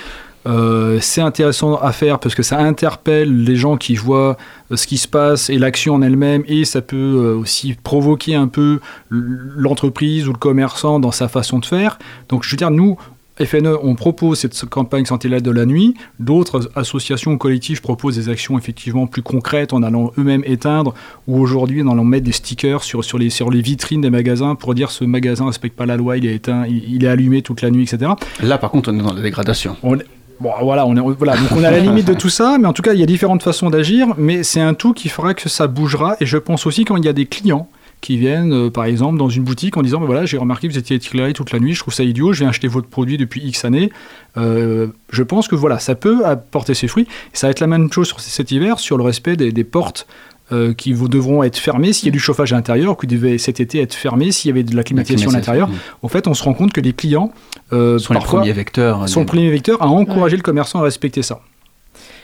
Euh, 0.48 1.00
c'est 1.02 1.22
intéressant 1.22 1.76
à 1.76 1.92
faire 1.92 2.20
parce 2.20 2.34
que 2.34 2.44
ça 2.44 2.58
interpelle 2.60 3.44
les 3.44 3.56
gens 3.58 3.76
qui 3.76 3.96
voient 3.96 4.38
euh, 4.72 4.78
ce 4.78 4.88
qui 4.88 4.98
se 4.98 5.08
passe 5.08 5.50
et 5.50 5.58
l'action 5.58 5.96
en 5.96 6.02
elle-même 6.02 6.44
et 6.48 6.64
ça 6.64 6.82
peut 6.82 6.96
euh, 6.96 7.36
aussi 7.36 7.76
provoquer 7.84 8.36
un 8.36 8.48
peu 8.48 8.80
l'entreprise 9.10 10.30
ou 10.30 10.32
le 10.32 10.38
commerçant 10.38 11.00
dans 11.02 11.12
sa 11.12 11.28
façon 11.28 11.60
de 11.60 11.66
faire. 11.66 12.00
Donc 12.30 12.44
je 12.44 12.52
veux 12.52 12.58
dire, 12.58 12.72
nous, 12.72 12.98
FNE, 13.46 13.78
on 13.84 13.96
propose 13.96 14.40
cette 14.40 14.66
campagne 14.66 15.06
Sentinelle 15.06 15.42
de 15.42 15.52
la 15.52 15.66
nuit. 15.66 15.96
D'autres 16.20 16.70
associations 16.76 17.32
ou 17.32 17.38
collectifs 17.38 17.82
proposent 17.82 18.16
des 18.16 18.30
actions 18.30 18.58
effectivement 18.58 19.08
plus 19.08 19.22
concrètes 19.22 19.74
en 19.74 19.84
allant 19.84 20.12
eux-mêmes 20.18 20.44
éteindre 20.46 20.94
ou 21.28 21.40
aujourd'hui 21.40 21.82
en 21.82 21.92
allant 21.92 22.04
mettre 22.04 22.26
des 22.26 22.32
stickers 22.32 22.84
sur, 22.84 23.04
sur, 23.04 23.18
les, 23.18 23.30
sur 23.30 23.50
les 23.50 23.62
vitrines 23.62 24.02
des 24.02 24.10
magasins 24.10 24.56
pour 24.56 24.74
dire 24.76 24.92
ce 24.92 25.06
magasin 25.06 25.46
ne 25.46 25.50
respecte 25.50 25.76
pas 25.76 25.86
la 25.86 25.98
loi, 25.98 26.18
il 26.18 26.26
est 26.26 26.36
éteint, 26.36 26.66
il, 26.68 26.94
il 26.94 27.04
est 27.04 27.08
allumé 27.08 27.42
toute 27.42 27.62
la 27.62 27.72
nuit, 27.72 27.84
etc. 27.84 28.12
Là, 28.42 28.58
par 28.58 28.72
contre, 28.72 28.92
on 28.92 29.00
est 29.00 29.04
dans 29.04 29.14
la 29.14 29.22
dégradation. 29.22 29.78
On 29.84 29.98
Bon, 30.40 30.52
voilà, 30.62 30.86
on 30.86 30.96
est, 30.96 31.16
voilà, 31.18 31.36
donc 31.36 31.52
on 31.52 31.62
est 31.62 31.66
à 31.66 31.72
la 31.72 31.80
limite 31.80 32.08
de 32.08 32.14
tout 32.14 32.30
ça, 32.30 32.58
mais 32.58 32.66
en 32.66 32.72
tout 32.72 32.82
cas, 32.82 32.94
il 32.94 33.00
y 33.00 33.04
a 33.04 33.06
différentes 33.06 33.44
façons 33.44 33.70
d'agir, 33.70 34.14
mais 34.18 34.44
c'est 34.44 34.62
un 34.62 34.74
tout 34.74 34.94
qui 34.94 35.10
fera 35.10 35.34
que 35.34 35.50
ça 35.50 35.68
bougera. 35.68 36.16
Et 36.22 36.26
je 36.26 36.38
pense 36.38 36.66
aussi 36.66 36.86
quand 36.86 36.96
il 36.96 37.04
y 37.04 37.10
a 37.10 37.14
des 37.14 37.26
clients 37.26 37.68
qui 38.02 38.18
viennent, 38.18 38.54
euh, 38.54 38.70
par 38.70 38.86
exemple, 38.86 39.18
dans 39.18 39.30
une 39.30 39.44
boutique 39.44 39.76
en 39.78 39.82
disant, 39.82 40.00
Ben 40.00 40.06
voilà, 40.06 40.26
j'ai 40.26 40.38
remarqué 40.38 40.68
que 40.68 40.74
vous 40.74 40.80
étiez 40.80 40.96
éclairé 40.98 41.34
toute 41.34 41.52
la 41.52 41.60
nuit, 41.60 41.74
je 41.74 41.80
trouve 41.82 41.94
ça 41.94 42.04
idiot, 42.04 42.32
je 42.34 42.40
viens 42.40 42.50
acheter 42.50 42.68
votre 42.68 42.88
produit 42.88 43.18
depuis 43.18 43.42
X 43.42 43.66
années. 43.66 43.92
Euh, 44.38 44.88
je 45.12 45.24
pense 45.24 45.48
que 45.48 45.56
voilà, 45.56 45.80
ça 45.80 45.96
peut 45.96 46.26
apporter 46.26 46.74
ses 46.74 46.88
fruits. 46.88 47.08
Ça 47.34 47.48
va 47.48 47.52
être 47.52 47.60
la 47.60 47.68
même 47.68 47.92
chose 47.92 48.08
sur 48.08 48.20
cet 48.22 48.52
hiver, 48.52 48.80
sur 48.80 48.98
le 48.98 49.04
respect 49.04 49.36
des, 49.36 49.52
des 49.52 49.64
portes. 49.64 50.08
euh, 50.52 50.74
qui 50.74 50.94
vous 50.94 51.08
devront 51.10 51.44
être 51.44 51.58
fermées 51.58 51.94
s'il 51.94 52.08
y 52.08 52.10
a 52.10 52.12
du 52.12 52.18
chauffage 52.20 52.54
à 52.54 52.56
l'intérieur, 52.56 52.98
qui 52.98 53.06
devait 53.06 53.38
cet 53.38 53.60
été 53.60 53.80
être 53.82 53.94
fermé 53.94 54.32
s'il 54.32 54.50
y 54.50 54.52
avait 54.52 54.64
de 54.64 54.76
la 54.76 54.84
climatisation 54.84 55.30
à 55.30 55.34
l'intérieur. 55.34 55.70
En 56.02 56.08
fait, 56.08 56.26
on 56.28 56.34
se 56.34 56.42
rend 56.44 56.56
compte 56.56 56.74
que 56.74 56.82
les 56.82 56.92
clients 56.94 57.32
euh, 57.72 58.00
sont 58.00 58.14
les 58.14 58.20
parfois, 58.20 58.40
premiers 58.40 58.54
vecteurs. 58.54 59.08
sont 59.08 59.20
des- 59.20 59.26
le 59.26 59.28
premier 59.28 59.52
vecteur 59.52 59.80
à 59.84 59.86
encourager 59.88 60.38
le 60.38 60.42
commerçant 60.42 60.80
à 60.80 60.82
respecter 60.82 61.22
ça. 61.22 61.42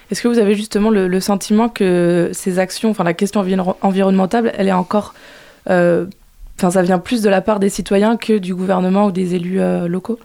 Est-ce 0.10 0.24
que 0.24 0.28
vous 0.28 0.40
avez 0.40 0.56
justement 0.56 0.90
le, 0.90 1.08
le 1.08 1.20
sentiment 1.20 1.70
que 1.70 2.32
ces 2.34 2.58
actions, 2.58 2.90
enfin 2.90 3.04
la 3.04 3.14
question 3.14 3.42
environ- 3.42 3.76
environnementale, 3.84 4.52
elle 4.58 4.70
est 4.70 4.72
encore, 4.72 5.14
enfin 5.68 6.72
ça 6.72 6.82
vient 6.82 7.00
plus 7.00 7.22
de 7.22 7.30
la 7.30 7.42
part 7.42 7.60
des 7.60 7.70
citoyens 7.70 8.18
que 8.18 8.38
du 8.38 8.56
gouvernement 8.56 9.08
ou 9.08 9.12
des 9.12 9.36
élus 9.36 9.60
euh, 9.60 9.88
locaux 9.88 10.20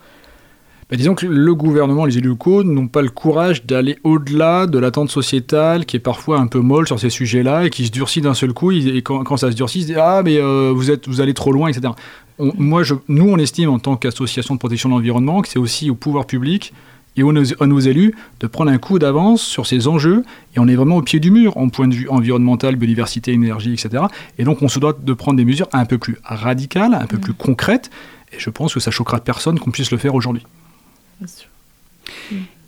Bah, 0.90 0.96
disons 0.96 1.14
que 1.14 1.26
le 1.26 1.54
gouvernement, 1.54 2.04
les 2.04 2.18
élus 2.18 2.28
locaux 2.28 2.62
n'ont 2.62 2.88
pas 2.88 3.02
le 3.02 3.10
courage 3.10 3.64
d'aller 3.66 3.98
au-delà 4.04 4.66
de 4.66 4.78
l'attente 4.78 5.10
sociétale 5.10 5.86
qui 5.86 5.96
est 5.96 6.00
parfois 6.00 6.38
un 6.38 6.46
peu 6.46 6.60
molle 6.60 6.86
sur 6.86 6.98
ces 7.00 7.10
sujets-là 7.10 7.66
et 7.66 7.70
qui 7.70 7.86
se 7.86 7.90
durcit 7.90 8.20
d'un 8.20 8.34
seul 8.34 8.52
coup. 8.52 8.70
Et 8.70 9.02
quand, 9.02 9.36
ça 9.36 9.50
se 9.50 9.56
durcit, 9.56 9.80
ils 9.80 9.82
se 9.82 9.86
disent 9.88 9.98
Ah, 9.98 10.22
mais 10.24 10.38
euh, 10.38 10.72
vous, 10.74 10.90
êtes, 10.90 11.08
vous 11.08 11.20
allez 11.20 11.34
trop 11.34 11.52
loin, 11.52 11.68
etc. 11.68 11.92
Moi, 12.38 12.82
nous, 13.08 13.28
on 13.28 13.36
estime 13.36 13.68
en 13.68 13.78
tant 13.78 13.96
qu'association 13.96 14.54
de 14.54 14.58
protection 14.58 14.88
de 14.88 14.94
l'environnement 14.94 15.42
que 15.42 15.48
c'est 15.48 15.58
aussi 15.58 15.90
au 15.90 15.94
pouvoir 15.94 16.26
public 16.26 16.72
et 17.16 17.22
aux, 17.22 17.32
nos- 17.32 17.62
à 17.62 17.66
nos 17.66 17.78
élus 17.80 18.14
de 18.40 18.46
prendre 18.46 18.70
un 18.70 18.78
coup 18.78 18.98
d'avance 18.98 19.42
sur 19.42 19.66
ces 19.66 19.88
enjeux. 19.88 20.24
Et 20.56 20.58
on 20.60 20.68
est 20.68 20.74
vraiment 20.76 20.96
au 20.96 21.02
pied 21.02 21.20
du 21.20 21.30
mur 21.30 21.56
en 21.56 21.68
point 21.68 21.88
de 21.88 21.94
vue 21.94 22.08
environnemental, 22.08 22.76
biodiversité, 22.76 23.32
énergie, 23.32 23.72
etc. 23.72 24.04
Et 24.38 24.44
donc, 24.44 24.62
on 24.62 24.68
se 24.68 24.78
doit 24.78 24.96
de 25.00 25.12
prendre 25.12 25.36
des 25.36 25.44
mesures 25.44 25.68
un 25.72 25.84
peu 25.84 25.98
plus 25.98 26.16
radicales, 26.22 26.94
un 26.94 27.06
peu 27.06 27.18
plus 27.18 27.34
concrètes. 27.34 27.90
Et 28.32 28.36
je 28.38 28.48
pense 28.50 28.74
que 28.74 28.80
ça 28.80 28.90
choquera 28.90 29.20
personne 29.20 29.58
qu'on 29.58 29.70
puisse 29.72 29.90
le 29.90 29.98
faire 29.98 30.14
aujourd'hui. 30.14 30.42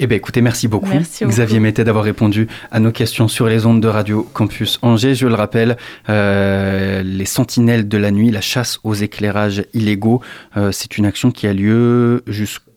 Eh 0.01 0.07
bien, 0.07 0.17
écoutez, 0.17 0.41
merci 0.41 0.67
beaucoup, 0.69 0.89
Merci. 0.91 1.25
Xavier 1.25 1.61
Mété, 1.61 1.85
d'avoir 1.85 2.05
répondu 2.05 2.49
à 2.71 2.81
nos 2.81 2.91
questions 2.93 3.29
sur 3.29 3.47
les 3.47 3.67
ondes 3.67 3.81
de 3.81 3.89
Radio 3.89 4.29
Campus 4.35 4.79
Angers. 4.83 5.15
Je 5.15 5.27
le 5.29 5.35
rappelle, 5.35 5.77
euh, 6.09 7.03
les 7.03 7.25
sentinelles 7.25 7.89
de 7.89 7.97
la 7.99 8.11
nuit, 8.11 8.31
la 8.31 8.41
chasse 8.41 8.79
aux 8.83 8.95
éclairages 8.95 9.65
illégaux, 9.75 10.21
euh, 10.57 10.73
c'est 10.73 10.99
une 10.99 11.07
action 11.07 11.31
qui 11.31 11.47
a 11.47 11.53
lieu 11.53 12.23
jusqu'au 12.27 12.71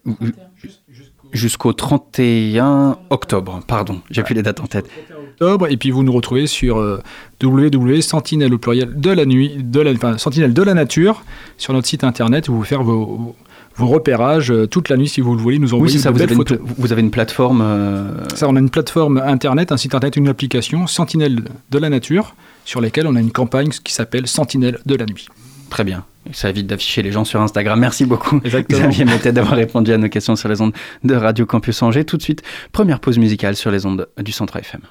jusqu'au 1.36 1.74
31 1.74 2.98
octobre. 3.10 3.60
Pardon, 3.68 4.02
j'ai 4.10 4.24
plus 4.24 4.34
les 4.36 4.42
dates 4.44 4.60
en 4.62 4.68
tête. 4.68 4.86
octobre 5.32 5.68
et 5.70 5.78
puis 5.78 5.92
vous 5.92 6.04
nous 6.04 6.12
retrouvez 6.14 6.48
sur 6.48 6.78
euh, 6.80 7.02
www.sentinelle 7.44 8.54
au 8.54 8.58
pluriel 8.58 9.00
de 9.00 9.10
la 9.12 9.26
nuit 9.26 9.52
de 9.60 9.80
la 9.82 9.92
enfin, 9.92 10.18
sentinelle 10.18 10.54
de 10.54 10.62
la 10.64 10.74
nature 10.74 11.24
sur 11.58 11.74
notre 11.74 11.88
site 11.88 12.04
internet 12.04 12.48
où 12.50 12.56
vous 12.56 12.64
faire 12.64 12.84
vos, 12.84 13.36
vos 13.76 13.88
repérages 13.88 14.52
euh, 14.52 14.68
toute 14.68 14.90
la 14.90 14.98
nuit 14.98 15.08
si 15.10 15.22
vous 15.22 15.36
le 15.36 15.42
voulez 15.42 15.60
nous 15.60 15.70
Oui, 15.70 15.76
envoyer 15.76 15.94
c'est 15.98 16.04
ça, 16.04 16.10
de 16.10 16.14
vous 16.14 16.20
belles 16.20 16.24
avez, 16.30 16.34
une, 16.36 16.38
photos. 16.48 16.58
pla- 16.58 16.74
vous 16.78 16.92
avez 16.92 17.02
une 17.02 17.12
plateforme. 17.12 17.62
euh, 17.64 18.26
Ça, 18.36 18.48
on 18.50 18.56
a 18.56 18.60
une 18.60 18.70
plateforme 18.70 19.18
internet, 19.18 19.72
un 19.72 19.78
site 19.78 19.94
internet, 19.94 20.16
une 20.16 20.28
application 20.28 20.88
Sentinelle 20.88 21.44
de 21.70 21.78
la 21.78 21.90
nature 21.90 22.36
sur 22.64 22.82
laquelle 22.82 23.08
on 23.08 23.16
a 23.16 23.20
une 23.20 23.32
campagne 23.32 23.70
qui 23.70 23.94
s'appelle 23.94 24.28
Sentinelle 24.28 24.80
de 24.86 24.96
la 24.96 25.06
nuit. 25.06 25.28
Très 25.70 25.84
bien. 25.84 26.06
Ça 26.32 26.50
évite 26.50 26.68
d'afficher 26.68 27.04
les 27.04 27.12
gens 27.12 27.24
sur 27.24 27.42
Instagram. 27.42 27.80
Merci 27.80 28.06
beaucoup, 28.06 28.42
Exactement. 28.44 28.80
Xavier 28.80 29.06
Mété, 29.06 29.32
d'avoir 29.32 29.56
répondu 29.56 29.94
à 29.94 29.98
nos 29.98 30.10
questions 30.10 30.36
sur 30.36 30.50
les 30.50 30.60
ondes 30.60 30.74
de 31.04 31.16
Radio 31.16 31.46
Campus 31.46 31.82
Angers. 31.84 32.04
Tout 32.04 32.18
de 32.18 32.24
suite, 32.24 32.42
première 32.72 33.00
pause 33.00 33.20
musicale 33.20 33.56
sur 33.56 33.70
les 33.70 33.86
ondes 33.86 34.08
du 34.18 34.32
Centre 34.32 34.58
FM. 34.58 34.82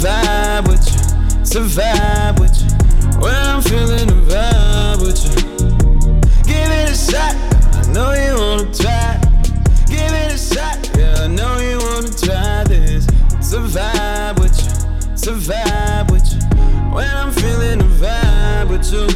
Vibe 0.00 0.66
with 0.68 0.84
you. 0.88 1.60
A 1.60 1.64
vibe 1.64 2.40
with 2.40 2.56
you. 2.62 3.20
When 3.20 3.34
I'm 3.34 3.60
feeling 3.60 4.08
a 4.08 4.20
vibe 4.32 5.00
with 5.04 5.20
you. 5.24 5.34
Give 6.44 6.70
it 6.70 6.90
a 6.90 6.96
shot. 6.96 7.34
I 7.74 7.92
know 7.92 8.12
you 8.12 8.34
wanna 8.40 8.72
try. 8.72 9.20
Give 9.86 10.12
it 10.22 10.32
a 10.32 10.38
shot. 10.38 10.90
Yeah, 10.96 11.24
I 11.24 11.26
know 11.26 11.58
you 11.60 11.78
wanna 11.78 12.08
try 12.08 12.64
this. 12.64 13.06
A 13.52 13.60
vibe 13.60 14.40
with 14.40 14.56
you. 14.56 14.70
A 15.30 15.36
vibe 15.36 16.10
with 16.10 16.26
you. 16.32 16.40
When 16.94 17.06
I'm 17.08 17.30
feeling 17.32 17.80
a 17.80 17.90
vibe 18.02 18.70
with 18.70 18.90
you. 18.92 19.06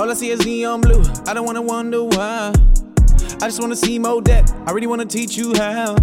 All 0.00 0.10
I 0.10 0.14
see 0.14 0.30
is 0.30 0.44
neon 0.46 0.80
blue. 0.80 1.02
I 1.26 1.34
don't 1.34 1.44
wanna 1.44 1.62
wonder 1.62 2.04
why. 2.04 2.52
I 3.42 3.46
just 3.46 3.60
wanna 3.60 3.76
see 3.76 3.98
more 3.98 4.22
depth. 4.22 4.54
I 4.66 4.72
really 4.72 4.86
wanna 4.86 5.04
teach 5.04 5.36
you 5.36 5.52
how. 5.54 5.96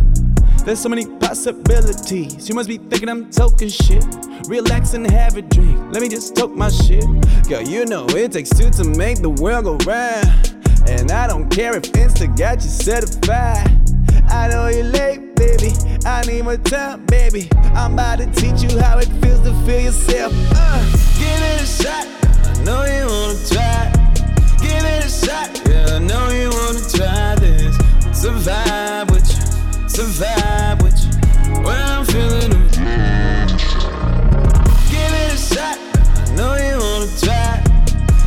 There's 0.68 0.82
so 0.82 0.90
many 0.90 1.06
possibilities. 1.06 2.50
You 2.50 2.54
must 2.54 2.68
be 2.68 2.78
thinking 2.78 3.08
I'm 3.08 3.32
talking 3.32 3.70
shit. 3.70 4.04
Relax 4.50 4.96
and 4.96 5.10
have 5.10 5.38
a 5.38 5.42
drink. 5.42 5.80
Let 5.94 6.02
me 6.02 6.10
just 6.10 6.36
talk 6.36 6.52
my 6.52 6.68
shit. 6.68 7.06
Girl, 7.48 7.62
you 7.62 7.86
know 7.86 8.06
it 8.10 8.34
takes 8.34 8.50
two 8.50 8.70
to 8.72 8.84
make 8.84 9.22
the 9.22 9.30
world 9.30 9.64
go 9.64 9.78
round. 9.90 10.28
And 10.90 11.10
I 11.10 11.26
don't 11.26 11.48
care 11.48 11.78
if 11.78 11.84
Insta 11.94 12.38
got 12.38 12.56
you 12.56 12.70
certified. 12.70 13.72
I 14.28 14.50
know 14.50 14.68
you're 14.68 14.84
late, 14.84 15.38
baby. 15.38 15.72
I 16.06 16.24
need 16.24 16.44
more 16.44 16.58
time, 16.58 17.06
baby. 17.06 17.48
I'm 17.74 17.94
about 17.94 18.20
to 18.20 18.26
teach 18.34 18.62
you 18.62 18.78
how 18.78 18.98
it 18.98 19.08
feels 19.22 19.40
to 19.48 19.54
feel 19.66 19.80
yourself. 19.80 20.34
Uh, 20.52 20.84
give 21.18 21.42
it 21.48 21.62
a 21.62 21.66
shot. 21.66 22.06
I 22.44 22.64
know 22.66 22.84
you 22.84 23.06
wanna 23.08 23.40
try. 23.48 23.88
Give 24.60 24.84
it 24.84 25.06
a 25.06 25.10
shot. 25.10 25.62
Yeah, 25.66 25.96
I 25.96 26.00
know 26.00 26.28
you 26.32 26.50
wanna 26.50 26.90
try 26.90 27.36
this. 27.36 27.74
It's 28.06 28.26
a 30.00 30.04
vibe 30.04 30.84
with 30.84 31.00
you. 31.04 31.10
A. 31.56 31.62
When 31.64 31.76
I'm 31.76 32.06
feeling 32.06 32.52
it. 32.52 32.78
Give 34.92 35.14
it 35.22 35.34
a 35.34 35.38
shot. 35.38 35.78
I 36.16 36.36
know 36.36 36.54
you 36.56 36.78
wanna 36.78 37.08
try. 37.18 37.64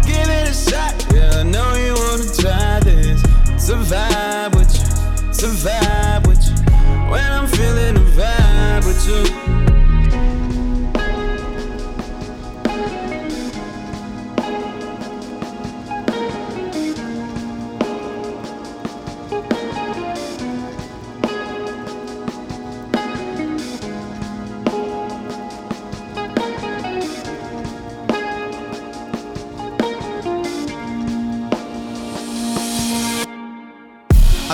Give 0.04 0.28
it 0.28 0.48
a 0.48 0.52
shot. 0.52 0.94
Yeah, 1.14 1.40
I 1.40 1.42
know 1.44 1.74
you 1.74 1.94
wanna 1.94 2.26
try 2.34 2.80
this. 2.80 3.22
It's 3.50 3.70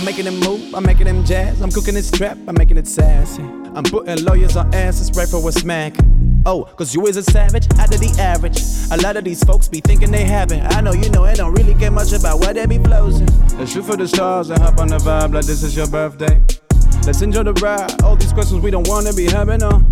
making 0.06 0.24
them 0.24 0.38
move, 0.38 0.72
I'm 0.72 0.84
making 0.84 1.06
them 1.06 1.24
jazz. 1.24 1.60
I'm 1.60 1.70
cooking 1.72 1.94
this 1.94 2.12
trap, 2.12 2.38
I'm 2.46 2.54
making 2.56 2.76
it 2.76 2.86
sassy. 2.86 3.42
I'm 3.42 3.82
putting 3.82 4.24
lawyers 4.24 4.56
on 4.56 4.72
asses 4.72 5.10
right 5.16 5.28
for 5.28 5.46
a 5.48 5.52
smack. 5.52 5.96
Oh, 6.46 6.62
cause 6.62 6.94
you 6.94 7.04
is 7.08 7.16
a 7.16 7.24
savage, 7.24 7.66
out 7.76 7.92
of 7.92 8.00
the 8.00 8.14
average. 8.20 8.62
A 8.92 9.02
lot 9.02 9.16
of 9.16 9.24
these 9.24 9.42
folks 9.42 9.66
be 9.66 9.80
thinking 9.80 10.12
they 10.12 10.24
have 10.24 10.52
it. 10.52 10.62
I 10.62 10.80
know 10.80 10.92
you 10.92 11.10
know 11.10 11.24
it 11.24 11.38
don't 11.38 11.52
really 11.54 11.74
care 11.74 11.90
much 11.90 12.12
about 12.12 12.38
where 12.38 12.54
they 12.54 12.66
be 12.66 12.78
floating. 12.78 13.26
Let's 13.58 13.72
shoot 13.72 13.84
for 13.84 13.96
the 13.96 14.06
stars 14.06 14.50
and 14.50 14.62
hop 14.62 14.78
on 14.78 14.86
the 14.86 14.98
vibe 14.98 15.34
like 15.34 15.44
this 15.44 15.64
is 15.64 15.76
your 15.76 15.88
birthday. 15.88 16.40
Let's 17.04 17.20
enjoy 17.22 17.42
the 17.42 17.54
ride. 17.54 18.00
All 18.04 18.14
these 18.14 18.32
questions 18.32 18.62
we 18.62 18.70
don't 18.70 18.86
wanna 18.86 19.12
be 19.12 19.24
having 19.24 19.64
on. 19.64 19.90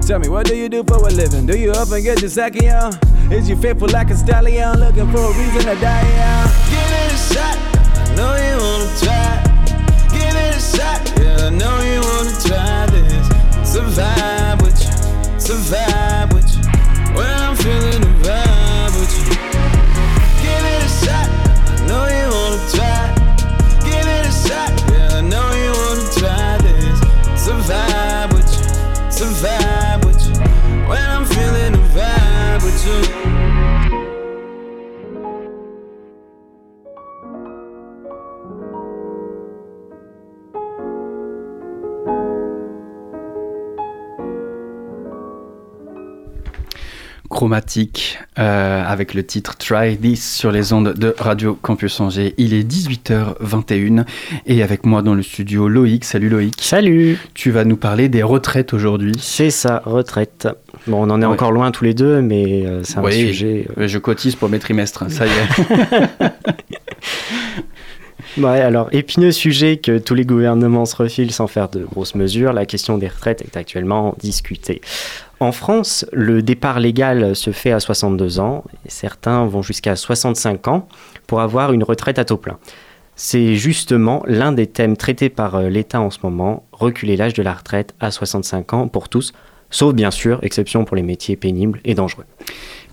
Tell 0.00 0.18
me, 0.18 0.30
what 0.30 0.46
do 0.46 0.56
you 0.56 0.70
do 0.70 0.82
for 0.82 0.96
a 0.96 1.10
living? 1.10 1.44
Do 1.44 1.58
you 1.58 1.72
up 1.72 1.90
and 1.92 2.02
get 2.02 2.22
your 2.22 2.30
sacking 2.30 2.70
on? 2.70 2.94
Is 3.30 3.50
you 3.50 3.56
faithful 3.56 3.88
like 3.88 4.08
a 4.08 4.16
stallion? 4.16 4.80
Looking 4.80 5.12
for 5.12 5.20
a 5.20 5.28
reason 5.28 5.60
to 5.60 5.78
die 5.78 6.08
on? 6.24 6.48
Give 6.70 6.90
it 6.90 7.12
a 7.12 7.34
shot. 7.34 7.71
I 8.12 8.14
know 8.14 8.34
you 8.36 8.56
wanna 8.60 8.90
try. 9.00 9.42
Give 10.12 10.36
it 10.36 10.54
a 10.54 10.60
shot. 10.60 11.00
Yeah, 11.18 11.46
I 11.46 11.50
know 11.50 11.80
you 11.80 12.00
wanna 12.02 12.36
try 12.44 12.86
this. 12.90 13.72
Survive 13.72 14.60
with 14.60 14.78
you. 14.84 15.40
Survive 15.40 16.11
Chromatique 47.46 48.20
euh, 48.38 48.84
avec 48.86 49.14
le 49.14 49.26
titre 49.26 49.56
Try 49.56 49.96
This 49.96 50.32
sur 50.36 50.52
les 50.52 50.72
ondes 50.72 50.94
de 50.94 51.12
Radio 51.18 51.58
Campus 51.60 51.98
Angers. 51.98 52.34
Il 52.38 52.54
est 52.54 52.62
18h21 52.62 54.04
et 54.46 54.62
avec 54.62 54.86
moi 54.86 55.02
dans 55.02 55.14
le 55.16 55.24
studio 55.24 55.66
Loïc. 55.66 56.04
Salut 56.04 56.28
Loïc. 56.28 56.54
Salut 56.60 57.18
Tu 57.34 57.50
vas 57.50 57.64
nous 57.64 57.76
parler 57.76 58.08
des 58.08 58.22
retraites 58.22 58.72
aujourd'hui. 58.72 59.14
C'est 59.18 59.50
ça, 59.50 59.82
retraite. 59.84 60.46
Bon, 60.86 60.98
on 61.04 61.10
en 61.10 61.20
est 61.20 61.26
Ouais. 61.26 61.32
encore 61.32 61.50
loin 61.50 61.72
tous 61.72 61.82
les 61.82 61.94
deux, 61.94 62.22
mais 62.22 62.64
euh, 62.64 62.84
c'est 62.84 62.98
un 62.98 63.10
sujet... 63.10 63.66
euh, 63.76 63.88
Je 63.88 63.98
cotise 63.98 64.36
pour 64.36 64.48
mes 64.48 64.60
trimestres, 64.60 65.10
ça 65.10 65.26
y 65.26 65.30
est. 65.30 66.30
Ouais, 68.38 68.60
alors, 68.60 68.88
épineux 68.92 69.30
sujet 69.30 69.76
que 69.76 69.98
tous 69.98 70.14
les 70.14 70.24
gouvernements 70.24 70.86
se 70.86 70.96
refilent 70.96 71.32
sans 71.32 71.48
faire 71.48 71.68
de 71.68 71.84
grosses 71.84 72.14
mesures, 72.14 72.54
la 72.54 72.64
question 72.64 72.96
des 72.96 73.08
retraites 73.08 73.42
est 73.42 73.58
actuellement 73.58 74.14
discutée. 74.22 74.80
En 75.42 75.50
France, 75.50 76.06
le 76.12 76.40
départ 76.40 76.78
légal 76.78 77.34
se 77.34 77.50
fait 77.50 77.72
à 77.72 77.80
62 77.80 78.38
ans, 78.38 78.62
et 78.86 78.90
certains 78.90 79.44
vont 79.44 79.60
jusqu'à 79.60 79.96
65 79.96 80.68
ans 80.68 80.86
pour 81.26 81.40
avoir 81.40 81.72
une 81.72 81.82
retraite 81.82 82.20
à 82.20 82.24
taux 82.24 82.36
plein. 82.36 82.58
C'est 83.16 83.56
justement 83.56 84.22
l'un 84.28 84.52
des 84.52 84.68
thèmes 84.68 84.96
traités 84.96 85.30
par 85.30 85.56
euh, 85.56 85.68
l'État 85.68 86.00
en 86.00 86.10
ce 86.10 86.20
moment, 86.22 86.64
reculer 86.70 87.16
l'âge 87.16 87.34
de 87.34 87.42
la 87.42 87.54
retraite 87.54 87.92
à 87.98 88.12
65 88.12 88.72
ans 88.72 88.86
pour 88.86 89.08
tous, 89.08 89.32
sauf 89.68 89.94
bien 89.94 90.12
sûr, 90.12 90.38
exception 90.42 90.84
pour 90.84 90.94
les 90.94 91.02
métiers 91.02 91.34
pénibles 91.34 91.80
et 91.84 91.96
dangereux. 91.96 92.24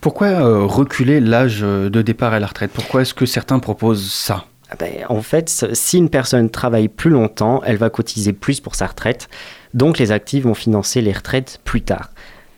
Pourquoi 0.01 0.29
euh, 0.29 0.65
reculer 0.65 1.19
l'âge 1.19 1.61
de 1.61 2.01
départ 2.01 2.33
à 2.33 2.39
la 2.39 2.47
retraite? 2.47 2.71
Pourquoi 2.73 3.03
est-ce 3.03 3.13
que 3.13 3.27
certains 3.27 3.59
proposent 3.59 4.11
ça? 4.11 4.45
Ah 4.71 4.75
ben, 4.77 5.05
en 5.09 5.21
fait, 5.21 5.49
si 5.73 5.97
une 5.97 6.09
personne 6.09 6.49
travaille 6.49 6.89
plus 6.89 7.09
longtemps, 7.09 7.61
elle 7.63 7.77
va 7.77 7.89
cotiser 7.89 8.33
plus 8.33 8.59
pour 8.59 8.73
sa 8.73 8.87
retraite. 8.87 9.27
Donc 9.73 9.97
les 9.97 10.11
actifs 10.11 10.43
vont 10.43 10.53
financer 10.53 11.01
les 11.01 11.11
retraites 11.11 11.59
plus 11.63 11.81
tard. 11.81 12.09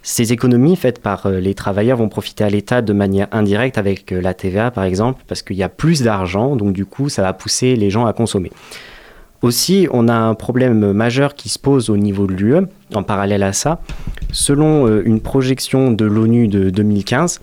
Ces 0.04 0.34
économies 0.34 0.76
faites 0.76 1.00
par 1.00 1.28
euh, 1.28 1.40
les 1.40 1.54
travailleurs 1.54 1.98
vont 1.98 2.10
profiter 2.10 2.44
à 2.44 2.50
l'État 2.50 2.82
de 2.82 2.94
manière 2.94 3.28
indirecte 3.32 3.78
avec 3.78 4.12
euh, 4.12 4.22
la 4.22 4.34
TVA 4.34 4.72
par 4.72 4.84
exemple, 4.84 5.24
parce 5.28 5.44
qu'il 5.44 5.58
y 5.58 5.64
a 5.64 5.70
plus 5.70 6.02
d'argent, 6.02 6.56
donc 6.56 6.74
du 6.74 6.86
coup 6.86 7.10
ça 7.10 7.22
va 7.22 7.34
pousser 7.34 7.76
les 7.76 7.90
gens 7.90 8.06
à 8.06 8.14
consommer. 8.14 8.52
Aussi, 9.42 9.88
on 9.92 10.08
a 10.08 10.14
un 10.14 10.36
problème 10.36 10.92
majeur 10.92 11.34
qui 11.34 11.50
se 11.50 11.58
pose 11.58 11.90
au 11.90 11.98
niveau 11.98 12.28
de 12.28 12.34
l'UE, 12.34 12.68
en 12.94 13.02
parallèle 13.02 13.42
à 13.42 13.54
ça. 13.54 13.82
Selon 14.32 14.88
euh, 14.88 15.02
une 15.06 15.20
projection 15.20 15.92
de 15.92 16.06
l'ONU 16.06 16.48
de 16.48 16.70
2015, 16.70 17.42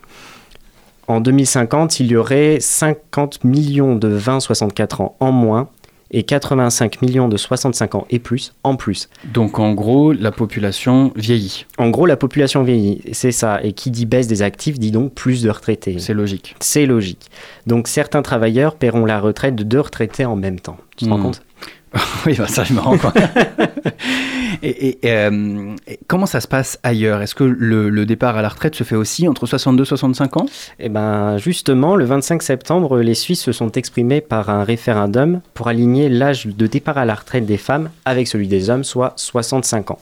en 1.08 1.20
2050, 1.20 2.00
il 2.00 2.08
y 2.08 2.16
aurait 2.16 2.58
50 2.60 3.42
millions 3.44 3.96
de 3.96 4.16
20-64 4.16 5.02
ans 5.02 5.16
en 5.20 5.32
moins 5.32 5.68
et 6.10 6.22
85 6.22 7.02
millions 7.02 7.28
de 7.28 7.36
65 7.36 7.94
ans 7.94 8.06
et 8.10 8.18
plus 8.18 8.54
en 8.64 8.76
plus. 8.76 9.08
Donc 9.32 9.58
en 9.58 9.74
gros, 9.74 10.12
la 10.12 10.32
population 10.32 11.12
vieillit. 11.16 11.66
En 11.76 11.90
gros, 11.90 12.06
la 12.06 12.16
population 12.16 12.62
vieillit, 12.62 13.02
c'est 13.12 13.32
ça. 13.32 13.62
Et 13.62 13.72
qui 13.72 13.90
dit 13.90 14.06
baisse 14.06 14.26
des 14.26 14.42
actifs 14.42 14.78
dit 14.78 14.90
donc 14.90 15.12
plus 15.14 15.42
de 15.42 15.50
retraités. 15.50 15.98
C'est 15.98 16.14
logique. 16.14 16.54
C'est 16.60 16.86
logique. 16.86 17.30
Donc 17.66 17.88
certains 17.88 18.22
travailleurs 18.22 18.76
paieront 18.76 19.04
la 19.04 19.20
retraite 19.20 19.54
de 19.54 19.62
deux 19.64 19.80
retraités 19.80 20.24
en 20.24 20.36
même 20.36 20.60
temps. 20.60 20.78
Tu 20.96 21.04
te 21.04 21.10
rends 21.10 21.18
Hmm. 21.18 21.22
compte? 21.22 21.42
oui, 22.26 22.34
bah 22.36 22.46
ça, 22.46 22.64
je 22.64 22.72
me 22.72 22.80
rends 22.80 22.96
compte. 22.98 23.16
et, 24.62 24.88
et, 24.88 24.98
euh, 25.04 25.74
et 25.86 25.98
comment 26.06 26.26
ça 26.26 26.40
se 26.40 26.48
passe 26.48 26.78
ailleurs? 26.82 27.22
Est-ce 27.22 27.34
que 27.34 27.44
le, 27.44 27.90
le 27.90 28.06
départ 28.06 28.36
à 28.36 28.42
la 28.42 28.48
retraite 28.48 28.74
se 28.74 28.84
fait 28.84 28.96
aussi 28.96 29.28
entre 29.28 29.46
62 29.46 29.82
et 29.82 29.86
65 29.86 30.36
ans? 30.36 30.46
Eh 30.78 30.88
ben, 30.88 31.38
justement, 31.38 31.96
le 31.96 32.04
25 32.04 32.42
septembre, 32.42 32.98
les 32.98 33.14
Suisses 33.14 33.42
se 33.42 33.52
sont 33.52 33.72
exprimés 33.72 34.20
par 34.20 34.50
un 34.50 34.64
référendum 34.64 35.40
pour 35.54 35.68
aligner 35.68 36.08
l'âge 36.08 36.46
de 36.46 36.66
départ 36.66 36.98
à 36.98 37.04
la 37.04 37.14
retraite 37.14 37.46
des 37.46 37.58
femmes 37.58 37.90
avec 38.04 38.28
celui 38.28 38.48
des 38.48 38.70
hommes, 38.70 38.84
soit 38.84 39.12
65 39.16 39.90
ans. 39.92 39.98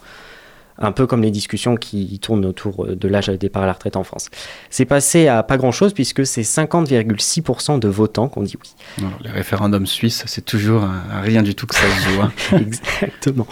Un 0.79 0.93
peu 0.93 1.07
comme 1.07 1.23
les 1.23 1.31
discussions 1.31 1.77
qui 1.77 2.19
tournent 2.19 2.45
autour 2.45 2.87
de 2.87 3.09
l'âge 3.09 3.29
de 3.29 3.37
départ 3.37 3.63
à 3.63 3.67
la 3.67 3.73
retraite 3.73 3.97
en 3.97 4.05
France. 4.05 4.29
C'est 4.71 4.85
passé 4.85 5.27
à 5.27 5.43
pas 5.43 5.57
grand-chose 5.57 5.95
puisque 5.95 6.27
c'est 6.27 6.43
50,6% 6.43 7.79
de 7.79 7.89
votants 7.89 8.29
qui 8.29 8.39
ont 8.39 8.43
dit 8.43 8.57
oui. 8.63 9.03
Non, 9.03 9.11
Les 9.25 9.31
référendums 9.31 9.87
suisses, 9.87 10.25
c'est 10.27 10.45
toujours 10.45 10.87
rien 11.23 11.43
du 11.43 11.55
tout 11.55 11.67
que 11.67 11.75
ça 11.75 11.89
se 11.89 12.09
joue. 12.09 12.21
hein. 12.23 12.33
Exactement. 12.53 13.47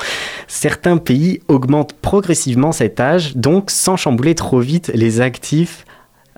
Certains 0.48 0.98
pays 0.98 1.40
augmentent 1.48 1.94
progressivement 1.94 2.72
cet 2.72 3.00
âge, 3.00 3.37
donc 3.37 3.70
sans 3.70 3.96
chambouler 3.96 4.34
trop 4.34 4.60
vite 4.60 4.90
les 4.94 5.20
actifs 5.20 5.84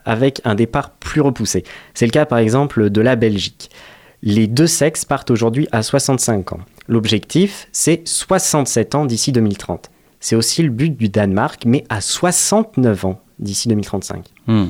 avec 0.05 0.40
un 0.44 0.55
départ 0.55 0.90
plus 0.90 1.20
repoussé. 1.20 1.64
C'est 1.92 2.07
le 2.07 2.12
cas 2.12 2.25
par 2.25 2.38
exemple 2.38 2.88
de 2.90 3.01
la 3.01 3.16
Belgique. 3.16 3.70
Les 4.22 4.46
deux 4.46 4.66
sexes 4.66 5.05
partent 5.05 5.31
aujourd'hui 5.31 5.68
à 5.72 5.83
65 5.83 6.53
ans. 6.53 6.61
L'objectif, 6.88 7.68
c'est 7.72 8.07
67 8.07 8.94
ans 8.94 9.05
d'ici 9.05 9.33
2030. 9.33 9.90
C'est 10.20 10.37
aussi 10.37 10.62
le 10.62 10.70
but 10.70 10.96
du 10.96 11.09
Danemark, 11.09 11.64
mais 11.66 11.85
à 11.88 12.00
69 12.00 13.05
ans 13.05 13.20
d'ici 13.38 13.68
2035. 13.68 14.24
Hmm. 14.46 14.66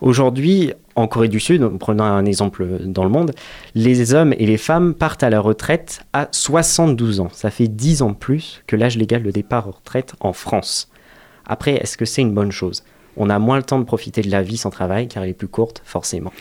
Aujourd'hui, 0.00 0.74
en 0.94 1.08
Corée 1.08 1.28
du 1.28 1.40
Sud, 1.40 1.62
en 1.62 1.78
prenant 1.78 2.04
un 2.04 2.26
exemple 2.26 2.66
dans 2.84 3.04
le 3.04 3.10
monde, 3.10 3.32
les 3.74 4.14
hommes 4.14 4.34
et 4.38 4.46
les 4.46 4.58
femmes 4.58 4.94
partent 4.94 5.22
à 5.22 5.30
la 5.30 5.40
retraite 5.40 6.00
à 6.12 6.28
72 6.32 7.20
ans. 7.20 7.28
Ça 7.32 7.50
fait 7.50 7.68
10 7.68 8.02
ans 8.02 8.12
plus 8.12 8.62
que 8.66 8.76
l'âge 8.76 8.98
légal 8.98 9.22
de 9.22 9.30
départ 9.30 9.68
en 9.68 9.72
retraite 9.72 10.14
en 10.20 10.32
France. 10.32 10.90
Après, 11.46 11.74
est-ce 11.74 11.96
que 11.96 12.04
c'est 12.04 12.22
une 12.22 12.34
bonne 12.34 12.52
chose? 12.52 12.82
On 13.16 13.30
a 13.30 13.38
moins 13.38 13.56
le 13.56 13.62
temps 13.62 13.78
de 13.78 13.84
profiter 13.84 14.22
de 14.22 14.30
la 14.30 14.42
vie 14.42 14.56
sans 14.56 14.70
travail 14.70 15.08
car 15.08 15.22
elle 15.22 15.30
est 15.30 15.34
plus 15.34 15.48
courte, 15.48 15.82
forcément. 15.84 16.32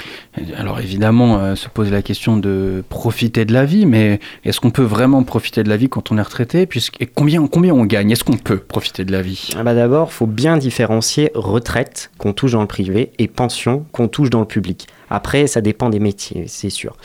Alors 0.58 0.80
évidemment, 0.80 1.40
euh, 1.40 1.56
se 1.56 1.70
pose 1.70 1.92
la 1.92 2.02
question 2.02 2.38
de 2.38 2.84
profiter 2.90 3.46
de 3.46 3.54
la 3.54 3.66
vie, 3.66 3.86
mais 3.86 4.20
est-ce 4.44 4.60
qu'on 4.60 4.72
peut 4.72 4.84
vraiment 4.84 5.24
profiter 5.24 5.64
de 5.64 5.70
la 5.70 5.78
vie 5.78 5.90
quand 5.90 6.12
on 6.12 6.18
est 6.18 6.22
retraité? 6.22 6.66
Puisque, 6.66 7.02
et 7.02 7.06
combien, 7.06 7.46
combien 7.48 7.74
on 7.74 7.86
gagne? 7.86 8.12
Est-ce 8.12 8.24
qu'on 8.24 8.38
peut 8.38 8.60
profiter 8.60 9.06
de 9.06 9.12
la 9.12 9.22
vie? 9.22 9.50
Ah 9.58 9.64
bah 9.64 9.74
D'abord, 9.74 10.10
il 10.12 10.14
faut 10.14 10.28
bien 10.28 10.58
différencier 10.58 11.32
retraite 11.34 12.12
qu'on 12.18 12.34
touche 12.34 12.52
dans 12.52 12.62
le 12.62 12.68
privé 12.68 13.12
et 13.20 13.28
pension 13.28 13.86
qu'on 13.92 14.08
touche 14.08 14.30
dans 14.30 14.40
le 14.40 14.46
public. 14.46 14.88
Après, 15.10 15.48
ça 15.48 15.62
dépend 15.62 15.90
des 15.90 16.00
métiers, 16.00 16.46
c'est 16.48 16.70
sûr. 16.70 16.98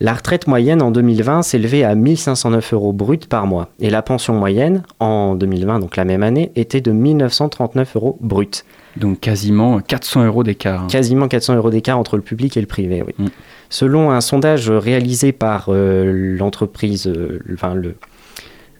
La 0.00 0.12
retraite 0.14 0.46
moyenne 0.48 0.82
en 0.82 0.90
2020 0.90 1.42
s'élevait 1.42 1.84
à 1.84 1.94
1509 1.94 2.72
euros 2.74 2.92
brut 2.92 3.28
par 3.28 3.46
mois. 3.46 3.68
Et 3.80 3.90
la 3.90 4.02
pension 4.02 4.34
moyenne 4.34 4.82
en 4.98 5.34
2020, 5.36 5.78
donc 5.78 5.96
la 5.96 6.04
même 6.04 6.22
année, 6.22 6.50
était 6.56 6.80
de 6.80 6.90
1939 6.90 7.96
euros 7.96 8.18
brut. 8.20 8.64
Donc 8.96 9.20
quasiment 9.20 9.80
400 9.80 10.26
euros 10.26 10.42
d'écart. 10.44 10.82
hein. 10.82 10.86
Quasiment 10.90 11.28
400 11.28 11.56
euros 11.56 11.70
d'écart 11.70 11.98
entre 11.98 12.16
le 12.16 12.22
public 12.22 12.56
et 12.56 12.60
le 12.60 12.66
privé, 12.66 13.02
oui. 13.06 13.14
Mm. 13.18 13.28
Selon 13.70 14.10
un 14.10 14.20
sondage 14.20 14.70
réalisé 14.70 15.32
par 15.32 15.66
euh, 15.68 16.36
l'entreprise, 16.38 17.06
euh, 17.06 17.40
enfin 17.54 17.74
le 17.74 17.96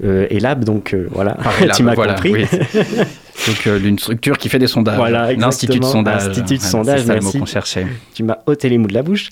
euh, 0.04 0.26
Elab, 0.30 0.64
donc 0.64 0.96
voilà, 1.10 1.36
tu 1.74 1.82
m'as 1.84 1.94
voilà, 1.94 2.14
compris. 2.14 2.32
oui. 2.32 2.44
Donc 3.46 3.66
euh, 3.66 3.80
une 3.80 3.98
structure 3.98 4.38
qui 4.38 4.48
fait 4.48 4.58
des 4.58 4.66
sondages. 4.68 4.96
Voilà, 4.96 5.32
L'Institut 5.34 5.78
de 5.80 5.84
sondage. 5.84 6.28
Institut 6.28 6.54
de 6.54 6.60
Voilà, 6.60 6.70
sondage, 6.70 7.00
le 7.06 7.14
mot 7.16 7.20
merci. 7.22 7.38
qu'on 7.40 7.46
cherchait. 7.46 7.86
tu 8.14 8.22
m'as 8.22 8.38
ôté 8.46 8.68
les 8.68 8.78
mots 8.78 8.86
de 8.88 8.94
la 8.94 9.02
bouche. 9.02 9.30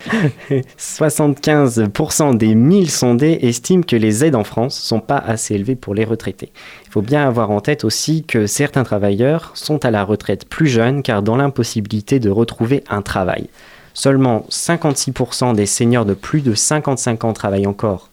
75% 0.79 2.37
des 2.37 2.55
1000 2.55 2.91
sondés 2.91 3.39
estiment 3.43 3.83
que 3.83 3.97
les 3.97 4.25
aides 4.25 4.35
en 4.35 4.45
France 4.45 4.79
sont 4.79 5.01
pas 5.01 5.19
assez 5.19 5.55
élevées 5.55 5.77
pour 5.77 5.95
les 5.95 6.05
retraités. 6.05 6.53
Il 6.87 6.91
faut 6.91 7.03
bien 7.03 7.27
avoir 7.27 7.51
en 7.51 7.61
tête 7.61 7.85
aussi 7.85 8.25
que 8.25 8.47
certains 8.47 8.85
travailleurs 8.85 9.53
sont 9.55 9.85
à 9.85 9.91
la 9.91 10.05
retraite 10.05 10.47
plus 10.49 10.67
jeunes 10.69 11.03
car 11.03 11.23
dans 11.23 11.37
l'impossibilité 11.37 12.19
de 12.19 12.31
retrouver 12.31 12.85
un 12.91 13.03
travail. 13.03 13.49
Seulement 13.95 14.47
56% 14.51 15.55
des 15.55 15.67
seniors 15.67 16.05
de 16.05 16.15
plus 16.15 16.41
de 16.41 16.55
55 16.55 17.25
ans 17.25 17.33
travaillent 17.33 17.67
encore. 17.67 18.09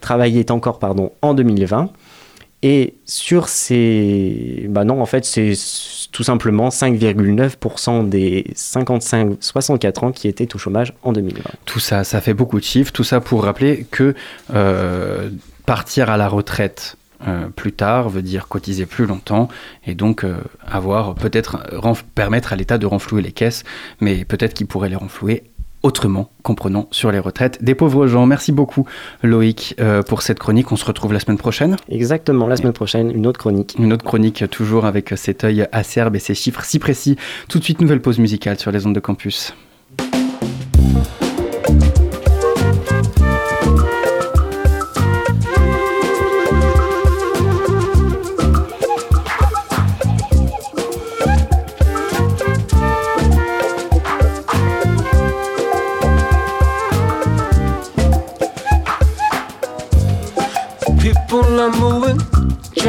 travaillait 0.00 0.50
encore 0.50 0.78
pardon, 0.78 1.12
en 1.22 1.34
2020. 1.34 1.90
Et 2.62 2.94
sur 3.04 3.48
ces... 3.48 4.66
Bah 4.68 4.84
non, 4.84 5.02
en 5.02 5.06
fait, 5.06 5.24
c'est 5.24 5.54
tout 6.12 6.22
simplement 6.22 6.68
5,9% 6.68 8.08
des 8.08 8.46
55-64 8.54 10.04
ans 10.04 10.12
qui 10.12 10.28
étaient 10.28 10.54
au 10.54 10.58
chômage 10.58 10.92
en 11.02 11.12
2020. 11.12 11.42
Tout 11.64 11.80
ça, 11.80 12.04
ça 12.04 12.20
fait 12.20 12.34
beaucoup 12.34 12.60
de 12.60 12.64
chiffres. 12.64 12.92
Tout 12.92 13.04
ça 13.04 13.20
pour 13.20 13.42
rappeler 13.44 13.86
que 13.90 14.14
euh, 14.54 15.30
partir 15.66 16.08
à 16.08 16.16
la 16.16 16.28
retraite 16.28 16.96
euh, 17.26 17.48
plus 17.48 17.72
tard 17.72 18.08
veut 18.08 18.22
dire 18.22 18.48
cotiser 18.48 18.84
plus 18.84 19.06
longtemps 19.06 19.48
et 19.86 19.94
donc 19.94 20.24
euh, 20.24 20.38
avoir 20.66 21.14
peut-être 21.14 21.58
permettre 22.16 22.52
à 22.52 22.56
l'État 22.56 22.78
de 22.78 22.86
renflouer 22.86 23.22
les 23.22 23.30
caisses, 23.30 23.62
mais 24.00 24.24
peut-être 24.24 24.54
qu'il 24.54 24.66
pourrait 24.66 24.88
les 24.88 24.96
renflouer 24.96 25.44
autrement, 25.82 26.30
comprenant 26.42 26.86
sur 26.90 27.10
les 27.12 27.18
retraites 27.18 27.62
des 27.62 27.74
pauvres 27.74 28.06
gens. 28.06 28.26
Merci 28.26 28.52
beaucoup 28.52 28.86
Loïc 29.22 29.74
euh, 29.80 30.02
pour 30.02 30.22
cette 30.22 30.38
chronique. 30.38 30.72
On 30.72 30.76
se 30.76 30.84
retrouve 30.84 31.12
la 31.12 31.20
semaine 31.20 31.38
prochaine. 31.38 31.76
Exactement, 31.88 32.46
la 32.46 32.56
semaine 32.56 32.72
prochaine, 32.72 33.10
une 33.10 33.26
autre 33.26 33.38
chronique. 33.38 33.74
Une 33.78 33.92
autre 33.92 34.04
chronique 34.04 34.44
toujours 34.50 34.84
avec 34.84 35.12
cet 35.16 35.44
œil 35.44 35.66
acerbe 35.72 36.16
et 36.16 36.20
ces 36.20 36.34
chiffres 36.34 36.64
si 36.64 36.78
précis. 36.78 37.16
Tout 37.48 37.58
de 37.58 37.64
suite, 37.64 37.80
nouvelle 37.80 38.00
pause 38.00 38.18
musicale 38.18 38.58
sur 38.58 38.70
les 38.70 38.86
ondes 38.86 38.94
de 38.94 39.00
campus. 39.00 39.54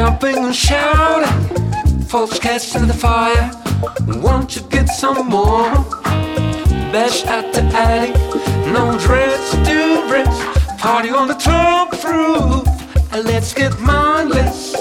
Jumping 0.04 0.44
and 0.44 0.54
shouting. 0.54 2.02
Folks 2.02 2.38
catching 2.38 2.86
the 2.86 2.92
fire. 2.92 3.50
Want 4.22 4.54
you 4.54 4.60
get 4.68 4.86
some 4.86 5.28
more? 5.28 5.70
Bash 6.92 7.24
at 7.24 7.54
the 7.54 7.62
attic, 7.72 8.14
no 8.74 8.98
dress 8.98 9.42
to 9.66 9.78
rest. 10.12 10.42
Party 10.78 11.08
on 11.08 11.26
the 11.28 11.34
top 11.34 11.92
roof, 12.04 12.66
and 13.14 13.24
let's 13.24 13.54
get 13.54 13.72
mindless. 13.80 14.74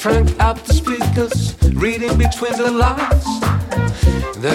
Crank 0.00 0.28
up 0.38 0.58
the 0.66 0.72
speakers, 0.72 1.56
reading 1.74 2.16
between 2.16 2.56
the 2.58 2.70
lines. 2.70 3.13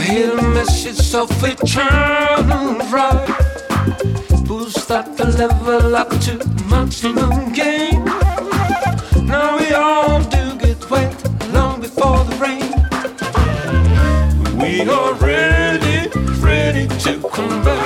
The 0.10 0.15
hidden 0.15 0.54
message 0.56 1.13
of 1.13 1.30
eternal 1.43 2.80
right. 2.89 3.28
Boost 4.48 4.89
up 4.89 5.15
the 5.15 5.26
level 5.38 5.95
up 5.95 6.10
to 6.22 6.34
maximum 6.67 7.54
gain. 7.54 8.04
Now 9.28 9.60
we 9.60 9.72
all 9.72 10.19
do 10.24 10.56
get 10.58 10.89
wet 10.89 11.13
long 11.54 11.82
before 11.82 12.24
the 12.24 12.36
rain. 12.41 12.74
We 14.58 14.82
are 14.89 15.13
ready, 15.13 16.10
ready 16.39 16.88
to 17.04 17.30
convert. 17.30 17.79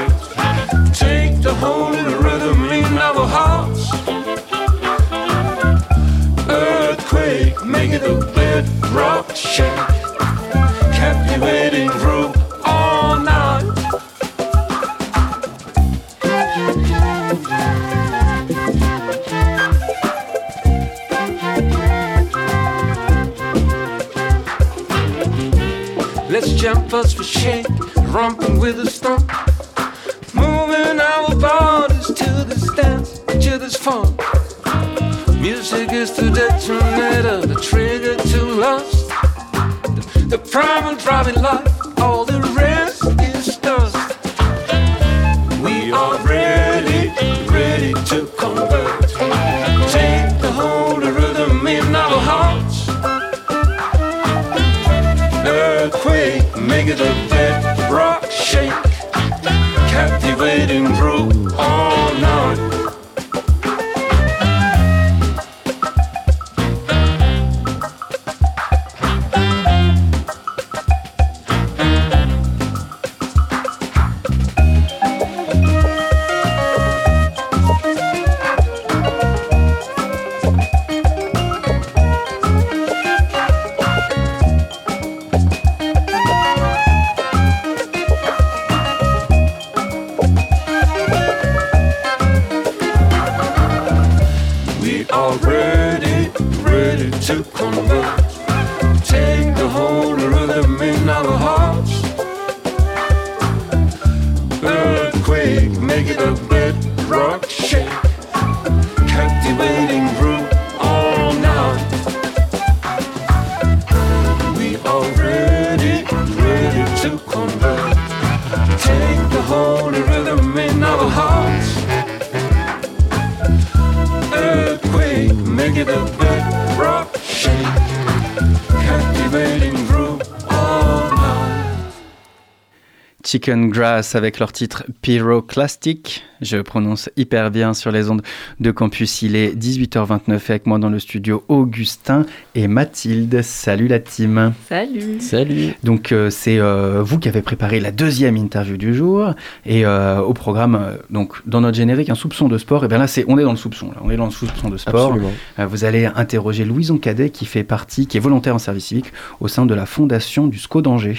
Chicken 133.34 133.72
Grass 133.72 134.14
avec 134.14 134.38
leur 134.38 134.52
titre 134.52 134.84
Pyroclastic. 135.02 136.24
Je 136.42 136.58
prononce 136.58 137.10
hyper 137.18 137.50
bien 137.50 137.74
sur 137.74 137.90
les 137.90 138.12
ondes 138.12 138.22
de 138.60 138.70
campus. 138.70 139.24
Il 139.24 139.36
est 139.36 139.56
18h29 139.56 140.34
et 140.34 140.52
avec 140.52 140.68
moi 140.68 140.78
dans 140.78 140.92
le 140.92 141.00
studio 141.00 141.44
Augustin 141.48 142.28
et 142.54 142.68
Mathilde. 142.68 143.42
Salut 143.42 143.88
la 143.88 143.98
team. 143.98 144.54
Salut 144.70 145.20
Salut. 145.20 145.74
Donc 145.84 146.12
euh, 146.12 146.30
c'est 146.30 146.60
euh, 146.60 147.02
vous 147.02 147.18
qui 147.18 147.28
avez 147.28 147.42
préparé 147.42 147.80
la 147.80 147.90
deuxième 147.90 148.38
interview 148.38 148.78
du 148.78 148.94
jour 148.94 149.34
et 149.66 149.84
euh, 149.84 150.20
au 150.20 150.34
programme 150.34 151.00
donc 151.10 151.42
dans 151.48 151.62
notre 151.62 151.78
générique 151.78 152.12
un 152.12 152.16
soupçon 152.16 152.48
de 152.48 152.60
sport 152.60 152.86
et 152.86 152.88
bien 152.88 153.00
là 153.00 153.08
c'est 153.08 153.26
on 153.28 153.40
est 153.40 153.44
dans 153.44 153.50
le 153.50 153.58
soupçon 153.58 153.88
là 153.88 153.98
on 154.04 154.12
est 154.12 154.18
dans 154.18 154.26
le 154.26 154.32
soupçon 154.32 154.70
de 154.70 154.78
sport. 154.78 155.08
Absolument. 155.08 155.32
Euh, 155.58 155.66
vous 155.66 155.86
allez 155.86 156.06
interroger 156.06 156.66
Louison 156.66 157.00
Cadet 157.00 157.32
qui 157.32 157.48
fait 157.48 157.64
partie 157.64 158.06
qui 158.06 158.18
est 158.18 158.20
volontaire 158.20 158.54
en 158.54 158.60
service 158.60 158.86
civique 158.86 159.12
au 159.40 159.48
sein 159.48 159.66
de 159.66 159.74
la 159.74 159.88
fondation 159.88 160.46
du 160.46 160.60
SCO 160.60 160.84
d'Angers. 160.84 161.18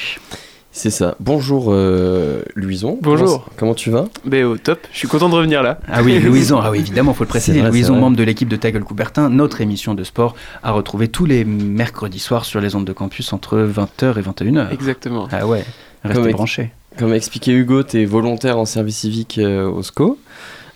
C'est 0.77 0.91
ça. 0.91 1.15
Bonjour 1.21 1.67
euh, 1.69 2.43
Louison. 2.57 2.99
Bonjour. 3.01 3.45
Comment, 3.45 3.55
comment 3.57 3.75
tu 3.75 3.91
vas? 3.91 4.07
Ben 4.25 4.45
au 4.45 4.57
top, 4.59 4.81
je 4.93 4.99
suis 4.99 5.07
content 5.07 5.29
de 5.29 5.35
revenir 5.37 5.63
là. 5.63 5.79
Ah 5.87 6.03
oui, 6.03 6.19
Louison, 6.23 6.59
ah 6.61 6.73
oui, 6.73 6.81
évidemment, 6.81 7.15
faut 7.15 7.23
le 7.23 7.29
préciser. 7.29 7.61
Vrai, 7.61 7.69
Louison, 7.71 7.95
membre 7.95 8.17
de 8.17 8.25
l'équipe 8.25 8.49
de 8.49 8.57
Ta 8.57 8.73
Gueule 8.73 8.83
Coubertin, 8.83 9.31
notre 9.31 9.61
émission 9.61 9.95
de 9.95 10.03
sport 10.03 10.35
à 10.65 10.73
retrouver 10.73 11.07
tous 11.07 11.27
les 11.27 11.45
mercredis 11.45 12.19
soirs 12.19 12.45
sur 12.45 12.61
les 12.61 12.75
ondes 12.75 12.85
de 12.85 12.93
campus 12.93 13.33
entre 13.33 13.57
20h 13.59 14.19
et 14.19 14.23
21h. 14.23 14.73
Exactement. 14.73 15.29
Ah 15.31 15.47
ouais, 15.47 15.65
restez 16.03 16.23
Comme- 16.23 16.33
branchés. 16.33 16.73
Comme 16.99 17.13
a 17.13 17.17
expliqué 17.17 17.53
Hugo, 17.53 17.83
tu 17.85 18.01
es 18.03 18.05
volontaire 18.05 18.59
en 18.59 18.65
service 18.67 18.99
civique 18.99 19.39
euh, 19.39 19.69
au 19.69 19.83
SCO. 19.83 20.19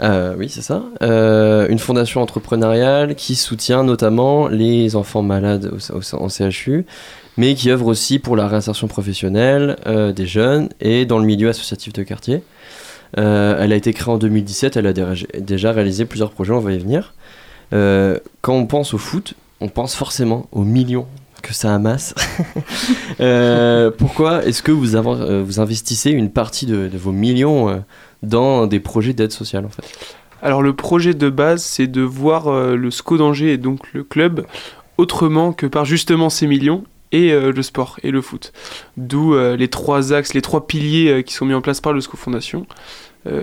Euh, 0.00 0.34
oui, 0.38 0.48
c'est 0.48 0.62
ça. 0.62 0.82
Euh, 1.02 1.66
une 1.68 1.78
fondation 1.80 2.22
entrepreneuriale 2.22 3.16
qui 3.16 3.34
soutient 3.34 3.82
notamment 3.82 4.46
les 4.48 4.94
enfants 4.96 5.22
malades 5.22 5.72
au- 5.72 5.96
au- 5.96 6.22
en 6.22 6.28
CHU, 6.28 6.86
mais 7.38 7.54
qui 7.54 7.70
œuvre 7.70 7.86
aussi 7.86 8.18
pour 8.18 8.36
la 8.36 8.48
réinsertion 8.48 8.88
professionnelle 8.88 9.76
euh, 9.86 10.12
des 10.12 10.26
jeunes 10.26 10.68
et 10.80 11.06
dans 11.06 11.20
le 11.20 11.24
milieu 11.24 11.48
associatif 11.48 11.92
de 11.92 12.02
quartier. 12.02 12.42
Euh, 13.16 13.56
elle 13.60 13.72
a 13.72 13.76
été 13.76 13.92
créée 13.94 14.12
en 14.12 14.18
2017, 14.18 14.76
elle 14.76 14.88
a 14.88 14.92
dé- 14.92 15.06
déjà 15.38 15.70
réalisé 15.70 16.04
plusieurs 16.04 16.32
projets, 16.32 16.52
on 16.52 16.60
va 16.60 16.72
y 16.72 16.78
venir. 16.78 17.14
Euh, 17.72 18.18
quand 18.42 18.54
on 18.54 18.66
pense 18.66 18.92
au 18.92 18.98
foot, 18.98 19.34
on 19.60 19.68
pense 19.68 19.94
forcément 19.94 20.48
aux 20.50 20.64
millions 20.64 21.06
que 21.40 21.54
ça 21.54 21.72
amasse. 21.72 22.12
Pourquoi 23.98 24.44
est-ce 24.44 24.60
que 24.60 24.72
vous, 24.72 24.96
investissez 25.60 26.10
une 26.10 26.30
partie 26.30 26.66
de, 26.66 26.90
vos 26.92 27.12
millions 27.12 27.84
dans 28.24 28.66
des 28.66 28.80
projets 28.80 29.12
d'aide 29.12 29.30
sociale 29.30 29.64
en 29.64 29.68
fait? 29.68 29.84
Alors 30.42 30.60
le 30.60 30.74
projet 30.74 31.14
de 31.14 31.30
base, 31.30 31.62
c'est 31.62 31.86
de 31.86 32.02
voir 32.02 32.50
le 32.50 32.90
SCO 32.90 33.16
d'Angers 33.16 33.52
et 33.52 33.58
donc 33.58 33.92
le 33.92 34.02
club 34.02 34.44
autrement 34.96 35.52
que 35.52 35.66
par 35.66 35.84
justement 35.84 36.30
ces 36.30 36.48
millions 36.48 36.82
et 37.12 37.32
euh, 37.32 37.52
le 37.52 37.62
sport 37.62 37.98
et 38.02 38.10
le 38.10 38.20
foot. 38.20 38.52
D'où 38.96 39.34
euh, 39.34 39.56
les 39.56 39.68
trois 39.68 40.12
axes, 40.12 40.34
les 40.34 40.42
trois 40.42 40.66
piliers 40.66 41.10
euh, 41.10 41.22
qui 41.22 41.34
sont 41.34 41.46
mis 41.46 41.54
en 41.54 41.60
place 41.60 41.80
par 41.80 41.92
le 41.92 42.00
SCO 42.00 42.16
Fondation, 42.16 42.66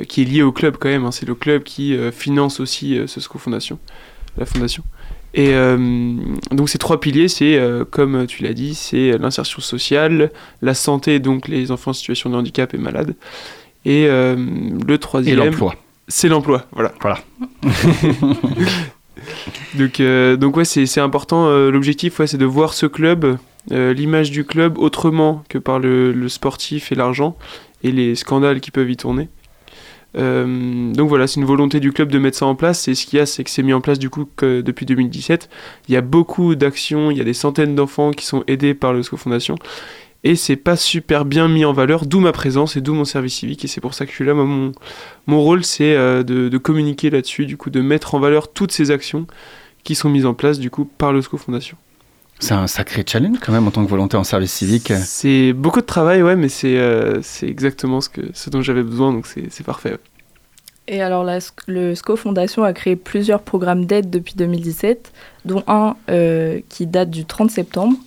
qui 0.09 0.23
est 0.23 0.25
lié 0.25 0.41
au 0.41 0.51
club 0.51 0.77
quand 0.79 0.89
même. 0.89 1.05
hein. 1.05 1.11
C'est 1.11 1.27
le 1.27 1.35
club 1.35 1.61
qui 1.61 1.95
finance 2.11 2.59
aussi 2.59 2.97
ce 3.05 3.19
SCO 3.19 3.37
Fondation, 3.37 3.77
la 4.35 4.47
fondation. 4.47 4.83
Et 5.35 5.53
donc 6.49 6.69
ces 6.69 6.79
trois 6.79 6.99
piliers, 6.99 7.27
c'est 7.27 7.61
comme 7.91 8.25
tu 8.25 8.41
l'as 8.41 8.53
dit, 8.53 8.73
c'est 8.73 9.15
l'insertion 9.19 9.61
sociale, 9.61 10.31
la 10.63 10.73
santé, 10.73 11.19
donc 11.19 11.47
les 11.47 11.69
enfants 11.69 11.91
en 11.91 11.93
situation 11.93 12.31
de 12.31 12.35
handicap 12.35 12.73
et 12.73 12.79
malades, 12.79 13.13
et 13.83 14.07
le 14.07 14.97
troisième. 14.97 15.39
Et 15.39 15.45
l'emploi. 15.45 15.75
C'est 16.07 16.29
l'emploi, 16.29 16.65
voilà. 16.71 16.91
Voilà. 17.01 17.19
donc, 19.75 20.01
donc 20.39 20.57
ouais, 20.57 20.65
c'est 20.65 20.87
c'est 20.87 21.01
important. 21.01 21.47
L'objectif, 21.69 22.19
ouais, 22.19 22.25
c'est 22.25 22.39
de 22.39 22.45
voir 22.45 22.73
ce 22.73 22.87
club, 22.87 23.37
euh, 23.71 23.93
l'image 23.93 24.31
du 24.31 24.43
club 24.43 24.77
autrement 24.77 25.43
que 25.49 25.57
par 25.57 25.79
le, 25.79 26.27
sportif 26.29 26.91
et 26.91 26.95
l'argent 26.95 27.35
et 27.83 27.91
les 27.91 28.15
scandales 28.15 28.61
qui 28.61 28.71
peuvent 28.71 28.89
y 28.89 28.97
tourner. 28.97 29.29
Euh, 30.17 30.93
donc 30.93 31.09
voilà, 31.09 31.27
c'est 31.27 31.39
une 31.39 31.45
volonté 31.45 31.79
du 31.79 31.91
club 31.91 32.09
de 32.09 32.19
mettre 32.19 32.37
ça 32.37 32.45
en 32.45 32.55
place. 32.55 32.87
Et 32.87 32.95
ce 32.95 33.05
qu'il 33.05 33.17
y 33.17 33.21
a, 33.21 33.25
c'est 33.25 33.43
que 33.43 33.49
c'est 33.49 33.63
mis 33.63 33.73
en 33.73 33.81
place 33.81 33.99
du 33.99 34.09
coup 34.09 34.27
depuis 34.39 34.85
2017. 34.85 35.49
Il 35.87 35.93
y 35.93 35.97
a 35.97 36.01
beaucoup 36.01 36.55
d'actions, 36.55 37.11
il 37.11 37.17
y 37.17 37.21
a 37.21 37.25
des 37.25 37.33
centaines 37.33 37.75
d'enfants 37.75 38.11
qui 38.11 38.25
sont 38.25 38.43
aidés 38.47 38.73
par 38.73 38.93
le 38.93 39.03
SCO 39.03 39.17
Fondation. 39.17 39.55
Et 40.23 40.35
c'est 40.35 40.55
pas 40.55 40.75
super 40.75 41.23
bien 41.23 41.47
mis 41.47 41.65
en 41.65 41.73
valeur, 41.73 42.07
d'où 42.07 42.19
ma 42.19 42.31
présence 42.31 42.75
et 42.77 42.81
d'où 42.81 42.95
mon 42.95 43.05
service 43.05 43.35
civique. 43.35 43.63
Et 43.63 43.67
c'est 43.67 43.81
pour 43.81 43.93
ça 43.93 44.05
que 44.05 44.11
je 44.11 44.15
suis 44.15 44.25
là. 44.25 44.33
Moi, 44.33 44.71
mon, 45.27 45.41
rôle, 45.41 45.63
c'est 45.63 45.95
euh, 45.95 46.23
de, 46.23 46.49
de 46.49 46.57
communiquer 46.57 47.11
là-dessus, 47.11 47.45
du 47.45 47.57
coup, 47.57 47.69
de 47.69 47.79
mettre 47.79 48.15
en 48.15 48.19
valeur 48.19 48.51
toutes 48.51 48.71
ces 48.71 48.89
actions 48.89 49.27
qui 49.85 49.95
sont 49.95 50.09
mises 50.09 50.25
en 50.25 50.33
place 50.33 50.59
du 50.59 50.69
coup 50.69 50.83
par 50.83 51.13
le 51.13 51.21
SCO 51.21 51.37
Fondation. 51.37 51.77
C'est 52.39 52.53
un 52.53 52.67
sacré 52.67 53.03
challenge 53.07 53.37
quand 53.39 53.53
même 53.53 53.67
en 53.67 53.71
tant 53.71 53.83
que 53.83 53.89
volontaire 53.89 54.19
en 54.19 54.25
service 54.25 54.51
civique. 54.51 54.91
C'est 54.97 55.53
beaucoup 55.53 55.81
de 55.81 55.85
travail, 55.85 56.21
ouais, 56.21 56.35
mais 56.35 56.49
c'est 56.49 56.77
euh, 56.77 57.21
c'est 57.21 57.47
exactement 57.47 58.01
ce, 58.01 58.09
que, 58.09 58.21
ce 58.33 58.49
dont 58.49 58.61
j'avais 58.61 58.83
besoin, 58.83 59.13
donc 59.13 59.25
c'est 59.25 59.63
parfait. 59.63 59.91
ouais. 59.91 59.99
Et 60.87 61.01
alors, 61.01 61.23
la 61.23 61.39
le 61.67 61.95
SCO 61.95 62.15
Fondation 62.15 62.63
a 62.63 62.73
créé 62.73 62.95
plusieurs 62.95 63.41
programmes 63.41 63.85
d'aide 63.85 64.09
depuis 64.09 64.35
2017, 64.35 65.11
dont 65.45 65.63
un 65.67 65.95
euh, 66.09 66.59
qui 66.69 66.85
date 66.85 67.09
du 67.09 67.25
30 67.25 67.49
septembre. 67.49 67.97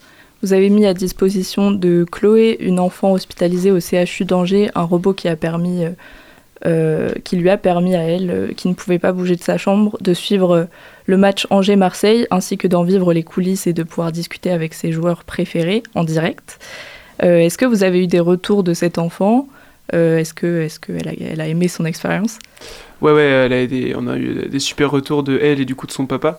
Vous 0.42 0.52
avez 0.52 0.70
mis 0.70 0.86
à 0.86 0.94
disposition 0.94 1.72
de 1.72 2.06
Chloé, 2.08 2.56
une 2.60 2.78
enfant 2.78 3.12
hospitalisée 3.12 3.72
au 3.72 3.80
CHU 3.80 4.24
d'Angers, 4.24 4.70
un 4.76 4.82
robot 4.82 5.12
qui, 5.12 5.26
a 5.26 5.34
permis, 5.34 5.84
euh, 6.66 7.10
qui 7.22 7.36
lui 7.36 7.50
a 7.50 7.56
permis 7.56 7.94
à 7.94 8.02
elle, 8.02 8.30
euh, 8.30 8.48
qui 8.48 8.66
ne 8.66 8.74
pouvait 8.74 8.98
pas 8.98 9.12
bouger 9.12 9.36
de 9.36 9.42
sa 9.42 9.58
chambre, 9.58 9.96
de 10.00 10.12
suivre 10.12 10.56
euh, 10.56 10.64
le 11.06 11.16
match 11.16 11.46
Angers-Marseille, 11.50 12.26
ainsi 12.32 12.58
que 12.58 12.66
d'en 12.66 12.82
vivre 12.82 13.12
les 13.12 13.22
coulisses 13.22 13.68
et 13.68 13.72
de 13.72 13.84
pouvoir 13.84 14.10
discuter 14.10 14.50
avec 14.50 14.74
ses 14.74 14.90
joueurs 14.90 15.22
préférés 15.22 15.84
en 15.94 16.02
direct. 16.02 16.58
Est-ce 17.20 17.58
que 17.58 17.64
vous 17.64 17.82
avez 17.82 18.04
eu 18.04 18.06
des 18.06 18.20
retours 18.20 18.62
de 18.62 18.74
cet 18.74 18.96
enfant? 18.96 19.48
Est-ce 19.92 20.32
que 20.34 20.60
est-ce 20.60 20.78
qu'elle 20.78 21.08
a, 21.08 21.12
elle 21.18 21.40
a 21.40 21.48
aimé 21.48 21.66
son 21.66 21.84
expérience? 21.84 22.38
Ouais, 23.00 23.12
ouais, 23.12 23.94
on 23.96 24.06
a 24.06 24.16
eu 24.16 24.48
des 24.48 24.58
super 24.60 24.90
retours 24.90 25.24
de 25.24 25.36
elle 25.42 25.60
et 25.60 25.64
du 25.64 25.74
coup 25.74 25.88
de 25.88 25.92
son 25.92 26.06
papa. 26.06 26.38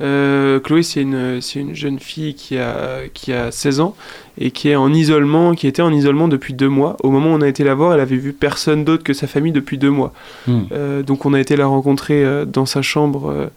Euh, 0.00 0.60
Chloé, 0.60 0.82
c'est 0.82 1.02
une, 1.02 1.40
une 1.56 1.74
jeune 1.74 1.98
fille 1.98 2.34
qui 2.34 2.56
a, 2.58 3.00
qui 3.12 3.32
a 3.32 3.50
16 3.50 3.80
ans 3.80 3.96
et 4.40 4.50
qui 4.52 4.68
est 4.68 4.76
en 4.76 4.92
isolement, 4.92 5.54
qui 5.54 5.66
était 5.66 5.82
en 5.82 5.92
isolement 5.92 6.28
depuis 6.28 6.54
deux 6.54 6.68
mois. 6.68 6.96
Au 7.02 7.10
moment 7.10 7.32
où 7.32 7.34
on 7.36 7.40
a 7.40 7.48
été 7.48 7.64
la 7.64 7.74
voir, 7.74 7.94
elle 7.94 8.00
avait 8.00 8.16
vu 8.16 8.32
personne 8.32 8.84
d'autre 8.84 9.02
que 9.02 9.12
sa 9.12 9.26
famille 9.26 9.52
depuis 9.52 9.78
deux 9.78 9.90
mois. 9.90 10.12
Hmm. 10.46 10.62
Euh, 10.72 11.02
donc 11.02 11.26
on 11.26 11.34
a 11.34 11.40
été 11.40 11.56
la 11.56 11.66
rencontrer 11.66 12.24
euh, 12.24 12.44
dans 12.44 12.66
sa 12.66 12.82
chambre, 12.82 13.50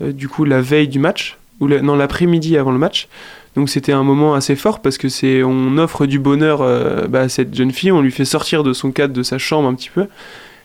du 0.00 0.28
coup 0.28 0.44
la 0.44 0.60
veille 0.60 0.88
du 0.88 0.98
match, 0.98 1.38
ou 1.60 1.66
la- 1.66 1.80
non 1.80 1.96
l'après-midi 1.96 2.56
avant 2.58 2.72
le 2.72 2.78
match. 2.78 3.08
Donc 3.56 3.70
c'était 3.70 3.92
un 3.92 4.04
moment 4.04 4.34
assez 4.34 4.54
fort 4.54 4.80
parce 4.80 4.98
que 4.98 5.08
c'est 5.08 5.42
on 5.42 5.78
offre 5.78 6.06
du 6.06 6.18
bonheur 6.18 6.58
bah, 7.08 7.22
à 7.22 7.28
cette 7.28 7.54
jeune 7.54 7.72
fille, 7.72 7.90
on 7.90 8.02
lui 8.02 8.12
fait 8.12 8.26
sortir 8.26 8.62
de 8.62 8.72
son 8.72 8.92
cadre, 8.92 9.14
de 9.14 9.22
sa 9.22 9.38
chambre 9.38 9.68
un 9.68 9.74
petit 9.74 9.90
peu. 9.90 10.06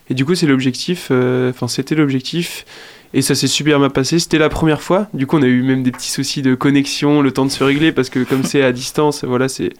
Et 0.10 0.14
du 0.14 0.26
coup 0.26 0.36
c'est 0.36 0.46
l'objectif, 0.48 1.10
enfin 1.50 1.68
c'était 1.70 1.96
l'objectif. 1.96 2.66
Et 3.13 3.21
ça 3.21 3.36
s'est 3.36 3.47
super 3.47 3.80
bien 3.80 3.89
passé. 3.89 4.17
C'était 4.19 4.39
la 4.39 4.49
première 4.49 4.82
fois. 4.82 5.08
Du 5.13 5.28
coup, 5.28 5.38
on 5.38 5.43
a 5.43 5.47
eu 5.47 5.62
même 5.62 5.84
des 5.84 5.91
petits 5.91 6.10
soucis 6.10 6.41
de 6.41 6.56
connexion, 6.56 7.21
le 7.21 7.32
temps 7.32 7.45
de 7.45 7.52
se 7.52 7.63
régler, 7.63 7.91
parce 7.91 8.10
que 8.10 8.23
comme 8.23 8.43
c'est 8.43 8.63
à 8.63 8.71
distance, 8.71 9.23
voilà, 9.23 9.47
c'est, 9.49 9.71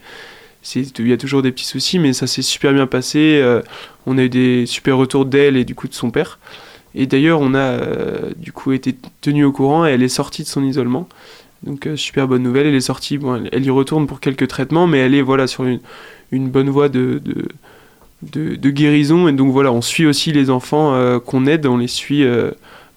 il 0.74 1.08
y 1.08 1.12
a 1.12 1.16
toujours 1.16 1.42
des 1.42 1.52
petits 1.52 1.66
soucis, 1.66 1.98
mais 1.98 2.12
ça 2.12 2.26
s'est 2.26 2.42
super 2.42 2.72
bien 2.72 2.86
passé. 2.86 3.40
Euh, 3.42 3.60
on 4.06 4.18
a 4.18 4.22
eu 4.22 4.28
des 4.28 4.66
super 4.66 4.96
retours 4.96 5.26
d'elle 5.26 5.56
et 5.56 5.64
du 5.64 5.74
coup 5.74 5.88
de 5.88 5.94
son 5.94 6.10
père. 6.10 6.38
Et 6.94 7.06
d'ailleurs, 7.06 7.40
on 7.40 7.54
a 7.54 7.58
euh, 7.58 8.30
du 8.36 8.52
coup 8.52 8.72
été 8.72 8.96
tenu 9.20 9.44
au 9.44 9.52
courant 9.52 9.84
elle 9.84 10.02
est 10.02 10.08
sortie 10.08 10.42
de 10.42 10.48
son 10.48 10.64
isolement. 10.64 11.08
Donc 11.64 11.86
euh, 11.86 11.96
super 11.96 12.28
bonne 12.28 12.42
nouvelle. 12.42 12.66
Elle 12.66 12.74
est 12.74 12.80
sortie. 12.80 13.18
Bon, 13.18 13.36
elle, 13.36 13.48
elle 13.52 13.64
y 13.64 13.70
retourne 13.70 14.06
pour 14.06 14.20
quelques 14.20 14.48
traitements, 14.48 14.86
mais 14.86 14.98
elle 14.98 15.14
est 15.14 15.22
voilà 15.22 15.46
sur 15.46 15.64
une, 15.64 16.48
bonne 16.48 16.70
voie 16.70 16.88
de, 16.88 17.20
de, 18.22 18.70
guérison. 18.70 19.28
Et 19.28 19.32
donc 19.32 19.52
voilà, 19.52 19.72
on 19.72 19.82
suit 19.82 20.06
aussi 20.06 20.32
les 20.32 20.50
enfants 20.50 21.20
qu'on 21.20 21.46
aide, 21.46 21.66
on 21.66 21.78
les 21.78 21.88
suit 21.88 22.24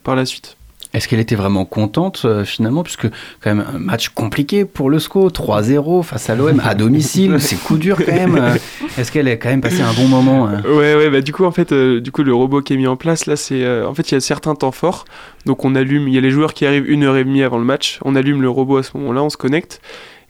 par 0.08 0.16
la 0.16 0.26
suite. 0.26 0.56
Est-ce 0.94 1.10
qu'elle 1.10 1.20
était 1.20 1.36
vraiment 1.36 1.66
contente 1.66 2.22
euh, 2.24 2.46
finalement 2.46 2.82
Puisque 2.82 3.10
quand 3.42 3.54
même 3.54 3.66
un 3.76 3.78
match 3.78 4.08
compliqué 4.08 4.64
pour 4.64 4.90
le 4.90 5.00
SCO, 5.00 5.30
3-0 5.30 6.02
face 6.02 6.30
à 6.30 6.36
l'OM 6.36 6.62
à 6.64 6.76
domicile, 6.76 7.36
c'est 7.40 7.58
coup 7.58 7.78
dur 7.78 7.98
quand 7.98 8.14
même. 8.16 8.38
Euh, 8.38 8.56
Est-ce 8.98 9.12
qu'elle 9.12 9.28
a 9.28 9.36
quand 9.36 9.50
même 9.50 9.60
passé 9.60 9.82
un 9.82 9.92
bon 9.92 10.08
moment 10.08 10.48
hein? 10.48 10.64
Ouais, 10.64 10.96
ouais, 10.96 11.10
bah 11.10 11.20
du 11.20 11.34
coup, 11.34 11.44
en 11.44 11.52
fait, 11.52 11.74
euh, 11.74 12.00
du 12.00 12.14
coup, 12.14 12.24
le 12.24 12.34
robot 12.34 12.62
qui 12.62 12.74
est 12.74 12.78
mis 12.78 12.88
en 12.88 12.96
place, 12.96 13.26
là, 13.26 13.36
c'est. 13.36 13.66
euh, 13.66 13.86
en 13.86 13.94
fait, 13.94 14.10
il 14.12 14.14
y 14.14 14.18
a 14.18 14.22
certains 14.22 14.56
temps 14.56 14.72
forts. 14.72 15.04
Donc, 15.46 15.66
on 15.66 15.76
allume, 15.76 16.08
il 16.08 16.14
y 16.14 16.18
a 16.18 16.22
les 16.22 16.32
joueurs 16.32 16.54
qui 16.54 16.66
arrivent 16.66 16.90
une 16.90 17.04
heure 17.04 17.18
et 17.18 17.26
demie 17.26 17.44
avant 17.44 17.58
le 17.60 17.66
match. 17.66 18.00
On 18.06 18.16
allume 18.16 18.42
le 18.42 18.50
robot 18.50 18.78
à 18.78 18.84
ce 18.84 18.96
moment-là, 18.98 19.24
on 19.24 19.30
se 19.30 19.38
connecte. 19.38 19.82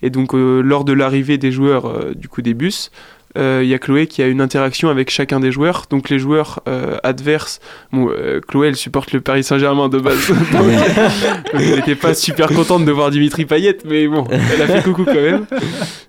Et 0.02 0.10
donc, 0.10 0.34
lors 0.34 0.86
de 0.86 0.94
l'arrivée 0.94 1.38
des 1.38 1.52
joueurs, 1.52 2.16
du 2.16 2.28
coup, 2.30 2.42
des 2.42 2.56
bus, 2.56 2.90
il 3.38 3.68
y 3.68 3.74
a 3.74 3.78
Chloé 3.80 4.08
qui 4.08 4.22
a 4.22 4.28
une 4.28 4.42
interaction 4.42 4.90
avec 4.90 5.10
chacun 5.10 5.40
des 5.40 5.52
joueurs. 5.52 5.86
Donc, 5.90 6.10
les 6.10 6.20
joueurs 6.20 6.62
euh, 6.68 6.98
adverses. 7.04 7.60
Bon, 7.92 8.10
euh, 8.10 8.40
Chloé, 8.48 8.70
elle 8.70 8.76
supporte 8.76 9.12
le 9.12 9.22
Paris 9.22 9.44
Saint-Germain 9.44 9.90
de 9.90 10.00
base. 10.00 10.32
elle 11.54 11.76
n'était 11.76 11.96
pas 11.96 12.14
super 12.14 12.48
contente 12.48 12.86
de 12.86 12.92
voir 12.92 13.12
Dimitri 13.12 13.46
Payet, 13.46 13.78
mais 13.86 14.08
bon, 14.08 14.26
elle 14.30 14.62
a 14.62 14.68
fait 14.68 14.84
coucou 14.84 15.06
quand 15.06 15.14
même. 15.14 15.46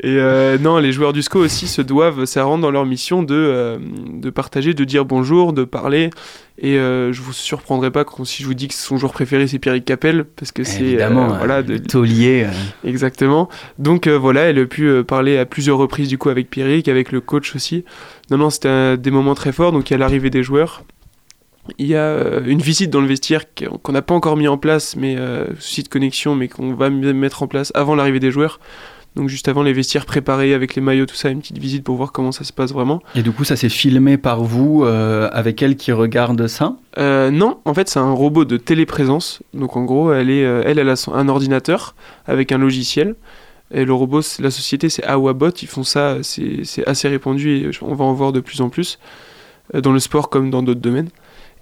Et 0.00 0.16
euh, 0.18 0.58
non, 0.58 0.78
les 0.78 0.92
joueurs 0.92 1.12
du 1.12 1.22
SCO 1.22 1.40
aussi 1.40 1.66
se 1.66 1.82
doivent, 1.82 2.24
ça 2.24 2.44
rentre 2.44 2.62
dans 2.62 2.70
leur 2.70 2.86
mission 2.86 3.22
de, 3.22 3.34
euh, 3.34 3.78
de 4.12 4.30
partager, 4.30 4.74
de 4.74 4.84
dire 4.84 5.04
bonjour, 5.04 5.52
de 5.52 5.64
parler. 5.64 6.10
Et 6.60 6.76
euh, 6.76 7.12
je 7.12 7.22
vous 7.22 7.32
surprendrai 7.32 7.92
pas 7.92 8.04
quand, 8.04 8.24
si 8.24 8.42
je 8.42 8.48
vous 8.48 8.54
dis 8.54 8.66
que 8.66 8.74
son 8.74 8.96
joueur 8.96 9.12
préféré 9.12 9.46
c'est 9.46 9.60
Pierrick 9.60 9.84
Capel, 9.84 10.24
parce 10.24 10.50
que 10.50 10.64
c'est 10.64 10.82
Évidemment, 10.82 11.32
euh, 11.32 11.38
voilà, 11.38 11.62
de, 11.62 11.78
taulier. 11.78 12.46
euh, 12.46 12.88
Exactement. 12.88 13.48
Donc 13.78 14.08
euh, 14.08 14.18
voilà, 14.18 14.40
elle 14.42 14.58
a 14.58 14.64
pu 14.66 14.88
euh, 14.88 15.04
parler 15.04 15.38
à 15.38 15.46
plusieurs 15.46 15.78
reprises 15.78 16.08
du 16.08 16.18
coup 16.18 16.30
avec 16.30 16.50
Pierrick, 16.50 16.88
avec 16.88 17.12
le 17.12 17.17
coach 17.20 17.54
aussi. 17.54 17.84
Non, 18.30 18.38
non, 18.38 18.50
c'était 18.50 18.96
des 18.96 19.10
moments 19.10 19.34
très 19.34 19.52
forts. 19.52 19.72
Donc 19.72 19.90
il 19.90 19.92
y 19.92 19.96
a 19.96 19.98
l'arrivée 19.98 20.30
des 20.30 20.42
joueurs. 20.42 20.82
Il 21.76 21.86
y 21.86 21.94
a 21.96 22.00
euh, 22.00 22.40
une 22.46 22.60
visite 22.62 22.88
dans 22.90 23.00
le 23.02 23.06
vestiaire 23.06 23.42
qu'on 23.82 23.92
n'a 23.92 24.00
pas 24.02 24.14
encore 24.14 24.36
mis 24.38 24.48
en 24.48 24.56
place, 24.56 24.96
mais 24.96 25.16
euh, 25.18 25.44
souci 25.58 25.82
de 25.82 25.88
connexion, 25.88 26.34
mais 26.34 26.48
qu'on 26.48 26.72
va 26.72 26.88
mettre 26.88 27.42
en 27.42 27.46
place 27.46 27.72
avant 27.74 27.94
l'arrivée 27.94 28.20
des 28.20 28.30
joueurs. 28.30 28.58
Donc 29.16 29.28
juste 29.28 29.48
avant 29.48 29.62
les 29.62 29.72
vestiaires 29.72 30.06
préparés 30.06 30.54
avec 30.54 30.76
les 30.76 30.80
maillots, 30.82 31.04
tout 31.06 31.14
ça, 31.16 31.28
une 31.28 31.40
petite 31.40 31.58
visite 31.58 31.82
pour 31.82 31.96
voir 31.96 32.12
comment 32.12 32.30
ça 32.30 32.44
se 32.44 32.52
passe 32.52 32.72
vraiment. 32.72 33.02
Et 33.16 33.22
du 33.22 33.32
coup, 33.32 33.42
ça 33.44 33.56
s'est 33.56 33.68
filmé 33.68 34.16
par 34.16 34.44
vous 34.44 34.84
euh, 34.84 35.28
avec 35.32 35.60
elle 35.62 35.76
qui 35.76 35.92
regarde 35.92 36.46
ça? 36.46 36.76
Euh, 36.98 37.30
non, 37.30 37.58
en 37.64 37.74
fait, 37.74 37.88
c'est 37.88 37.98
un 37.98 38.12
robot 38.12 38.44
de 38.44 38.56
téléprésence. 38.56 39.42
Donc, 39.54 39.76
en 39.76 39.84
gros, 39.84 40.12
elle, 40.12 40.30
est, 40.30 40.42
elle, 40.42 40.78
elle 40.78 40.88
a 40.88 40.94
son- 40.96 41.14
un 41.14 41.28
ordinateur 41.28 41.96
avec 42.26 42.52
un 42.52 42.58
logiciel. 42.58 43.14
Et 43.72 43.84
le 43.84 43.92
robot, 43.92 44.20
la 44.40 44.50
société, 44.50 44.88
c'est 44.88 45.04
Awabot. 45.04 45.50
Ils 45.50 45.68
font 45.68 45.82
ça, 45.82 46.18
c'est 46.22 46.86
assez 46.86 47.08
répandu 47.08 47.56
et 47.56 47.70
on 47.82 47.94
va 47.94 48.04
en 48.04 48.12
voir 48.12 48.32
de 48.32 48.40
plus 48.40 48.60
en 48.60 48.68
plus 48.68 48.98
euh, 49.74 49.80
dans 49.80 49.92
le 49.92 49.98
sport 49.98 50.30
comme 50.30 50.50
dans 50.50 50.62
d'autres 50.62 50.80
domaines. 50.80 51.10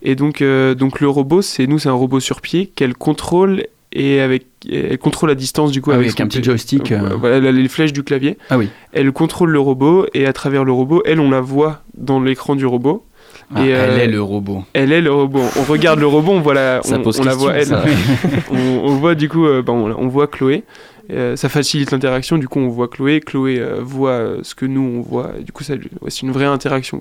Et 0.02 0.14
donc, 0.14 0.40
euh, 0.40 0.74
donc 0.74 1.00
le 1.00 1.08
robot, 1.08 1.42
c'est 1.42 1.66
nous, 1.66 1.78
c'est 1.78 1.88
un 1.88 1.94
robot 1.94 2.20
sur 2.20 2.40
pied 2.40 2.66
qu'elle 2.66 2.94
contrôle 2.94 3.64
et 3.92 4.20
avec, 4.20 4.46
elle 4.70 4.98
contrôle 4.98 5.30
à 5.30 5.34
distance 5.34 5.72
du 5.72 5.80
coup 5.80 5.90
Ah 5.90 5.94
avec, 5.94 6.20
un 6.20 6.26
petit 6.26 6.42
joystick, 6.42 6.92
Euh. 6.92 7.16
Voilà, 7.18 7.50
les 7.50 7.68
flèches 7.68 7.92
du 7.92 8.02
clavier. 8.02 8.36
Ah 8.50 8.58
oui. 8.58 8.68
Elle 8.92 9.10
contrôle 9.12 9.50
le 9.50 9.58
robot 9.58 10.06
et 10.12 10.26
à 10.26 10.32
travers 10.32 10.64
le 10.64 10.72
robot, 10.72 11.02
elle, 11.06 11.18
on 11.18 11.30
la 11.30 11.40
voit 11.40 11.82
dans 11.96 12.20
l'écran 12.20 12.56
du 12.56 12.66
robot. 12.66 13.04
Ah, 13.54 13.64
Et, 13.64 13.70
elle 13.70 13.90
euh, 13.90 14.04
est 14.04 14.06
le 14.08 14.22
robot. 14.22 14.64
Elle 14.72 14.92
est 14.92 15.00
le 15.00 15.12
robot. 15.12 15.42
On 15.56 15.62
regarde 15.62 16.00
le 16.00 16.06
robot, 16.06 16.32
on 16.32 16.40
voit 16.40 16.54
la, 16.54 16.82
Ça 16.82 16.98
on, 16.98 17.02
pose 17.02 17.20
on 17.20 17.24
la 17.24 17.32
question, 17.32 17.46
voit 17.46 17.56
elle. 17.56 17.78
on, 18.50 18.56
on 18.84 18.96
voit 18.96 19.14
du 19.14 19.28
coup, 19.28 19.46
euh, 19.46 19.62
on 19.66 20.08
voit 20.08 20.26
Chloé. 20.26 20.64
Euh, 21.10 21.36
ça 21.36 21.48
facilite 21.48 21.90
l'interaction. 21.92 22.38
Du 22.38 22.48
coup, 22.48 22.58
on 22.60 22.68
voit 22.68 22.88
Chloé. 22.88 23.20
Chloé 23.20 23.58
euh, 23.60 23.80
voit 23.80 24.10
euh, 24.10 24.40
ce 24.42 24.54
que 24.54 24.66
nous 24.66 24.80
on 24.98 25.00
voit. 25.02 25.32
Et 25.38 25.42
du 25.44 25.52
coup, 25.52 25.62
ça, 25.64 25.74
ouais, 25.74 26.10
c'est 26.10 26.22
une 26.22 26.32
vraie 26.32 26.44
interaction. 26.46 27.00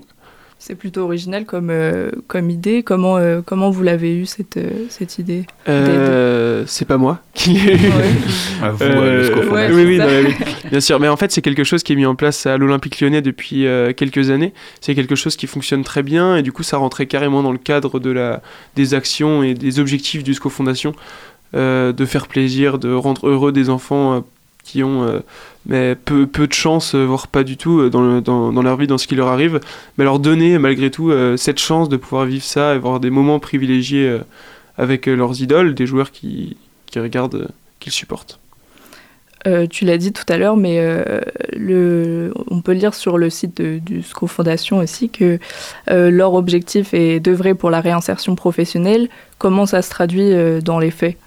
C'est 0.58 0.74
plutôt 0.74 1.02
original 1.02 1.44
comme, 1.44 1.68
euh, 1.68 2.10
comme 2.28 2.48
idée. 2.48 2.82
Comment, 2.82 3.18
euh, 3.18 3.42
comment 3.44 3.68
vous 3.68 3.82
l'avez 3.82 4.16
eu 4.16 4.24
cette, 4.24 4.56
euh, 4.56 4.86
cette 4.88 5.18
idée 5.18 5.44
Euh, 5.68 6.64
c'est 6.66 6.86
pas 6.86 6.96
moi 6.96 7.20
qui 7.34 7.50
l'ai 7.50 7.74
eu. 7.74 7.90
Ah, 8.62 8.70
vous, 8.70 8.82
euh, 8.84 8.88
le 8.88 9.18
Euh, 9.20 9.26
scofondateur. 9.26 9.76
oui, 9.76 9.84
oui, 9.84 9.98
non, 9.98 10.70
bien 10.70 10.80
sûr. 10.80 10.98
Mais 10.98 11.08
en 11.08 11.16
fait, 11.18 11.30
c'est 11.30 11.42
quelque 11.42 11.62
chose 11.62 11.82
qui 11.82 11.92
est 11.92 11.96
mis 11.96 12.06
en 12.06 12.14
place 12.14 12.46
à 12.46 12.56
l'Olympique 12.56 13.00
lyonnais 13.02 13.20
depuis 13.20 13.66
euh, 13.66 13.92
quelques 13.92 14.30
années. 14.30 14.54
C'est 14.80 14.94
quelque 14.94 15.14
chose 15.14 15.36
qui 15.36 15.46
fonctionne 15.46 15.84
très 15.84 16.02
bien 16.02 16.36
et 16.38 16.42
du 16.42 16.52
coup, 16.52 16.62
ça 16.62 16.78
rentrait 16.78 17.04
carrément 17.06 17.42
dans 17.42 17.52
le 17.52 17.58
cadre 17.58 18.00
de 18.00 18.10
la, 18.10 18.40
des 18.76 18.94
actions 18.94 19.42
et 19.42 19.52
des 19.52 19.78
objectifs 19.78 20.24
du 20.24 20.32
SCO 20.32 20.48
Fondation 20.48 20.94
de 21.54 22.04
faire 22.06 22.26
plaisir, 22.26 22.78
de 22.78 22.92
rendre 22.92 23.28
heureux 23.28 23.52
des 23.52 23.70
enfants 23.70 24.14
euh, 24.14 24.20
qui 24.64 24.82
ont 24.82 25.04
euh, 25.70 25.94
peu, 26.04 26.26
peu 26.26 26.46
de 26.46 26.52
chance, 26.52 26.94
euh, 26.94 27.04
voire 27.04 27.28
pas 27.28 27.44
du 27.44 27.56
tout, 27.56 27.78
euh, 27.80 27.88
dans, 27.90 28.02
le- 28.02 28.20
dans, 28.20 28.52
dans 28.52 28.62
leur 28.62 28.76
vie, 28.76 28.86
dans 28.88 28.98
ce 28.98 29.06
qui 29.06 29.14
leur 29.14 29.28
arrive, 29.28 29.60
mais 29.96 30.04
leur 30.04 30.18
donner 30.18 30.58
malgré 30.58 30.90
tout 30.90 31.10
euh, 31.10 31.36
cette 31.36 31.60
chance 31.60 31.88
de 31.88 31.96
pouvoir 31.96 32.24
vivre 32.24 32.44
ça 32.44 32.70
avoir 32.72 32.98
des 33.00 33.10
moments 33.10 33.38
privilégiés 33.38 34.08
euh, 34.08 34.18
avec 34.76 35.08
euh, 35.08 35.14
leurs 35.14 35.40
idoles, 35.40 35.74
des 35.74 35.86
joueurs 35.86 36.10
qui, 36.10 36.56
regardent, 36.96 37.34
euh, 37.36 37.48
qu'ils 37.80 37.92
supportent. 37.92 38.38
Euh, 39.46 39.68
tu 39.68 39.84
l'as 39.84 39.98
dit 39.98 40.12
tout 40.12 40.24
à 40.28 40.38
l'heure, 40.38 40.56
mais 40.56 40.78
euh, 40.80 41.20
le, 41.56 42.34
on 42.50 42.60
peut 42.60 42.72
lire 42.72 42.94
sur 42.94 43.16
le 43.16 43.30
site 43.30 43.56
de- 43.62 43.78
du 43.78 44.02
SCO 44.02 44.26
Fondation 44.26 44.78
aussi 44.78 45.08
que 45.08 45.38
euh, 45.88 46.10
leur 46.10 46.34
objectif 46.34 46.92
est 46.94 47.20
d'œuvrer 47.20 47.54
pour 47.54 47.70
la 47.70 47.80
réinsertion 47.80 48.34
professionnelle. 48.34 49.08
Comment 49.38 49.64
ça 49.66 49.82
se 49.82 49.90
traduit 49.90 50.32
euh, 50.32 50.60
dans 50.60 50.80
les 50.80 50.90
faits? 50.90 51.14
Euh, 51.14 51.25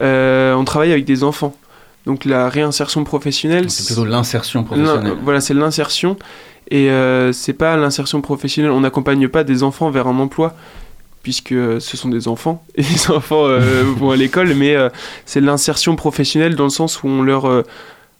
on 0.00 0.64
travaille 0.64 0.92
avec 0.92 1.04
des 1.04 1.24
enfants. 1.24 1.54
Donc 2.04 2.24
la 2.24 2.48
réinsertion 2.48 3.02
professionnelle, 3.04 3.68
C'est 3.70 3.86
plutôt 3.86 4.04
l'insertion 4.04 4.62
professionnelle. 4.64 5.16
voilà, 5.24 5.40
c'est 5.40 5.54
l'insertion. 5.54 6.16
Et 6.70 6.90
euh, 6.90 7.32
c'est 7.32 7.52
pas 7.52 7.76
l'insertion 7.76 8.20
professionnelle. 8.20 8.70
On 8.72 8.80
n'accompagne 8.80 9.28
pas 9.28 9.44
des 9.44 9.62
enfants 9.62 9.90
vers 9.90 10.06
un 10.08 10.18
emploi, 10.18 10.54
puisque 11.22 11.52
euh, 11.52 11.80
ce 11.80 11.96
sont 11.96 12.08
des 12.08 12.28
enfants. 12.28 12.64
Et 12.76 12.82
les 12.82 13.10
enfants 13.10 13.44
euh, 13.46 13.82
vont 13.96 14.10
à 14.10 14.16
l'école, 14.16 14.54
mais 14.54 14.74
euh, 14.76 14.88
c'est 15.24 15.40
l'insertion 15.40 15.96
professionnelle 15.96 16.54
dans 16.56 16.64
le 16.64 16.70
sens 16.70 17.02
où 17.02 17.08
on 17.08 17.22
leur, 17.22 17.44
euh, 17.46 17.62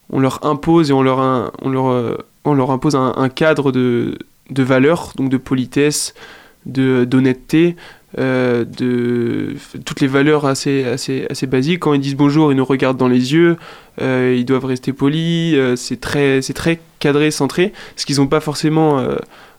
on 0.09 0.19
leur 0.19 0.45
impose 0.45 0.89
et 0.89 0.93
on 0.93 1.01
leur, 1.03 1.19
in- 1.19 1.51
on 1.61 1.69
leur, 1.69 1.87
euh, 1.87 2.17
on 2.45 2.53
leur 2.53 2.71
impose 2.71 2.95
un, 2.95 3.13
un 3.17 3.29
cadre 3.29 3.71
de, 3.71 4.17
de 4.49 4.63
valeurs, 4.63 5.11
donc 5.17 5.29
de 5.29 5.37
politesse, 5.37 6.13
de 6.65 7.05
d'honnêteté, 7.05 7.75
euh, 8.17 8.63
de 8.65 9.55
toutes 9.85 9.99
les 10.01 10.07
valeurs 10.07 10.45
assez, 10.45 10.85
assez, 10.85 11.27
assez 11.29 11.47
basiques. 11.47 11.79
Quand 11.81 11.93
ils 11.93 11.99
disent 11.99 12.15
bonjour, 12.15 12.51
ils 12.51 12.55
nous 12.55 12.65
regardent 12.65 12.97
dans 12.97 13.07
les 13.09 13.33
yeux, 13.33 13.57
euh, 14.01 14.35
ils 14.37 14.45
doivent 14.45 14.65
rester 14.65 14.93
polis, 14.93 15.53
euh, 15.55 15.75
c'est 15.75 15.99
très, 15.99 16.41
très 16.41 16.79
cadré, 16.99 17.31
centré, 17.31 17.73
ce 17.95 18.05
qu'ils 18.05 18.17
n'ont 18.17 18.27
pas 18.27 18.39
forcément 18.39 19.05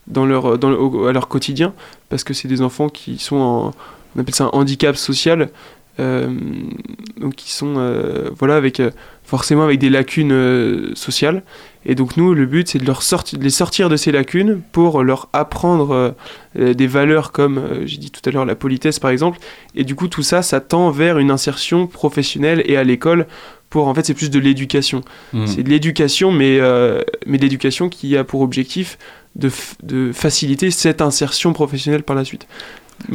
dans 0.07 0.25
leur, 0.25 0.59
dans 0.59 0.71
le- 0.71 1.09
à 1.09 1.13
leur 1.13 1.29
quotidien, 1.29 1.75
parce 2.09 2.25
que 2.25 2.33
c'est 2.35 2.49
des 2.49 2.63
enfants 2.63 2.89
qui 2.89 3.19
sont 3.19 3.37
en, 3.37 3.75
on 4.17 4.21
appelle 4.21 4.35
ça 4.35 4.45
un 4.45 4.51
handicap 4.53 4.97
social, 4.97 5.51
donc 5.99 7.35
qui 7.35 7.53
sont 7.53 7.75
euh, 7.77 8.31
voilà 8.39 8.57
avec 8.57 8.81
euh, 8.81 8.91
forcément 9.25 9.65
avec 9.65 9.79
des 9.79 9.91
lacunes 9.91 10.33
euh, 10.33 10.95
sociales. 10.95 11.43
Et 11.85 11.95
donc 11.95 12.17
nous 12.17 12.35
le 12.35 12.47
but 12.47 12.69
c'est 12.69 12.79
de 12.79 12.87
leur 12.87 13.03
sortir 13.03 13.39
de 13.39 13.45
les 13.45 13.51
sortir 13.51 13.89
de 13.89 13.97
ces 13.97 14.13
lacunes 14.13 14.61
pour 14.73 15.03
leur 15.03 15.29
apprendre 15.33 15.91
euh, 15.91 16.11
euh, 16.59 16.75
des 16.75 16.87
valeurs 16.87 17.33
comme 17.33 17.59
euh, 17.59 17.87
j'ai 17.87 17.99
dit 17.99 18.11
tout 18.11 18.21
à 18.29 18.33
l'heure 18.33 18.45
la 18.45 18.55
politesse 18.55 18.99
par 18.99 19.11
exemple. 19.11 19.39
Et 19.75 19.85
du 19.85 19.95
coup 19.95 20.09
tout 20.09 20.23
ça 20.23 20.43
ça 20.43 20.61
tend 20.61 20.91
vers 20.91 21.19
une 21.19 21.31
insertion 21.31 21.87
professionnelle 21.87 22.63
et 22.67 22.77
à 22.77 22.85
l'école 22.85 23.27
pour 23.71 23.89
en 23.89 23.95
fait 23.95 24.07
c'est 24.07 24.15
plus 24.15 24.31
de 24.31 24.39
l'éducation. 24.39 25.03
Hmm. 25.33 25.47
c'est 25.47 25.63
de 25.63 25.71
l'éducation 25.71 26.33
mais 26.33 26.59
euh, 26.61 27.03
mais 27.27 27.39
de 27.39 27.43
l'éducation 27.43 27.89
qui 27.89 28.17
a 28.17 28.25
pour 28.25 28.41
objectif 28.41 28.99
de 29.37 30.13
faciliter 30.13 30.73
cette 30.73 31.01
insertion 31.01 31.53
professionnelle 31.53 32.03
par 32.03 32.17
la 32.17 32.25
suite 32.25 32.47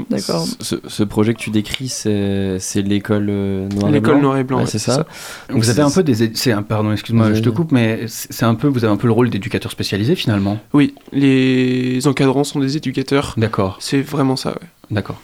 D'accord. 0.09 0.45
Ce, 0.59 0.75
ce 0.87 1.03
projet 1.03 1.33
que 1.33 1.39
tu 1.39 1.49
décris, 1.49 1.89
c'est 1.89 2.57
c'est 2.59 2.81
l'école 2.81 3.27
euh, 3.29 3.67
noir 3.69 3.89
et 3.89 3.91
L'école 3.93 4.21
noir 4.21 4.37
et 4.37 4.43
blanc, 4.43 4.59
Ouais, 4.59 4.65
c'est 4.65 4.79
c'est 4.79 4.91
ça. 4.91 4.95
ça. 4.95 5.05
Donc 5.49 5.57
Vous 5.61 5.69
avez 5.69 5.81
un 5.81 5.89
peu 5.91 6.03
des, 6.03 6.31
c'est 6.35 6.51
un 6.51 6.63
pardon, 6.63 6.91
excuse-moi, 6.91 7.33
je 7.33 7.41
te 7.41 7.49
coupe, 7.49 7.71
mais 7.71 8.05
c'est 8.07 8.31
c'est 8.31 8.45
un 8.45 8.55
peu, 8.55 8.67
vous 8.67 8.83
avez 8.83 8.93
un 8.93 8.97
peu 8.97 9.07
le 9.07 9.13
rôle 9.13 9.29
d'éducateur 9.29 9.71
spécialisé 9.71 10.15
finalement? 10.15 10.59
oui 10.73 10.95
les 11.11 12.05
encadrants 12.07 12.43
sont 12.43 12.59
des 12.59 12.77
éducateurs 12.77 13.33
D'accord, 13.37 13.77
c'est 13.79 14.01
vraiment 14.01 14.35
ça 14.35 14.51
ouais. 14.51 14.67
D'accord. 14.93 15.19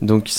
Donc 0.00 0.30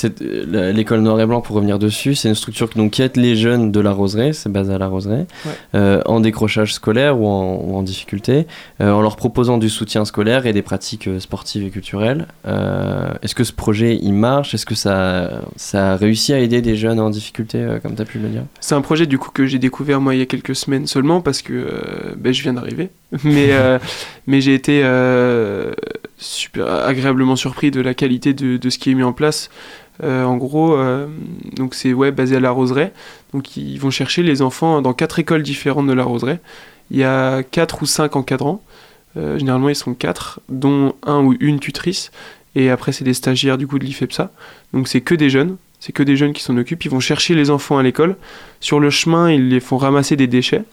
la- 0.47 0.71
l'école 0.71 1.01
noir 1.01 1.19
et 1.19 1.25
blanc, 1.25 1.41
pour 1.41 1.55
revenir 1.55 1.79
dessus, 1.79 2.15
c'est 2.15 2.29
une 2.29 2.35
structure 2.35 2.69
qui, 2.69 2.77
donc, 2.77 2.91
qui 2.91 3.01
aide 3.01 3.17
les 3.17 3.35
jeunes 3.35 3.71
de 3.71 3.79
la 3.79 3.91
Roseraie, 3.91 4.33
c'est 4.33 4.49
basé 4.51 4.73
à 4.73 4.77
la 4.77 4.87
Roseraie, 4.87 5.25
Ouais. 5.45 5.51
euh, 5.75 6.01
en 6.05 6.19
décrochage 6.19 6.73
scolaire 6.73 7.19
ou 7.19 7.27
en, 7.27 7.55
ou 7.63 7.75
en 7.75 7.83
difficulté, 7.83 8.47
euh, 8.81 8.91
en 8.91 9.01
leur 9.01 9.15
proposant 9.15 9.57
du 9.57 9.69
soutien 9.69 10.05
scolaire 10.05 10.45
et 10.45 10.53
des 10.53 10.61
pratiques 10.61 11.07
euh, 11.07 11.19
sportives 11.19 11.63
et 11.63 11.69
culturelles. 11.69 12.27
Euh, 12.47 13.11
Est-ce 13.21 13.35
que 13.35 13.43
ce 13.43 13.53
projet, 13.53 13.97
il 14.01 14.13
marche? 14.13 14.53
Est-ce 14.53 14.65
que 14.65 14.75
ça, 14.75 15.41
ça 15.55 15.93
a 15.93 15.95
réussi 15.95 16.33
à 16.33 16.39
aider 16.39 16.61
des 16.61 16.75
jeunes 16.75 16.99
en 16.99 17.09
difficulté, 17.09 17.59
euh, 17.59 17.79
comme 17.79 17.95
tu 17.95 18.01
as 18.01 18.05
pu 18.05 18.19
le 18.19 18.29
dire? 18.29 18.43
C'est 18.59 18.75
un 18.75 18.81
projet 18.81 19.05
du 19.05 19.17
coup 19.17 19.29
que 19.33 19.45
j'ai 19.45 19.59
découvert 19.59 19.99
moi 20.01 20.15
il 20.15 20.19
y 20.19 20.21
a 20.21 20.25
quelques 20.25 20.55
semaines 20.55 20.87
seulement 20.87 21.21
parce 21.21 21.41
que 21.41 21.53
euh, 21.53 22.15
ben, 22.17 22.33
je 22.33 22.41
viens 22.43 22.53
d'arriver. 22.53 22.89
Mais, 23.23 23.51
euh, 23.51 23.79
mais 24.27 24.41
j'ai 24.41 24.53
été 24.53 24.81
euh, 24.83 25.73
super 26.17 26.67
agréablement 26.67 27.35
surpris 27.35 27.71
de 27.71 27.81
la 27.81 27.93
qualité 27.93 28.33
de, 28.33 28.57
de 28.57 28.69
ce 28.69 28.77
qui 28.77 28.91
est 28.91 28.93
mis 28.93 29.03
en 29.03 29.13
place. 29.13 29.49
Euh, 30.03 30.25
en 30.25 30.35
gros, 30.35 30.77
donc 31.55 31.75
c'est 31.75 31.93
ouais, 31.93 32.11
basé 32.11 32.35
à 32.35 32.39
la 32.39 32.51
Roseraie. 32.51 32.91
Donc 33.33 33.55
ils 33.57 33.77
vont 33.77 33.91
chercher 33.91 34.23
les 34.23 34.41
enfants 34.41 34.81
dans 34.81 34.93
quatre 34.93 35.19
écoles 35.19 35.43
différentes 35.43 35.87
de 35.87 35.93
la 35.93 36.03
Roseraie. 36.03 36.39
Il 36.91 36.97
y 36.97 37.03
a 37.03 37.43
quatre 37.43 37.81
ou 37.81 37.85
cinq 37.85 38.15
encadrants. 38.15 38.61
Généralement 39.15 39.69
ils 39.69 39.75
sont 39.75 39.93
quatre, 39.93 40.41
dont 40.49 40.93
un 41.03 41.21
ou 41.21 41.35
une 41.39 41.59
tutrice. 41.59 42.11
Et 42.55 42.69
après 42.69 42.91
c'est 42.91 43.05
des 43.05 43.13
stagiaires 43.13 43.57
du 43.57 43.67
coup 43.67 43.79
de 43.79 43.85
l'IFEPSA. 43.85 44.31
Donc 44.73 44.87
c'est 44.87 45.01
que 45.01 45.15
des 45.15 45.29
jeunes. 45.29 45.57
C'est 45.79 45.91
que 45.91 46.03
des 46.03 46.17
jeunes 46.17 46.33
qui 46.33 46.41
s'en 46.41 46.57
occupent. 46.57 46.83
Ils 46.83 46.91
vont 46.91 46.99
chercher 46.99 47.35
les 47.35 47.49
enfants 47.49 47.77
à 47.77 47.83
l'école. 47.83 48.17
Sur 48.59 48.79
le 48.79 48.89
chemin, 48.89 49.31
ils 49.31 49.49
les 49.49 49.59
font 49.59 49.77
ramasser 49.77 50.15
des 50.15 50.27
déchets. 50.27 50.63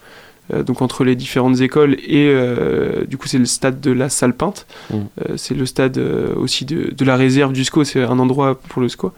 Euh, 0.52 0.62
donc 0.62 0.82
entre 0.82 1.04
les 1.04 1.14
différentes 1.14 1.60
écoles 1.60 1.94
et 1.94 2.26
euh, 2.26 3.04
du 3.04 3.16
coup 3.16 3.28
c'est 3.28 3.38
le 3.38 3.44
stade 3.44 3.80
de 3.80 3.92
la 3.92 4.08
Salpinte. 4.08 4.66
Mm. 4.90 4.96
Euh, 4.96 5.36
c'est 5.36 5.54
le 5.54 5.66
stade 5.66 5.98
euh, 5.98 6.34
aussi 6.34 6.64
de, 6.64 6.92
de 6.92 7.04
la 7.04 7.16
réserve 7.16 7.52
du 7.52 7.64
SCO, 7.64 7.84
c'est 7.84 8.02
un 8.02 8.18
endroit 8.18 8.56
pour 8.56 8.82
le 8.82 8.88
SCO. 8.88 9.12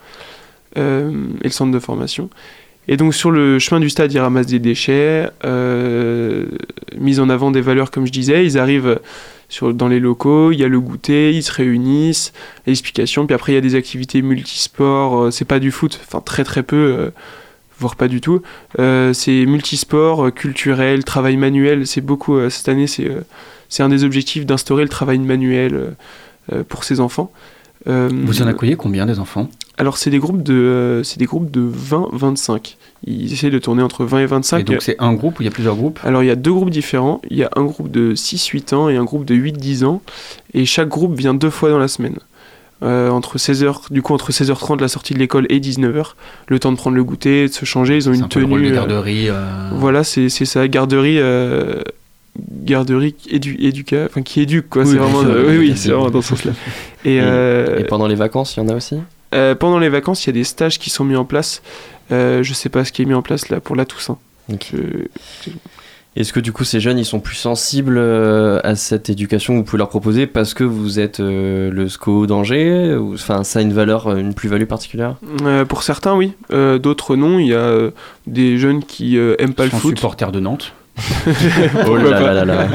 Et 0.76 0.80
le 0.80 1.50
centre 1.50 1.70
de 1.70 1.78
formation. 1.78 2.30
Et 2.88 2.96
donc 2.96 3.14
sur 3.14 3.30
le 3.30 3.60
chemin 3.60 3.80
du 3.80 3.88
stade, 3.88 4.12
ils 4.12 4.18
ramassent 4.18 4.48
des 4.48 4.58
déchets, 4.58 5.30
mise 6.98 7.20
en 7.20 7.28
avant 7.28 7.52
des 7.52 7.60
valeurs 7.60 7.92
comme 7.92 8.08
je 8.08 8.10
disais, 8.10 8.44
ils 8.44 8.58
arrivent 8.58 8.98
sur, 9.48 9.72
dans 9.72 9.86
les 9.86 10.00
locaux, 10.00 10.50
il 10.50 10.58
y 10.58 10.64
a 10.64 10.68
le 10.68 10.80
goûter, 10.80 11.30
ils 11.30 11.44
se 11.44 11.52
réunissent, 11.52 12.32
l'explication, 12.66 13.24
puis 13.24 13.34
après 13.34 13.52
il 13.52 13.54
y 13.54 13.58
a 13.58 13.60
des 13.60 13.76
activités 13.76 14.20
multisports, 14.20 15.32
c'est 15.32 15.44
pas 15.44 15.60
du 15.60 15.70
foot, 15.70 16.00
enfin 16.04 16.20
très 16.20 16.42
très 16.42 16.64
peu, 16.64 17.12
voire 17.78 17.96
pas 17.96 18.08
du 18.08 18.20
tout. 18.20 18.42
Euh, 18.78 19.12
c'est 19.12 19.46
multisport, 19.46 20.26
euh, 20.26 20.30
culturel, 20.30 21.04
travail 21.04 21.36
manuel, 21.36 21.86
c'est 21.86 22.00
beaucoup, 22.00 22.36
euh, 22.36 22.50
cette 22.50 22.68
année 22.68 22.86
c'est 22.86 23.10
c'est 23.68 23.82
un 23.82 23.88
des 23.88 24.04
objectifs 24.04 24.46
d'instaurer 24.46 24.82
le 24.82 24.88
travail 24.88 25.18
manuel 25.18 25.96
pour 26.68 26.84
ces 26.84 27.00
enfants. 27.00 27.32
Vous 27.86 28.42
en 28.42 28.46
accueillez 28.46 28.76
combien 28.76 29.04
des 29.04 29.18
enfants? 29.18 29.48
Alors 29.76 29.98
c'est 29.98 30.10
des 30.10 30.18
groupes 30.18 30.42
de 30.42 30.54
euh, 30.54 31.02
c'est 31.02 31.18
des 31.18 31.24
groupes 31.24 31.50
de 31.50 31.60
20 31.60 32.10
25. 32.12 32.76
Ils 33.06 33.32
essaient 33.32 33.50
de 33.50 33.58
tourner 33.58 33.82
entre 33.82 34.04
20 34.04 34.20
et 34.20 34.26
25. 34.26 34.58
Et 34.58 34.62
donc 34.62 34.82
c'est 34.82 34.96
un 35.00 35.12
groupe 35.14 35.40
ou 35.40 35.42
il 35.42 35.46
y 35.46 35.48
a 35.48 35.50
plusieurs 35.50 35.74
groupes? 35.74 35.98
Alors 36.04 36.22
il 36.22 36.26
y 36.26 36.30
a 36.30 36.36
deux 36.36 36.52
groupes 36.52 36.70
différents, 36.70 37.20
il 37.28 37.38
y 37.38 37.42
a 37.42 37.50
un 37.56 37.64
groupe 37.64 37.90
de 37.90 38.14
6 38.14 38.46
8 38.46 38.72
ans 38.72 38.88
et 38.88 38.96
un 38.96 39.04
groupe 39.04 39.24
de 39.24 39.34
8 39.34 39.52
10 39.52 39.84
ans 39.84 40.00
et 40.52 40.64
chaque 40.64 40.88
groupe 40.88 41.18
vient 41.18 41.34
deux 41.34 41.50
fois 41.50 41.70
dans 41.70 41.78
la 41.78 41.88
semaine. 41.88 42.18
Euh, 42.84 43.08
entre 43.08 43.38
16h 43.38 43.90
du 43.90 44.02
coup 44.02 44.12
entre 44.12 44.30
16h30 44.30 44.78
la 44.80 44.88
sortie 44.88 45.14
de 45.14 45.18
l'école 45.18 45.46
et 45.48 45.58
19h, 45.58 46.14
le 46.48 46.58
temps 46.58 46.70
de 46.70 46.76
prendre 46.76 46.96
le 46.96 47.02
goûter, 47.04 47.48
de 47.48 47.52
se 47.52 47.64
changer, 47.64 47.96
ils 47.96 48.10
ont 48.10 48.12
une 48.12 48.24
un 48.24 48.28
peu 48.28 48.40
le 48.40 48.44
tenue 48.46 48.54
rôle 48.56 48.62
de 48.64 48.70
euh, 48.70 48.74
garderie. 48.74 49.28
euh, 49.30 49.70
Voilà, 49.72 50.04
c'est 50.04 50.28
c'est 50.28 50.44
ça 50.44 50.68
garderie 50.68 51.18
euh, 51.18 51.80
garderie 52.38 53.14
édu, 53.30 53.56
éduca, 53.60 54.04
enfin 54.06 54.22
qui 54.22 54.40
éduque 54.40 54.68
quoi, 54.68 54.82
Oui, 54.82 54.90
c'est 54.92 54.96
vraiment 54.98 55.22
euh, 55.24 55.46
oui, 55.48 55.56
oui, 55.70 55.72
c'est 55.76 55.90
vraiment 55.90 56.10
dans 56.10 56.20
ce 56.22 56.28
sens-là. 56.30 56.52
Et, 57.04 57.16
Et- 57.16 57.20
euh, 57.22 57.78
Et 57.78 57.84
pendant 57.84 58.06
les 58.06 58.14
vacances, 58.16 58.56
il 58.56 58.60
y 58.60 58.62
en 58.62 58.68
a 58.68 58.74
aussi? 58.76 58.96
euh, 59.34 59.54
pendant 59.54 59.78
les 59.78 59.88
vacances, 59.88 60.24
il 60.24 60.28
y 60.28 60.30
a 60.30 60.34
des 60.34 60.44
stages 60.44 60.78
qui 60.78 60.90
sont 60.90 61.04
mis 61.04 61.16
en 61.16 61.24
place. 61.24 61.62
Euh, 62.12 62.42
je 62.42 62.52
sais 62.52 62.68
pas 62.68 62.84
ce 62.84 62.92
qui 62.92 63.02
est 63.02 63.04
mis 63.06 63.14
en 63.14 63.22
place 63.22 63.48
là 63.48 63.60
pour 63.60 63.76
la 63.76 63.84
Toussaint. 63.84 64.18
Ok. 64.52 64.72
Je- 64.72 65.50
Est-ce 66.16 66.32
que 66.32 66.38
du 66.40 66.52
coup 66.52 66.62
ces 66.64 66.78
jeunes 66.78 66.98
ils 66.98 67.04
sont 67.04 67.18
plus 67.18 67.34
sensibles 67.34 67.96
euh, 67.98 68.60
à 68.62 68.76
cette 68.76 69.10
éducation 69.10 69.54
que 69.54 69.58
vous 69.58 69.64
pouvez 69.64 69.78
leur 69.78 69.88
proposer 69.88 70.26
parce 70.28 70.54
que 70.54 70.62
vous 70.62 71.00
êtes 71.00 71.18
euh, 71.18 71.70
le 71.72 71.88
SCO 71.88 72.26
d'Angers 72.26 72.94
ou 72.94 73.14
enfin 73.14 73.42
ça 73.42 73.58
a 73.58 73.62
une 73.62 73.72
valeur, 73.72 74.06
euh, 74.06 74.16
une 74.18 74.32
plus-value 74.34 74.66
particulière? 74.66 75.16
Euh, 75.42 75.64
pour 75.64 75.82
certains, 75.82 76.14
oui. 76.14 76.32
Euh, 76.52 76.78
D'autres, 76.78 77.16
non. 77.16 77.38
Il 77.40 77.48
y 77.48 77.54
a 77.54 77.58
euh, 77.58 77.90
des 78.28 78.58
jeunes 78.58 78.84
qui 78.84 79.18
euh, 79.18 79.34
aiment 79.40 79.54
pas 79.54 79.64
le 79.64 79.70
sont 79.70 79.78
foot. 79.78 79.96
supporters 79.96 80.30
de 80.30 80.40
Nantes. 80.40 80.72
Oh 81.88 81.96
là 81.96 82.20
là 82.20 82.32
là 82.32 82.44
là. 82.44 82.68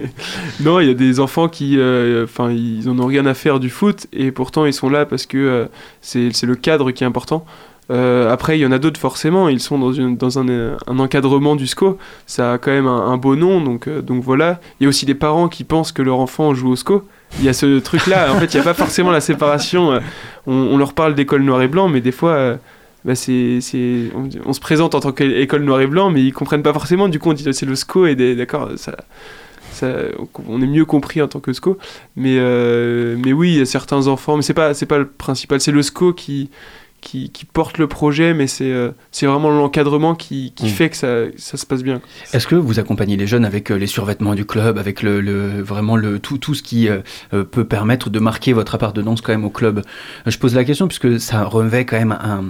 non, 0.60 0.80
il 0.80 0.88
y 0.88 0.90
a 0.90 0.94
des 0.94 1.20
enfants 1.20 1.48
qui, 1.48 1.78
euh, 1.78 2.24
enfin, 2.24 2.50
ils 2.50 2.88
en 2.88 2.98
ont 2.98 3.04
rien 3.06 3.26
à 3.26 3.34
faire 3.34 3.60
du 3.60 3.68
foot 3.68 4.06
et 4.14 4.32
pourtant 4.32 4.64
ils 4.64 4.72
sont 4.72 4.88
là 4.88 5.04
parce 5.04 5.26
que 5.26 5.36
euh, 5.36 5.66
c'est 6.00 6.42
le 6.44 6.54
cadre 6.54 6.90
qui 6.92 7.04
est 7.04 7.06
important. 7.06 7.44
Euh, 7.90 8.30
après, 8.30 8.58
il 8.58 8.60
y 8.60 8.66
en 8.66 8.72
a 8.72 8.78
d'autres 8.78 9.00
forcément, 9.00 9.48
ils 9.48 9.60
sont 9.60 9.78
dans, 9.78 10.38
un, 10.38 10.76
encadrement 10.86 11.56
du 11.56 11.66
SCO, 11.66 11.98
ça 12.26 12.54
a 12.54 12.58
quand 12.58 12.70
même 12.70 12.86
un, 12.86 13.06
un 13.06 13.16
beau 13.16 13.34
nom, 13.34 13.62
donc, 13.62 13.88
euh, 13.88 14.02
donc 14.02 14.22
voilà. 14.22 14.60
Il 14.78 14.84
y 14.84 14.86
a 14.86 14.88
aussi 14.90 15.06
des 15.06 15.14
parents 15.14 15.48
qui 15.48 15.64
pensent 15.64 15.92
que 15.92 16.02
leur 16.02 16.18
enfant 16.20 16.52
joue 16.54 16.70
au 16.70 16.76
SCO. 16.76 17.08
Il 17.38 17.44
y 17.44 17.48
a 17.48 17.54
ce 17.54 17.78
truc-là, 17.78 18.32
en 18.32 18.38
fait, 18.38 18.52
il 18.52 18.56
n'y 18.56 18.60
a 18.60 18.64
pas 18.64 18.74
forcément 18.74 19.10
la 19.10 19.20
séparation. 19.20 19.92
euh, 19.92 20.00
On, 20.46 20.76
leur 20.76 20.92
parle 20.92 21.14
d'école 21.14 21.42
noir 21.42 21.62
et 21.62 21.68
blanc, 21.68 21.88
mais 21.88 22.00
des 22.00 22.12
fois, 22.12 22.58
bah, 23.04 23.12
on, 23.12 24.52
se 24.52 24.60
présente 24.60 24.94
en 24.94 25.00
tant 25.00 25.12
qu'école 25.12 25.62
noir 25.62 25.80
et 25.80 25.86
blanc, 25.86 26.10
mais 26.10 26.22
ils 26.22 26.32
comprennent 26.32 26.62
pas 26.62 26.72
forcément. 26.72 27.08
Du 27.08 27.18
coup, 27.18 27.30
on 27.30 27.34
dit 27.34 27.46
c'est 27.52 27.66
le 27.66 27.74
SCO, 27.74 28.06
et 28.06 28.14
d'accord, 28.34 28.70
on 29.82 30.62
est 30.62 30.66
mieux 30.66 30.84
compris 30.84 31.22
en 31.22 31.28
tant 31.28 31.40
que 31.40 31.52
SCO. 31.52 31.78
Mais, 32.16 32.38
oui, 33.32 33.52
il 33.52 33.58
y 33.58 33.60
a 33.60 33.66
certains 33.66 34.06
enfants, 34.08 34.36
mais 34.36 34.42
c'est 34.42 34.54
pas, 34.54 34.72
pas 34.74 34.98
le 34.98 35.06
principal, 35.06 35.60
c'est 35.60 35.72
le 35.72 35.82
SCO 35.82 36.12
qui, 36.12 36.50
qui, 37.00 37.30
qui 37.30 37.44
porte 37.44 37.78
le 37.78 37.86
projet, 37.86 38.34
mais 38.34 38.46
c'est, 38.46 38.70
euh, 38.72 38.90
vraiment 39.22 39.50
l'encadrement 39.50 40.14
qui, 40.14 40.52
qui 40.54 40.66
Mm. 40.66 40.68
fait 40.68 40.90
que 40.90 40.96
ça, 40.96 41.14
ça 41.36 41.56
se 41.56 41.64
passe 41.66 41.82
bien. 41.82 42.00
Est-ce 42.32 42.46
que 42.46 42.54
vous 42.56 42.78
accompagnez 42.78 43.16
les 43.16 43.26
jeunes 43.26 43.44
avec 43.44 43.70
euh, 43.70 43.76
les 43.76 43.86
survêtements 43.86 44.34
du 44.34 44.44
club, 44.44 44.78
avec 44.78 45.02
le, 45.02 45.20
le- 45.20 45.62
vraiment 45.62 45.96
le, 45.96 46.18
tout, 46.18 46.38
tout 46.38 46.54
ce 46.54 46.62
qui 46.62 46.88
euh, 46.88 46.98
euh, 47.32 47.44
peut 47.44 47.64
permettre 47.64 48.10
de 48.10 48.18
marquer 48.18 48.52
votre 48.52 48.74
appartenance 48.74 49.20
quand 49.20 49.32
même 49.32 49.44
au 49.44 49.50
club? 49.50 49.82
Je 50.26 50.36
pose 50.38 50.54
la 50.54 50.64
question 50.64 50.88
puisque 50.88 51.20
ça 51.20 51.44
revêt 51.44 51.84
quand 51.84 51.98
même 51.98 52.12
un, 52.12 52.44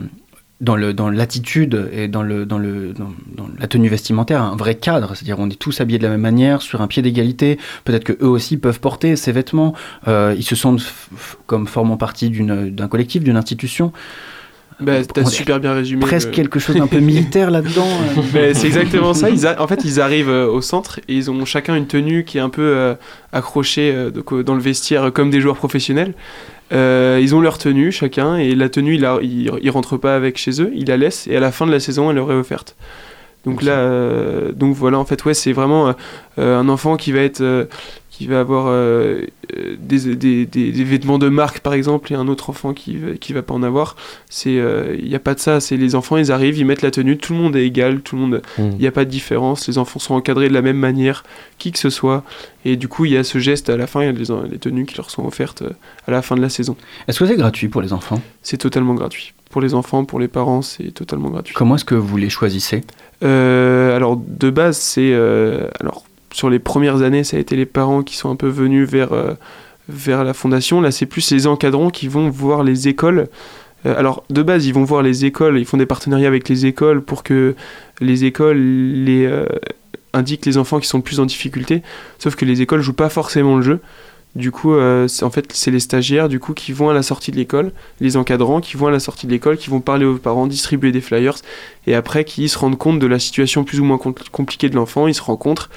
dans 0.60 0.74
le 0.74 0.92
dans 0.92 1.08
l'attitude 1.08 1.88
et 1.92 2.08
dans 2.08 2.22
le 2.24 2.44
dans 2.44 2.58
le 2.58 2.92
dans, 2.92 3.12
dans 3.36 3.48
la 3.60 3.68
tenue 3.68 3.88
vestimentaire 3.88 4.42
un 4.42 4.56
vrai 4.56 4.74
cadre. 4.74 5.14
C'est-à-dire 5.14 5.38
on 5.38 5.48
est 5.48 5.58
tous 5.58 5.80
habillés 5.80 5.98
de 6.00 6.02
la 6.04 6.10
même 6.10 6.20
manière 6.20 6.62
sur 6.62 6.80
un 6.80 6.88
pied 6.88 7.00
d'égalité. 7.00 7.58
Peut-être 7.84 8.02
que 8.02 8.14
eux 8.20 8.28
aussi 8.28 8.56
peuvent 8.56 8.80
porter 8.80 9.14
ces 9.14 9.30
vêtements. 9.30 9.72
Euh, 10.08 10.34
ils 10.36 10.42
se 10.42 10.56
sentent 10.56 10.82
comme 11.46 11.68
formant 11.68 11.96
partie 11.96 12.28
d'une 12.28 12.70
d'un 12.74 12.88
collectif 12.88 13.22
d'une 13.22 13.36
institution 13.36 13.92
Bah, 14.80 15.04
t'as 15.04 15.24
super 15.24 15.58
bien 15.60 15.72
résumé. 15.74 16.00
presque 16.00 16.28
le- 16.28 16.34
quelque 16.34 16.58
chose 16.60 16.76
d'un 16.76 16.86
peu 16.86 17.00
militaire 17.00 17.50
là-dedans 17.50 17.86
euh. 18.18 18.22
Mais 18.32 18.54
c'est 18.54 18.66
exactement 18.68 19.12
ça. 19.14 19.28
Ils 19.28 19.46
a- 19.46 19.60
En 19.60 19.66
fait, 19.66 19.80
ils 19.84 20.00
arrivent 20.00 20.28
euh, 20.30 20.46
au 20.46 20.60
centre 20.60 21.00
et 21.08 21.14
ils 21.14 21.30
ont 21.30 21.44
chacun 21.44 21.74
une 21.74 21.86
tenue 21.88 22.24
qui 22.24 22.38
est 22.38 22.40
un 22.40 22.48
peu 22.48 22.62
euh, 22.62 22.94
accrochée 23.32 23.92
euh, 23.92 24.10
donc, 24.10 24.32
dans 24.42 24.54
le 24.54 24.60
vestiaire 24.60 25.12
comme 25.12 25.30
des 25.30 25.40
joueurs 25.40 25.56
professionnels. 25.56 26.14
Ils 26.70 27.34
ont 27.34 27.40
leur 27.40 27.58
tenue 27.58 27.90
chacun 27.90 28.36
et 28.36 28.54
la 28.54 28.68
tenue, 28.68 28.94
ils 28.96 29.00
la, 29.00 29.18
ils, 29.22 29.50
ils 29.62 29.70
rentrent 29.70 29.96
pas 29.96 30.14
avec 30.14 30.36
chez 30.38 30.60
eux, 30.62 30.70
ils 30.74 30.86
la 30.86 30.96
laissent 30.96 31.26
et 31.26 31.34
à 31.36 31.40
la 31.40 31.50
fin 31.50 31.66
de 31.66 31.72
la 31.72 31.80
saison, 31.80 32.10
elle 32.10 32.16
leur 32.16 32.30
est 32.30 32.34
offerte. 32.36 32.76
Donc 33.46 33.62
là, 33.62 33.88
donc 34.54 34.74
voilà, 34.76 34.98
en 34.98 35.04
fait, 35.06 35.24
ouais, 35.24 35.32
c'est 35.32 35.52
vraiment 35.52 35.94
un 36.36 36.68
enfant 36.68 36.96
qui 36.96 37.12
va 37.12 37.20
être, 37.20 37.40
qui 38.18 38.26
va 38.26 38.40
avoir 38.40 38.66
euh, 38.66 39.20
euh, 39.56 39.76
des, 39.78 40.16
des, 40.16 40.44
des, 40.44 40.72
des 40.72 40.84
vêtements 40.84 41.18
de 41.18 41.28
marque 41.28 41.60
par 41.60 41.72
exemple 41.72 42.12
et 42.12 42.16
un 42.16 42.26
autre 42.26 42.50
enfant 42.50 42.74
qui, 42.74 42.96
qui 43.20 43.32
va 43.32 43.42
pas 43.42 43.54
en 43.54 43.62
avoir. 43.62 43.94
C'est, 44.28 44.54
il 44.98 45.08
n'y 45.08 45.14
a 45.14 45.20
pas 45.20 45.34
de 45.34 45.40
ça. 45.40 45.60
C'est 45.60 45.76
les 45.76 45.94
enfants, 45.94 46.16
ils 46.16 46.32
arrivent, 46.32 46.58
ils 46.58 46.64
mettent 46.66 46.82
la 46.82 46.90
tenue, 46.90 47.16
tout 47.16 47.32
le 47.32 47.38
monde 47.38 47.54
est 47.54 47.64
égal, 47.64 48.00
tout 48.00 48.16
le 48.16 48.22
monde, 48.22 48.42
il 48.58 48.64
Mm. 48.64 48.76
n'y 48.80 48.86
a 48.88 48.90
pas 48.92 49.04
de 49.04 49.10
différence. 49.10 49.68
Les 49.68 49.78
enfants 49.78 50.00
sont 50.00 50.14
encadrés 50.14 50.48
de 50.48 50.54
la 50.54 50.62
même 50.62 50.76
manière, 50.78 51.22
qui 51.58 51.70
que 51.70 51.78
ce 51.78 51.90
soit. 51.90 52.24
Et 52.64 52.74
du 52.76 52.88
coup, 52.88 53.04
il 53.04 53.12
y 53.12 53.16
a 53.16 53.22
ce 53.24 53.38
geste 53.38 53.70
à 53.70 53.76
la 53.76 53.86
fin, 53.86 54.02
il 54.02 54.06
y 54.06 54.08
a 54.08 54.12
les, 54.12 54.50
les 54.50 54.58
tenues 54.58 54.84
qui 54.84 54.96
leur 54.96 55.10
sont 55.10 55.24
offertes 55.24 55.62
euh, 55.62 55.70
à 56.06 56.10
la 56.10 56.22
fin 56.22 56.34
de 56.34 56.40
la 56.42 56.48
saison. 56.48 56.76
est-ce 57.06 57.20
que 57.20 57.26
c'est 57.26 57.36
gratuit 57.36 57.68
pour 57.68 57.82
les 57.82 57.92
enfants? 57.92 58.20
C'est 58.42 58.56
totalement 58.58 58.94
gratuit. 58.94 59.32
Pour 59.50 59.60
les 59.62 59.74
enfants, 59.74 60.04
pour 60.04 60.18
les 60.20 60.28
parents, 60.28 60.60
c'est 60.60 60.90
totalement 60.92 61.30
gratuit. 61.30 61.54
comment 61.54 61.76
est-ce 61.76 61.84
que 61.84 61.94
vous 61.94 62.16
les 62.16 62.28
choisissez? 62.30 62.82
Euh, 63.24 63.96
alors 63.96 64.16
de 64.16 64.50
base, 64.50 64.76
c'est 64.76 65.10
euh, 65.12 65.68
alors 65.80 66.04
sur 66.38 66.48
les 66.48 66.60
premières 66.60 67.02
années, 67.02 67.24
ça 67.24 67.36
a 67.36 67.40
été 67.40 67.56
les 67.56 67.66
parents 67.66 68.04
qui 68.04 68.16
sont 68.16 68.30
un 68.30 68.36
peu 68.36 68.46
venus 68.46 68.88
vers 68.88 69.12
euh, 69.12 69.34
la 70.06 70.34
fondation. 70.34 70.80
Là, 70.80 70.92
c'est 70.92 71.04
plus 71.04 71.28
les 71.32 71.48
encadrants 71.48 71.90
qui 71.90 72.06
vont 72.06 72.30
voir 72.30 72.62
les 72.62 72.86
écoles. 72.86 73.26
Euh, 73.84 73.98
alors 73.98 74.22
de 74.30 74.42
base, 74.44 74.64
ils 74.64 74.72
vont 74.72 74.84
voir 74.84 75.02
les 75.02 75.24
écoles. 75.24 75.58
Ils 75.58 75.64
font 75.64 75.78
des 75.78 75.86
partenariats 75.86 76.28
avec 76.28 76.48
les 76.48 76.64
écoles 76.64 77.02
pour 77.02 77.24
que 77.24 77.56
les 78.00 78.24
écoles 78.24 78.56
les 78.58 79.26
euh, 79.26 79.46
indiquent 80.12 80.46
les 80.46 80.58
enfants 80.58 80.78
qui 80.78 80.86
sont 80.86 80.98
le 80.98 81.02
plus 81.02 81.18
en 81.18 81.26
difficulté. 81.26 81.82
Sauf 82.20 82.36
que 82.36 82.44
les 82.44 82.62
écoles 82.62 82.82
jouent 82.82 82.92
pas 82.92 83.10
forcément 83.10 83.56
le 83.56 83.62
jeu. 83.62 83.80
Du 84.36 84.52
coup, 84.52 84.74
en 84.78 85.30
fait, 85.30 85.46
c'est 85.52 85.72
les 85.72 85.80
stagiaires 85.80 86.28
du 86.28 86.38
coup 86.38 86.52
qui 86.52 86.72
vont 86.72 86.90
à 86.90 86.94
la 86.94 87.02
sortie 87.02 87.32
de 87.32 87.36
l'école, 87.36 87.72
les 87.98 88.16
encadrants 88.16 88.60
qui 88.60 88.76
vont 88.76 88.86
à 88.86 88.90
la 88.92 89.00
sortie 89.00 89.26
de 89.26 89.32
l'école, 89.32 89.56
qui 89.56 89.70
vont 89.70 89.80
parler 89.80 90.04
aux 90.04 90.18
parents, 90.18 90.46
distribuer 90.46 90.92
des 90.92 91.00
flyers 91.00 91.38
et 91.88 91.94
après 91.96 92.24
qui 92.24 92.48
se 92.48 92.56
rendent 92.56 92.78
compte 92.78 93.00
de 93.00 93.06
la 93.08 93.18
situation 93.18 93.64
plus 93.64 93.80
ou 93.80 93.84
moins 93.84 93.98
com- 93.98 94.14
compliquée 94.30 94.68
de 94.68 94.76
l'enfant, 94.76 95.08
ils 95.08 95.14
se 95.14 95.22
rencontrent 95.22 95.70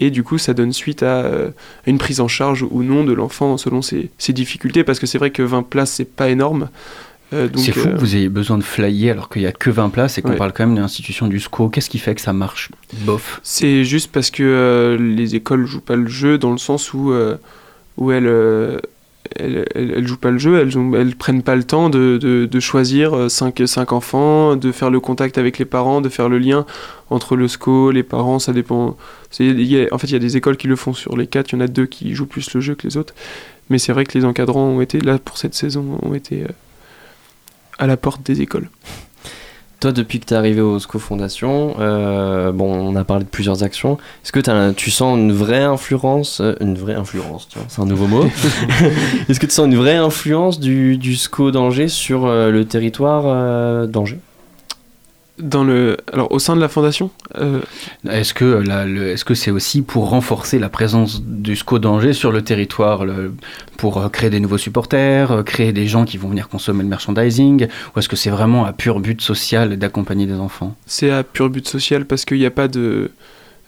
et 0.00 0.10
du 0.10 0.22
coup 0.24 0.38
ça 0.38 0.52
donne 0.54 0.72
suite 0.72 1.02
à 1.04 1.22
euh, 1.24 1.50
une 1.86 1.98
prise 1.98 2.20
en 2.20 2.26
charge 2.28 2.64
ou 2.68 2.82
non 2.82 3.04
de 3.04 3.12
l'enfant 3.12 3.56
selon 3.56 3.82
ses, 3.82 4.10
ses 4.18 4.32
difficultés 4.32 4.82
parce 4.82 4.98
que 4.98 5.06
c'est 5.06 5.18
vrai 5.18 5.30
que 5.30 5.42
20 5.42 5.62
places 5.62 5.92
c'est 5.92 6.04
pas 6.04 6.28
énorme. 6.30 6.68
Euh, 7.32 7.48
C'est 7.54 7.70
fou 7.70 7.86
euh, 7.88 7.92
que 7.92 8.00
vous 8.00 8.16
ayez 8.16 8.28
besoin 8.28 8.58
de 8.58 8.64
flyer 8.64 9.12
alors 9.12 9.28
qu'il 9.28 9.42
n'y 9.42 9.46
a 9.46 9.52
que 9.52 9.70
20 9.70 9.90
places 9.90 10.18
et 10.18 10.22
qu'on 10.22 10.30
Ouais. 10.30 10.36
parle 10.36 10.52
quand 10.52 10.66
même 10.66 10.74
d'une 10.74 10.82
institution 10.82 11.28
du 11.28 11.38
SCO. 11.38 11.68
Qu'est-ce 11.68 11.88
qui 11.88 11.98
fait 12.00 12.16
que 12.16 12.20
ça 12.20 12.32
marche 12.32 12.70
bof? 13.04 13.40
C'est 13.44 13.84
juste 13.84 14.10
parce 14.10 14.30
que 14.32 14.42
euh, 14.42 14.96
les 14.98 15.36
écoles 15.36 15.64
jouent 15.64 15.80
pas 15.80 15.94
le 15.94 16.08
jeu 16.08 16.38
dans 16.38 16.50
le 16.50 16.58
sens 16.58 16.92
où, 16.92 17.12
euh, 17.12 17.36
où 17.98 18.10
elles, 18.10 18.26
euh, 18.26 18.80
elles, 19.36 19.64
elles- 19.74 20.06
jouent 20.06 20.16
pas 20.16 20.30
le 20.30 20.38
jeu, 20.38 20.58
elles, 20.60 20.76
ont, 20.78 20.94
elles 20.94 21.14
prennent 21.16 21.42
pas 21.42 21.56
le 21.56 21.64
temps 21.64 21.88
de, 21.90 22.48
choisir 22.60 23.30
5 23.30 23.62
cinq 23.66 23.92
enfants, 23.92 24.56
de 24.56 24.72
faire 24.72 24.90
le 24.90 25.00
contact 25.00 25.38
avec 25.38 25.58
les 25.58 25.64
parents, 25.64 26.00
de 26.00 26.08
faire 26.08 26.28
le 26.28 26.38
lien 26.38 26.66
entre 27.10 27.36
le 27.36 27.48
SCO, 27.48 27.90
les 27.90 28.02
parents, 28.02 28.38
ça 28.38 28.52
dépend. 28.52 28.96
y 29.38 29.76
a- 29.80 29.86
en 29.92 29.98
fait, 29.98 30.06
il 30.08 30.12
y 30.12 30.16
a 30.16 30.20
des 30.20 30.36
écoles 30.36 30.56
qui 30.56 30.68
le 30.68 30.76
font 30.76 30.92
sur 30.92 31.16
les 31.16 31.26
quatre, 31.26 31.52
il 31.52 31.56
y 31.56 31.58
en 31.58 31.60
a 31.64 31.68
deux 31.68 31.86
qui 31.86 32.14
jouent 32.14 32.26
plus 32.26 32.52
le 32.54 32.60
jeu 32.60 32.74
que 32.74 32.86
les 32.86 32.96
autres. 32.96 33.14
Mais 33.68 33.78
c'est 33.78 33.92
vrai 33.92 34.04
que 34.04 34.16
les 34.18 34.24
encadrants 34.24 34.64
ont 34.66 34.80
été, 34.80 35.00
là 35.00 35.18
pour 35.18 35.38
cette 35.38 35.54
saison, 35.54 35.98
ont 36.02 36.14
été 36.14 36.42
euh, 36.42 36.48
à 37.78 37.86
la 37.86 37.96
porte 37.96 38.22
des 38.24 38.40
écoles. 38.42 38.68
Toi, 39.80 39.92
depuis 39.92 40.20
que 40.20 40.26
tu 40.26 40.34
es 40.34 40.36
arrivé 40.36 40.60
au 40.60 40.78
SCO 40.78 40.98
Fondation, 40.98 41.76
euh, 41.80 42.52
bon, 42.52 42.70
on 42.70 42.94
a 42.96 43.04
parlé 43.04 43.24
de 43.24 43.30
plusieurs 43.30 43.62
actions. 43.62 43.96
Est-ce 44.22 44.30
que 44.30 44.72
tu 44.72 44.90
sens 44.90 45.18
une 45.18 45.32
vraie 45.32 45.62
influence, 45.62 46.42
euh, 46.42 46.54
une 46.60 46.76
vraie 46.76 46.96
influence, 46.96 47.48
c'est 47.68 47.80
un 47.80 47.86
nouveau 47.86 48.06
mot. 48.06 48.24
Est-ce 49.28 49.40
que 49.40 49.46
tu 49.46 49.52
sens 49.52 49.64
une 49.64 49.76
vraie 49.76 49.96
influence 49.96 50.60
du, 50.60 50.98
du 50.98 51.16
SCO 51.16 51.50
d'Angers 51.50 51.88
sur 51.88 52.26
euh, 52.26 52.50
le 52.50 52.66
territoire 52.66 53.22
euh, 53.24 53.86
d'Angers? 53.86 54.20
Dans 55.42 55.64
le, 55.64 55.96
alors 56.12 56.30
au 56.32 56.38
sein 56.38 56.54
de 56.56 56.60
la 56.60 56.68
fondation, 56.68 57.10
euh, 57.38 57.60
Est-ce 58.08 58.34
que 58.34 58.44
le- 58.44 59.08
est-ce 59.08 59.24
que 59.24 59.34
c'est 59.34 59.50
aussi 59.50 59.82
pour 59.82 60.08
renforcer 60.10 60.58
la 60.58 60.68
présence 60.68 61.22
du 61.22 61.56
SCO 61.56 61.78
d'Angers 61.78 62.12
sur 62.12 62.32
le 62.32 62.42
territoire, 62.42 63.04
le- 63.04 63.32
pour 63.76 63.98
euh, 63.98 64.08
créer 64.08 64.30
des 64.30 64.40
nouveaux 64.40 64.58
supporters, 64.58 65.30
euh, 65.32 65.42
créer 65.42 65.72
des 65.72 65.86
gens 65.86 66.04
qui 66.04 66.18
vont 66.18 66.28
venir 66.28 66.48
consommer 66.48 66.82
le 66.82 66.88
merchandising, 66.88 67.66
ou 67.94 67.98
est-ce 67.98 68.08
que 68.08 68.16
c'est 68.16 68.30
vraiment 68.30 68.64
à 68.64 68.72
pur 68.72 69.00
but 69.00 69.20
social 69.20 69.76
d'accompagner 69.76 70.26
des 70.26 70.34
enfants? 70.34 70.76
C'est 70.86 71.10
à 71.10 71.22
pur 71.24 71.48
but 71.50 71.66
social 71.68 72.04
parce 72.04 72.24
qu'il 72.24 72.38
n'y 72.38 72.46
a 72.46 72.50
pas 72.50 72.68
de. 72.68 73.10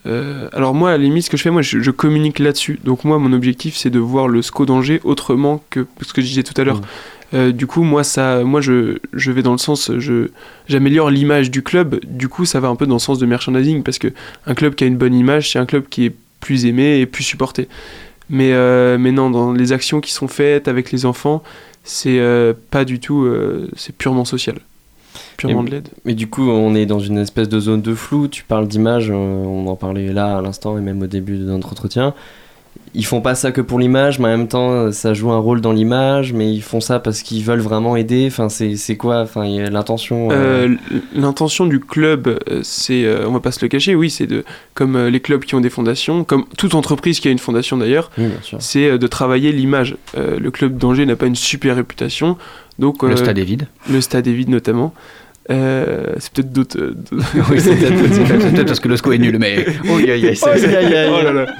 euh, 0.06 0.48
alors 0.52 0.74
moi, 0.74 0.90
à 0.90 0.92
la 0.98 1.04
limite, 1.04 1.24
ce 1.26 1.30
que 1.30 1.36
je 1.36 1.42
fais, 1.42 1.50
moi, 1.50 1.62
je, 1.62 1.80
je 1.80 1.90
communique 1.90 2.38
là-dessus. 2.38 2.80
Donc 2.84 3.04
moi, 3.04 3.18
mon 3.18 3.32
objectif, 3.32 3.76
c'est 3.76 3.90
de 3.90 3.98
voir 4.00 4.28
le 4.28 4.42
SCO 4.42 4.66
d'Angers 4.66 5.00
autrement 5.04 5.62
que 5.70 5.86
ce 6.02 6.12
que 6.12 6.20
je 6.20 6.26
disais 6.26 6.42
tout 6.42 6.60
à 6.60 6.64
l'heure. 6.64 6.78
Mm. 6.78 6.82
Euh, 7.34 7.50
du 7.52 7.66
coup, 7.66 7.82
moi, 7.82 8.04
ça, 8.04 8.42
moi, 8.44 8.60
je, 8.60 8.98
je 9.12 9.30
vais 9.32 9.42
dans 9.42 9.52
le 9.52 9.58
sens, 9.58 9.90
je, 9.98 10.28
j'améliore 10.68 11.10
l'image 11.10 11.50
du 11.50 11.62
club. 11.62 11.98
Du 12.04 12.28
coup, 12.28 12.44
ça 12.44 12.60
va 12.60 12.68
un 12.68 12.76
peu 12.76 12.86
dans 12.86 12.96
le 12.96 13.00
sens 13.00 13.18
de 13.18 13.26
merchandising 13.26 13.82
parce 13.82 13.98
que 13.98 14.08
un 14.46 14.54
club 14.54 14.74
qui 14.74 14.84
a 14.84 14.86
une 14.86 14.96
bonne 14.98 15.14
image, 15.14 15.50
c'est 15.50 15.58
un 15.58 15.66
club 15.66 15.84
qui 15.88 16.04
est 16.06 16.14
plus 16.40 16.66
aimé 16.66 16.98
et 17.00 17.06
plus 17.06 17.22
supporté. 17.24 17.68
Mais, 18.28 18.52
euh, 18.52 18.98
mais 18.98 19.12
non, 19.12 19.30
dans 19.30 19.52
les 19.52 19.72
actions 19.72 20.00
qui 20.00 20.12
sont 20.12 20.28
faites 20.28 20.68
avec 20.68 20.92
les 20.92 21.06
enfants, 21.06 21.42
c'est 21.84 22.18
euh, 22.18 22.52
pas 22.70 22.84
du 22.84 23.00
tout, 23.00 23.28
c'est 23.76 23.94
purement 23.96 24.24
social, 24.24 24.56
purement 25.36 25.62
Et- 25.62 25.66
de 25.66 25.70
l'aide. 25.70 25.88
Mais 26.04 26.14
du 26.14 26.28
coup, 26.28 26.48
on 26.48 26.74
est 26.74 26.86
dans 26.86 27.00
une 27.00 27.18
espèce 27.18 27.48
de 27.48 27.60
zone 27.60 27.82
de 27.82 27.94
flou. 27.94 28.28
Tu 28.28 28.44
parles 28.44 28.68
d'image, 28.68 29.10
on 29.10 29.66
en 29.66 29.76
parlait 29.76 30.12
là 30.12 30.38
à 30.38 30.42
l'instant 30.42 30.76
et 30.78 30.80
même 30.80 31.02
au 31.02 31.06
début 31.06 31.38
de 31.38 31.44
notre 31.44 31.70
entretien. 31.72 32.14
Ils 32.94 33.06
font 33.06 33.22
pas 33.22 33.34
ça 33.34 33.52
que 33.52 33.62
pour 33.62 33.78
l'image, 33.78 34.18
mais 34.18 34.26
en 34.26 34.36
même 34.36 34.48
temps, 34.48 34.92
ça 34.92 35.14
joue 35.14 35.30
un 35.32 35.38
rôle 35.38 35.62
dans 35.62 35.72
l'image, 35.72 36.34
mais 36.34 36.52
ils 36.52 36.60
font 36.62 36.80
ça 36.80 36.98
parce 37.00 37.22
qu'ils 37.22 37.42
veulent 37.42 37.60
vraiment 37.60 37.96
aider. 37.96 38.26
Enfin, 38.30 38.50
c'est 38.50 38.76
c'est 38.76 38.96
quoi 38.98 39.20
enfin, 39.22 39.46
l'intention 39.46 40.28
euh, 40.30 40.68
Euh, 40.68 40.98
L'intention 41.14 41.64
du 41.66 41.80
club, 41.80 42.28
euh, 42.50 42.60
c'est, 42.62 43.04
euh, 43.04 43.26
on 43.26 43.32
va 43.32 43.40
pas 43.40 43.50
se 43.52 43.60
le 43.64 43.68
cacher, 43.68 43.94
oui, 43.94 44.10
c'est 44.10 44.26
de, 44.26 44.44
comme 44.74 44.96
euh, 44.96 45.08
les 45.10 45.20
clubs 45.20 45.42
qui 45.44 45.54
ont 45.54 45.60
des 45.62 45.70
fondations, 45.70 46.22
comme 46.24 46.44
toute 46.58 46.74
entreprise 46.74 47.18
qui 47.20 47.28
a 47.28 47.30
une 47.30 47.38
fondation 47.38 47.78
d'ailleurs, 47.78 48.10
Oui, 48.18 48.26
bien 48.26 48.36
sûr. 48.42 48.58
c'est 48.60 48.84
euh, 48.90 48.98
de 48.98 49.06
travailler 49.06 49.52
l'image. 49.52 49.96
Euh, 50.18 50.38
le 50.38 50.50
club 50.50 50.76
d'Angers 50.76 51.06
n'a 51.06 51.16
pas 51.16 51.26
une 51.26 51.34
super 51.36 51.76
réputation, 51.76 52.36
donc 52.78 53.02
Le 53.02 53.16
stade 53.16 53.38
est 53.38 53.44
vide. 53.44 53.68
le 53.90 54.00
stade 54.02 54.26
est 54.26 54.32
vide 54.32 54.50
notamment. 54.50 54.92
Euh, 55.50 56.14
c'est 56.18 56.32
peut-être 56.32 56.52
d'autres. 56.52 56.78
euh, 56.78 56.94
Oui, 57.50 57.58
c'est 57.60 57.74
peut-être 57.76 58.66
parce 58.66 58.80
que 58.80 58.88
le 58.88 58.96
SCO 58.96 59.12
est 59.12 59.18
nul, 59.18 59.38
mais. 59.40 59.66
Oh, 59.90 59.96
aïe, 59.96 60.10
aïe, 60.10 60.36
c'est- 60.36 60.46
Oh 60.46 61.22
là 61.22 61.32
là. 61.32 61.46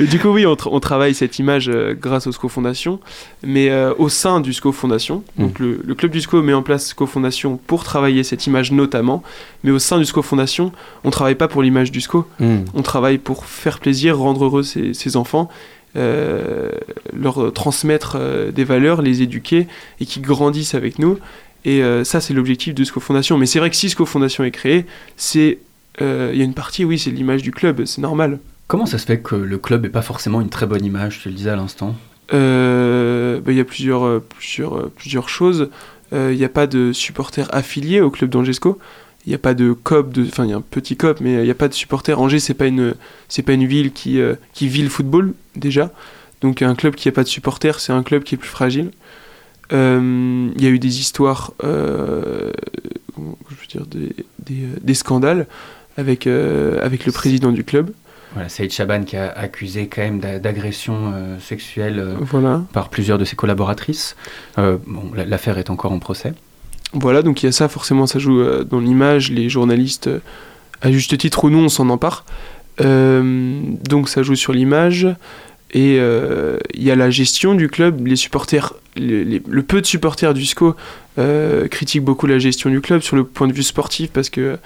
Du 0.00 0.18
coup, 0.18 0.28
oui, 0.28 0.46
on, 0.46 0.54
tra- 0.54 0.68
on 0.72 0.80
travaille 0.80 1.14
cette 1.14 1.38
image 1.38 1.68
euh, 1.68 1.94
grâce 1.98 2.26
au 2.26 2.32
SCO 2.32 2.48
Fondation, 2.48 3.00
mais 3.44 3.70
au 3.98 4.08
sein 4.08 4.40
du 4.40 4.52
SCO 4.52 4.72
Fondation. 4.72 5.22
Donc, 5.38 5.58
le, 5.58 5.80
le 5.84 5.94
club 5.94 6.10
du 6.12 6.20
SCO 6.20 6.42
met 6.42 6.52
en 6.52 6.62
place 6.62 6.88
SCO 6.88 7.06
Fondation 7.06 7.58
pour 7.66 7.84
travailler 7.84 8.24
cette 8.24 8.46
image 8.46 8.72
notamment, 8.72 9.22
mais 9.64 9.70
au 9.70 9.78
sein 9.78 9.98
du 9.98 10.04
SCO 10.04 10.22
Fondation, 10.22 10.72
on 11.04 11.10
travaille 11.10 11.34
pas 11.36 11.48
pour 11.48 11.62
l'image 11.62 11.90
du 11.92 12.00
SCO, 12.00 12.26
Mm. 12.40 12.56
on 12.74 12.82
travaille 12.82 13.18
pour 13.18 13.44
faire 13.46 13.78
plaisir, 13.78 14.18
rendre 14.18 14.44
heureux 14.44 14.62
ses, 14.62 14.94
ses 14.94 15.16
enfants. 15.16 15.48
euh, 15.94 16.70
leur 17.14 17.52
transmettre 17.52 18.16
euh, 18.18 18.50
des 18.50 18.64
valeurs, 18.64 19.02
les 19.02 19.20
éduquer 19.20 19.66
et 20.00 20.06
qu'ils 20.06 20.22
grandissent 20.22 20.74
avec 20.74 20.98
nous. 20.98 21.18
Et 21.64 21.82
euh, 21.82 22.04
ça, 22.04 22.20
c'est 22.20 22.34
l'objectif 22.34 22.74
de 22.74 22.84
SCO 22.84 23.00
Fondation. 23.00 23.38
Mais 23.38 23.46
c'est 23.46 23.58
vrai 23.58 23.70
que 23.70 23.76
si 23.76 23.88
SCO 23.88 24.06
Fondation 24.06 24.44
est 24.44 24.50
créé, 24.50 24.86
c'est 25.16 25.58
euh, 26.00 26.30
il 26.32 26.38
y 26.38 26.42
a 26.42 26.44
une 26.44 26.54
partie, 26.54 26.84
oui, 26.84 26.98
c'est 26.98 27.10
l'image 27.10 27.42
du 27.42 27.52
club, 27.52 27.84
c'est 27.84 28.00
normal. 28.00 28.38
Comment 28.66 28.86
ça 28.86 28.98
se 28.98 29.06
fait 29.06 29.20
que 29.20 29.36
le 29.36 29.58
club 29.58 29.82
n'est 29.82 29.90
pas 29.90 30.02
forcément 30.02 30.40
une 30.40 30.48
très 30.48 30.66
bonne 30.66 30.84
image, 30.84 31.22
te 31.22 31.28
le 31.28 31.34
disais 31.34 31.50
à 31.50 31.56
l'instant? 31.56 31.94
Euh, 32.32 33.40
bah, 33.40 33.52
Il 33.52 33.58
y 33.58 33.60
a 33.60 33.64
plusieurs, 33.64 34.20
plusieurs, 34.22 34.90
plusieurs 34.90 35.28
choses. 35.28 35.70
Il 36.12 36.36
n'y 36.36 36.44
a 36.44 36.50
pas 36.50 36.66
de 36.66 36.92
supporters 36.92 37.48
affiliés 37.54 38.02
au 38.02 38.10
club 38.10 38.28
d'Angesco. 38.28 38.78
Il 39.24 39.30
n'y 39.30 39.34
a 39.34 39.38
pas 39.38 39.54
de 39.54 39.72
COP, 39.72 40.18
enfin 40.26 40.44
il 40.44 40.50
y 40.50 40.52
a 40.52 40.56
un 40.56 40.60
petit 40.62 40.96
COP, 40.96 41.20
mais 41.20 41.34
il 41.34 41.44
n'y 41.44 41.50
a 41.50 41.54
pas 41.54 41.68
de 41.68 41.74
supporters. 41.74 42.20
Angers, 42.20 42.40
c'est 42.40 42.54
pas 42.54 42.66
une, 42.66 42.94
c'est 43.28 43.42
pas 43.42 43.52
une 43.52 43.66
ville 43.66 43.92
qui, 43.92 44.20
qui 44.52 44.68
vit 44.68 44.82
le 44.82 44.90
football 44.90 45.32
déjà. 45.56 45.90
Donc 46.42 46.60
un 46.60 46.74
club 46.74 46.96
qui 46.96 47.08
n'a 47.08 47.12
pas 47.12 47.22
de 47.22 47.28
supporters, 47.28 47.80
c'est 47.80 47.92
un 47.92 48.02
club 48.02 48.24
qui 48.24 48.34
est 48.34 48.38
plus 48.38 48.48
fragile. 48.48 48.90
Euh, 49.72 50.50
Il 50.56 50.62
y 50.62 50.66
a 50.66 50.70
eu 50.70 50.78
des 50.78 51.00
histoires, 51.00 51.52
euh, 51.64 52.50
comment 53.14 53.36
je 53.50 53.54
veux 53.54 53.66
dire, 53.68 53.86
des, 53.86 54.14
des, 54.38 54.64
euh, 54.64 54.76
des 54.82 54.94
scandales 54.94 55.46
avec, 55.96 56.26
euh, 56.26 56.84
avec 56.84 57.06
le 57.06 57.12
président 57.12 57.52
du 57.52 57.64
club. 57.64 57.90
Voilà, 58.34 58.48
Saïd 58.48 58.72
Chaban 58.72 59.02
qui 59.04 59.16
a 59.16 59.30
accusé 59.30 59.88
quand 59.88 60.00
même 60.00 60.18
d'a- 60.18 60.38
d'agression 60.38 61.12
euh, 61.14 61.38
sexuelle 61.38 61.98
euh, 61.98 62.14
Voilà. 62.20 62.62
par 62.72 62.88
plusieurs 62.88 63.18
de 63.18 63.24
ses 63.26 63.36
collaboratrices. 63.36 64.16
Euh, 64.58 64.78
bon, 64.86 65.10
la- 65.14 65.26
l'affaire 65.26 65.58
est 65.58 65.68
encore 65.70 65.92
en 65.92 65.98
procès. 65.98 66.32
Voilà, 66.94 67.22
donc 67.22 67.42
il 67.42 67.46
y 67.46 67.48
a 67.48 67.52
ça, 67.52 67.68
forcément, 67.68 68.06
ça 68.06 68.18
joue 68.18 68.40
euh, 68.40 68.64
dans 68.64 68.80
l'image, 68.80 69.30
les 69.30 69.48
journalistes, 69.50 70.06
euh, 70.08 70.20
à 70.80 70.90
juste 70.90 71.16
titre 71.18 71.44
ou 71.44 71.50
non, 71.50 71.64
on 71.64 71.68
s'en 71.68 71.88
empare. 71.90 72.24
Euh, 72.80 73.60
donc 73.88 74.08
ça 74.08 74.22
joue 74.22 74.34
sur 74.34 74.52
l'image, 74.54 75.06
et 75.72 75.96
euh, 76.00 76.58
il 76.74 76.82
y 76.82 76.90
a 76.90 76.96
la 76.96 77.10
gestion 77.10 77.54
du 77.54 77.68
club, 77.68 78.06
les 78.06 78.16
supporters, 78.16 78.72
les- 78.96 79.24
les- 79.24 79.42
le 79.46 79.62
peu 79.62 79.80
de 79.80 79.86
supporters 79.86 80.34
du 80.34 80.44
SCO 80.44 80.74
euh, 81.18 81.68
critiquent 81.68 82.04
beaucoup 82.04 82.26
la 82.26 82.38
gestion 82.38 82.70
du 82.70 82.80
club 82.80 83.00
sur 83.02 83.16
le 83.16 83.24
point 83.24 83.46
de 83.48 83.52
vue 83.52 83.62
sportif, 83.62 84.10
parce 84.10 84.30
que 84.30 84.58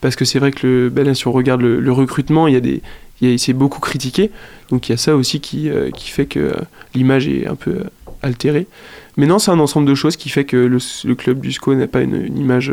parce 0.00 0.16
que 0.16 0.24
c'est 0.24 0.38
vrai 0.38 0.50
que 0.50 0.66
le, 0.66 0.88
ben 0.88 1.04
là, 1.06 1.14
si 1.14 1.28
on 1.28 1.32
regarde 1.32 1.60
le, 1.60 1.78
le 1.78 1.92
recrutement, 1.92 2.48
il 2.48 2.54
y 2.54 2.56
a 2.56 2.60
des, 2.60 2.80
il 3.20 3.30
y 3.30 3.34
a- 3.34 3.38
c'est 3.38 3.52
beaucoup 3.52 3.80
critiqué, 3.80 4.30
donc 4.70 4.88
il 4.88 4.92
y 4.92 4.94
a 4.94 4.96
ça 4.96 5.14
aussi 5.14 5.40
qui, 5.40 5.68
euh, 5.68 5.90
qui 5.90 6.08
fait 6.10 6.24
que 6.26 6.40
euh, 6.40 6.52
l'image 6.94 7.28
est 7.28 7.46
un 7.46 7.54
peu 7.54 7.84
altérée. 8.22 8.66
Mais 9.18 9.26
non, 9.26 9.38
c'est 9.38 9.50
un 9.50 9.58
ensemble 9.58 9.86
de 9.86 9.94
choses 9.94 10.16
qui 10.16 10.30
fait 10.30 10.44
que 10.44 10.56
le, 10.56 10.78
le 11.04 11.14
club 11.14 11.40
du 11.40 11.52
SCO 11.52 11.74
n'a 11.74 11.86
pas 11.86 12.00
une, 12.00 12.14
une 12.14 12.38
image 12.38 12.72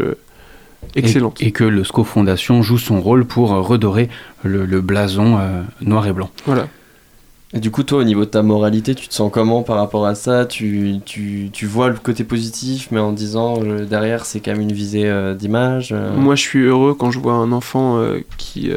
excellente. 0.95 1.41
Et, 1.41 1.47
et 1.47 1.51
que 1.51 1.63
le 1.63 1.83
SCO 1.83 2.03
Fondation 2.03 2.61
joue 2.61 2.77
son 2.77 3.01
rôle 3.01 3.25
pour 3.25 3.49
redorer 3.49 4.09
le, 4.43 4.65
le 4.65 4.81
blason 4.81 5.37
euh, 5.37 5.61
noir 5.81 6.07
et 6.07 6.13
blanc. 6.13 6.29
Voilà. 6.45 6.67
Du 7.53 7.71
coup, 7.71 7.83
toi, 7.83 7.99
au 7.99 8.03
niveau 8.03 8.25
de 8.25 8.29
ta 8.29 8.43
moralité, 8.43 8.93
tu 8.93 9.07
te 9.07 9.13
sens 9.13 9.31
comment 9.31 9.63
par 9.63 9.77
rapport 9.77 10.05
à 10.05 10.15
ça? 10.15 10.45
Tu, 10.45 10.95
tu, 11.05 11.49
tu 11.53 11.65
vois 11.65 11.87
le 11.87 11.95
côté 11.95 12.25
positif, 12.25 12.89
mais 12.91 12.99
en 12.99 13.13
disant 13.13 13.63
euh, 13.63 13.85
derrière, 13.85 14.25
c'est 14.25 14.41
quand 14.41 14.51
même 14.51 14.61
une 14.61 14.73
visée 14.73 15.07
euh, 15.07 15.33
d'image 15.33 15.93
euh. 15.93 16.13
Moi, 16.13 16.35
je 16.35 16.41
suis 16.41 16.59
heureux 16.59 16.93
quand 16.93 17.09
je 17.09 17.19
vois 17.19 17.33
un 17.33 17.53
enfant 17.53 18.03
qui, 18.37 18.69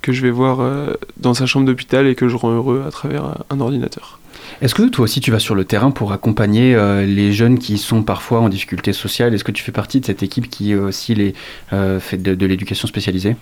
que 0.00 0.12
je 0.12 0.22
vais 0.22 0.30
voir 0.30 0.96
dans 1.18 1.34
sa 1.34 1.44
chambre 1.44 1.66
d'hôpital 1.66 2.06
et 2.06 2.14
que 2.14 2.26
je 2.28 2.36
rends 2.36 2.52
heureux 2.52 2.84
à 2.86 2.90
travers 2.90 3.36
un 3.50 3.60
ordinateur. 3.60 4.18
Est-ce 4.62 4.76
que 4.76 4.88
toi 4.88 5.02
aussi 5.02 5.20
tu 5.20 5.32
vas 5.32 5.40
sur 5.40 5.56
le 5.56 5.64
terrain 5.64 5.90
pour 5.90 6.12
accompagner 6.12 6.76
euh, 6.76 7.04
les 7.04 7.32
jeunes 7.32 7.58
qui 7.58 7.78
sont 7.78 8.04
parfois 8.04 8.38
en 8.38 8.48
difficulté 8.48 8.92
sociale? 8.92 9.34
Est-ce 9.34 9.42
que 9.42 9.50
tu 9.50 9.60
fais 9.60 9.72
partie 9.72 9.98
de 9.98 10.06
cette 10.06 10.22
équipe 10.22 10.48
qui 10.48 10.72
euh, 10.72 10.86
aussi 10.86 11.34
euh, 11.72 11.98
fait 11.98 12.16
de, 12.16 12.46
l'éducation 12.46 12.86
spécialisée? 12.86 13.34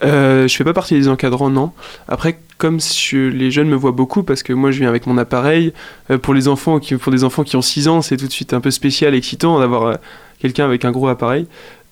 Je 0.00 0.48
fais 0.48 0.64
pas 0.64 0.72
partie 0.72 0.94
des 0.94 1.08
encadrants, 1.08 1.50
non. 1.50 1.72
Après, 2.08 2.38
comme 2.56 2.78
les 3.12 3.50
jeunes 3.50 3.68
me 3.68 3.76
voient 3.76 3.92
beaucoup, 3.92 4.22
parce 4.22 4.42
que 4.42 4.54
moi 4.54 4.70
je 4.70 4.78
viens 4.78 4.88
avec 4.88 5.06
mon 5.06 5.18
appareil, 5.18 5.74
pour 6.22 6.32
les 6.32 6.48
enfants 6.48 6.78
qui, 6.78 6.96
pour 6.96 7.12
des 7.12 7.24
enfants 7.24 7.44
qui 7.44 7.56
ont 7.56 7.62
6 7.62 7.88
ans, 7.88 8.00
c'est 8.00 8.16
tout 8.16 8.26
de 8.26 8.32
suite 8.32 8.54
un 8.54 8.60
peu 8.60 8.70
spécial, 8.70 9.14
excitant 9.14 9.58
d'avoir 9.58 9.98
quelqu'un 10.38 10.64
avec 10.64 10.86
un 10.86 10.92
gros 10.92 11.08
appareil. 11.08 11.46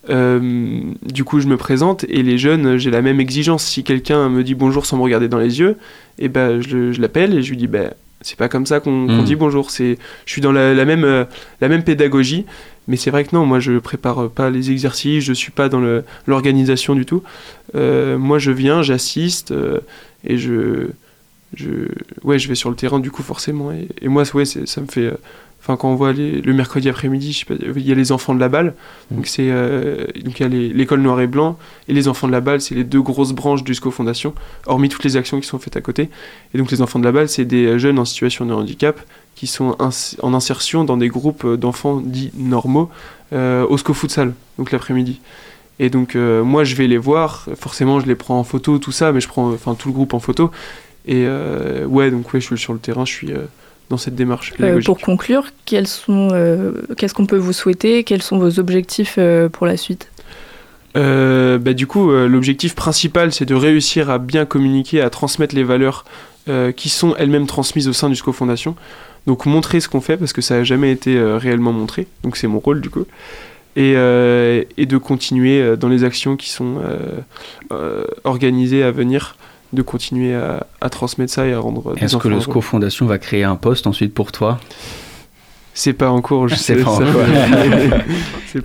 Du 0.09 1.25
coup, 1.25 1.41
je 1.41 1.47
me 1.47 1.59
présente 1.59 2.05
et 2.09 2.23
les 2.23 2.39
jeunes, 2.39 2.79
j'ai 2.79 2.91
la 2.91 3.03
même 3.03 3.21
exigence. 3.21 3.65
Si 3.65 3.85
quelqu'un 3.85 4.31
me 4.31 4.43
dit 4.43 4.55
bonjour 4.55 4.87
sans 4.87 4.97
me 4.97 5.03
regarder 5.03 5.29
dans 5.29 5.39
les 5.39 5.59
yeux, 5.61 5.77
et 6.19 6.29
ben 6.29 6.63
je, 6.63 6.93
je 6.93 7.01
l'appelle 7.03 7.35
et 7.35 7.43
je 7.43 7.51
lui 7.51 7.59
dis 7.59 7.67
ben 7.67 7.91
c'est 8.23 8.37
pas 8.39 8.49
comme 8.49 8.67
ça 8.67 8.81
qu'on 8.81 9.07
qu'on 9.07 9.23
Mm. 9.23 9.25
dit 9.25 9.37
bonjour. 9.37 9.71
C'est, 9.71 9.99
je 10.27 10.33
suis 10.33 10.41
dans 10.41 10.53
la, 10.53 10.75
la 10.75 10.85
même 10.85 11.05
euh, 11.05 11.25
la 11.61 11.69
même 11.69 11.83
pédagogie, 11.85 12.45
mais 12.89 12.97
c'est 12.97 13.11
vrai 13.11 13.25
que 13.25 13.35
non, 13.35 13.47
moi 13.47 13.61
je 13.61 13.79
prépare 13.79 14.31
pas 14.31 14.51
les 14.51 14.71
exercices, 14.71 15.25
je 15.25 15.33
suis 15.33 15.53
pas 15.53 15.69
dans 15.69 15.83
l'organisation 16.27 16.95
du 16.95 17.05
tout. 17.07 17.23
Euh, 17.75 18.19
moi 18.19 18.39
je 18.39 18.51
viens, 18.51 18.83
j'assiste 18.83 19.51
euh, 19.53 19.81
et 20.25 20.39
je, 20.39 20.89
je, 21.55 21.89
ouais, 22.25 22.39
je 22.39 22.49
vais 22.49 22.55
sur 22.55 22.71
le 22.71 22.77
terrain 22.77 23.01
du 23.01 23.11
coup 23.11 23.23
forcément. 23.23 23.73
Et, 23.73 23.89
et 24.01 24.09
moi, 24.09 24.25
ouais, 24.35 24.45
ça 24.45 24.81
me 24.81 24.87
fait. 24.87 25.13
Enfin, 25.63 25.77
quand 25.77 25.89
on 25.91 25.95
voit 25.95 26.13
les- 26.13 26.41
le 26.41 26.53
mercredi 26.53 26.89
après-midi, 26.89 27.45
il 27.77 27.87
y 27.87 27.93
a 27.93 27.95
les 27.95 28.11
enfants 28.11 28.35
de 28.35 28.41
la 28.41 28.49
balle. 28.49 28.75
Donc 29.13 29.29
c'est 29.29 29.47
euh, 29.49 30.07
donc 30.25 30.41
il 30.41 30.43
y 30.43 30.45
a 30.45 30.49
l'école 30.75 31.01
noir 31.03 31.21
et 31.21 31.29
blanc 31.29 31.57
et 31.87 31.93
les 31.93 32.09
enfants 32.09 32.27
de 32.27 32.33
la 32.33 32.41
balle, 32.41 32.61
c'est 32.61 32.75
les 32.75 32.83
deux 32.83 33.01
grosses 33.01 33.33
branches 33.33 33.63
du 33.63 33.73
SCO 33.73 33.93
Fondation, 33.93 34.35
hormis 34.67 34.89
toutes 34.89 35.05
les 35.05 35.17
actions 35.17 35.39
qui 35.41 35.47
sont 35.47 35.61
faites 35.61 35.77
à 35.77 35.81
côté. 35.81 36.11
Et 36.53 36.59
donc 36.59 36.73
les 36.73 36.83
enfants 36.83 36.99
de 36.99 37.05
la 37.05 37.13
balle, 37.13 37.29
c'est 37.29 37.45
des 37.45 37.79
jeunes 37.79 38.01
en 38.01 38.05
situation 38.05 38.45
de 38.45 38.53
handicap 38.53 39.01
qui 39.37 39.47
sont 39.47 39.77
ins- 39.79 40.17
en 40.23 40.35
insertion 40.35 40.83
dans 40.85 40.97
des 40.97 41.09
groupes 41.09 41.45
euh, 41.45 41.57
d'enfants 41.57 42.01
dits 42.05 42.33
normaux 42.37 42.91
euh, 43.33 43.65
au 43.69 43.79
SCO 43.79 43.95
Futsal, 43.95 44.35
donc 44.59 44.73
l'après-midi. 44.73 45.21
Et 45.79 45.91
donc 45.91 46.17
euh, 46.17 46.43
moi 46.43 46.65
je 46.65 46.75
vais 46.75 46.89
les 46.89 46.99
voir, 46.99 47.47
forcément 47.57 48.01
je 48.01 48.07
les 48.07 48.17
prends 48.17 48.39
en 48.41 48.45
photo, 48.45 48.79
tout 48.79 48.91
ça, 48.93 49.13
mais 49.13 49.21
je 49.21 49.29
prends 49.29 49.53
enfin 49.53 49.77
tout 49.77 49.87
le 49.89 49.95
groupe 49.95 50.13
en 50.13 50.19
photo. 50.19 50.51
Et 51.07 51.25
ouais, 51.87 52.11
donc 52.11 52.33
ouais, 52.35 52.41
je 52.41 52.47
suis 52.47 52.59
sur 52.59 52.73
le 52.73 52.79
terrain, 52.79 53.05
je 53.05 53.13
suis 53.13 53.31
dans 53.93 53.99
cette 53.99 54.15
démarche 54.17 54.53
Euh, 54.55 54.57
pédagogique. 54.57 54.87
pour 54.87 54.99
conclure, 55.01 55.45
quels 55.67 55.87
sont, 55.87 56.31
euh, 56.33 56.73
qu'est-ce 56.97 57.15
qu'on 57.15 57.27
peut 57.27 57.37
vous 57.37 57.53
souhaiter 57.53 58.03
Quels 58.05 58.23
sont 58.23 58.39
vos 58.39 58.59
objectifs 58.59 59.15
euh, 59.19 59.49
pour 59.49 59.67
la 59.67 59.77
suite? 59.77 60.09
Euh, 60.97 61.59
bah, 61.59 61.73
du 61.75 61.87
coup, 61.87 62.11
euh, 62.11 62.27
l'objectif 62.27 62.75
principal, 62.75 63.33
c'est 63.33 63.45
de 63.47 63.55
réussir 63.55 64.11
à 64.11 64.19
bien 64.19 64.45
communiquer, 64.47 65.01
à 65.01 65.11
transmettre 65.11 65.55
les 65.55 65.63
valeurs 65.65 66.05
euh, 66.49 66.73
qui 66.73 66.89
sont 66.89 67.15
elles-mêmes 67.17 67.47
transmises 67.47 67.87
au 67.89 67.93
sein 67.93 68.09
du 68.09 68.17
SCO 68.17 68.33
Fondation. 68.33 68.75
Donc 69.27 69.47
montrer 69.47 69.79
ce 69.81 69.89
qu'on 69.89 70.01
fait, 70.01 70.17
parce 70.17 70.33
que 70.33 70.41
ça 70.43 70.57
n'a 70.57 70.65
jamais 70.65 70.91
été 70.91 71.17
euh, 71.17 71.39
réellement 71.39 71.73
montré. 71.73 72.07
Donc 72.25 72.37
c'est 72.37 72.49
mon 72.49 72.59
rôle, 72.59 72.81
du 72.81 72.91
coup. 72.91 73.05
Et, 73.77 73.95
euh, 73.97 74.65
et 74.77 74.85
de 74.87 74.97
continuer 74.99 75.63
euh, 75.63 75.77
dans 75.77 75.89
les 75.89 76.03
actions 76.05 76.37
qui 76.37 76.51
sont 76.51 76.77
euh, 76.85 77.21
euh, 77.73 78.05
organisées 78.25 78.83
à 78.83 78.91
venir, 78.91 79.37
de 79.73 79.83
continuer 79.83 80.35
à, 80.35 80.67
à 80.81 80.91
transmettre 80.91 81.33
ça 81.33 81.47
et 81.47 81.53
à 81.53 81.59
rendre 81.59 81.95
Est-ce 81.99 82.17
que 82.17 82.29
le. 82.29 82.41
SCO 82.41 82.61
Fondation 82.61 83.07
va 83.07 83.19
créer 83.19 83.45
un 83.45 83.57
poste 83.57 83.87
ensuite 83.87 84.15
pour 84.15 84.33
toi? 84.33 84.59
C'est 85.75 85.93
pas 85.95 86.11
en 86.11 86.21
cours, 86.21 86.49
je 86.49 86.55
sais. 86.55 86.77
pas 86.77 86.91
en 86.91 86.99
cours. 86.99 87.07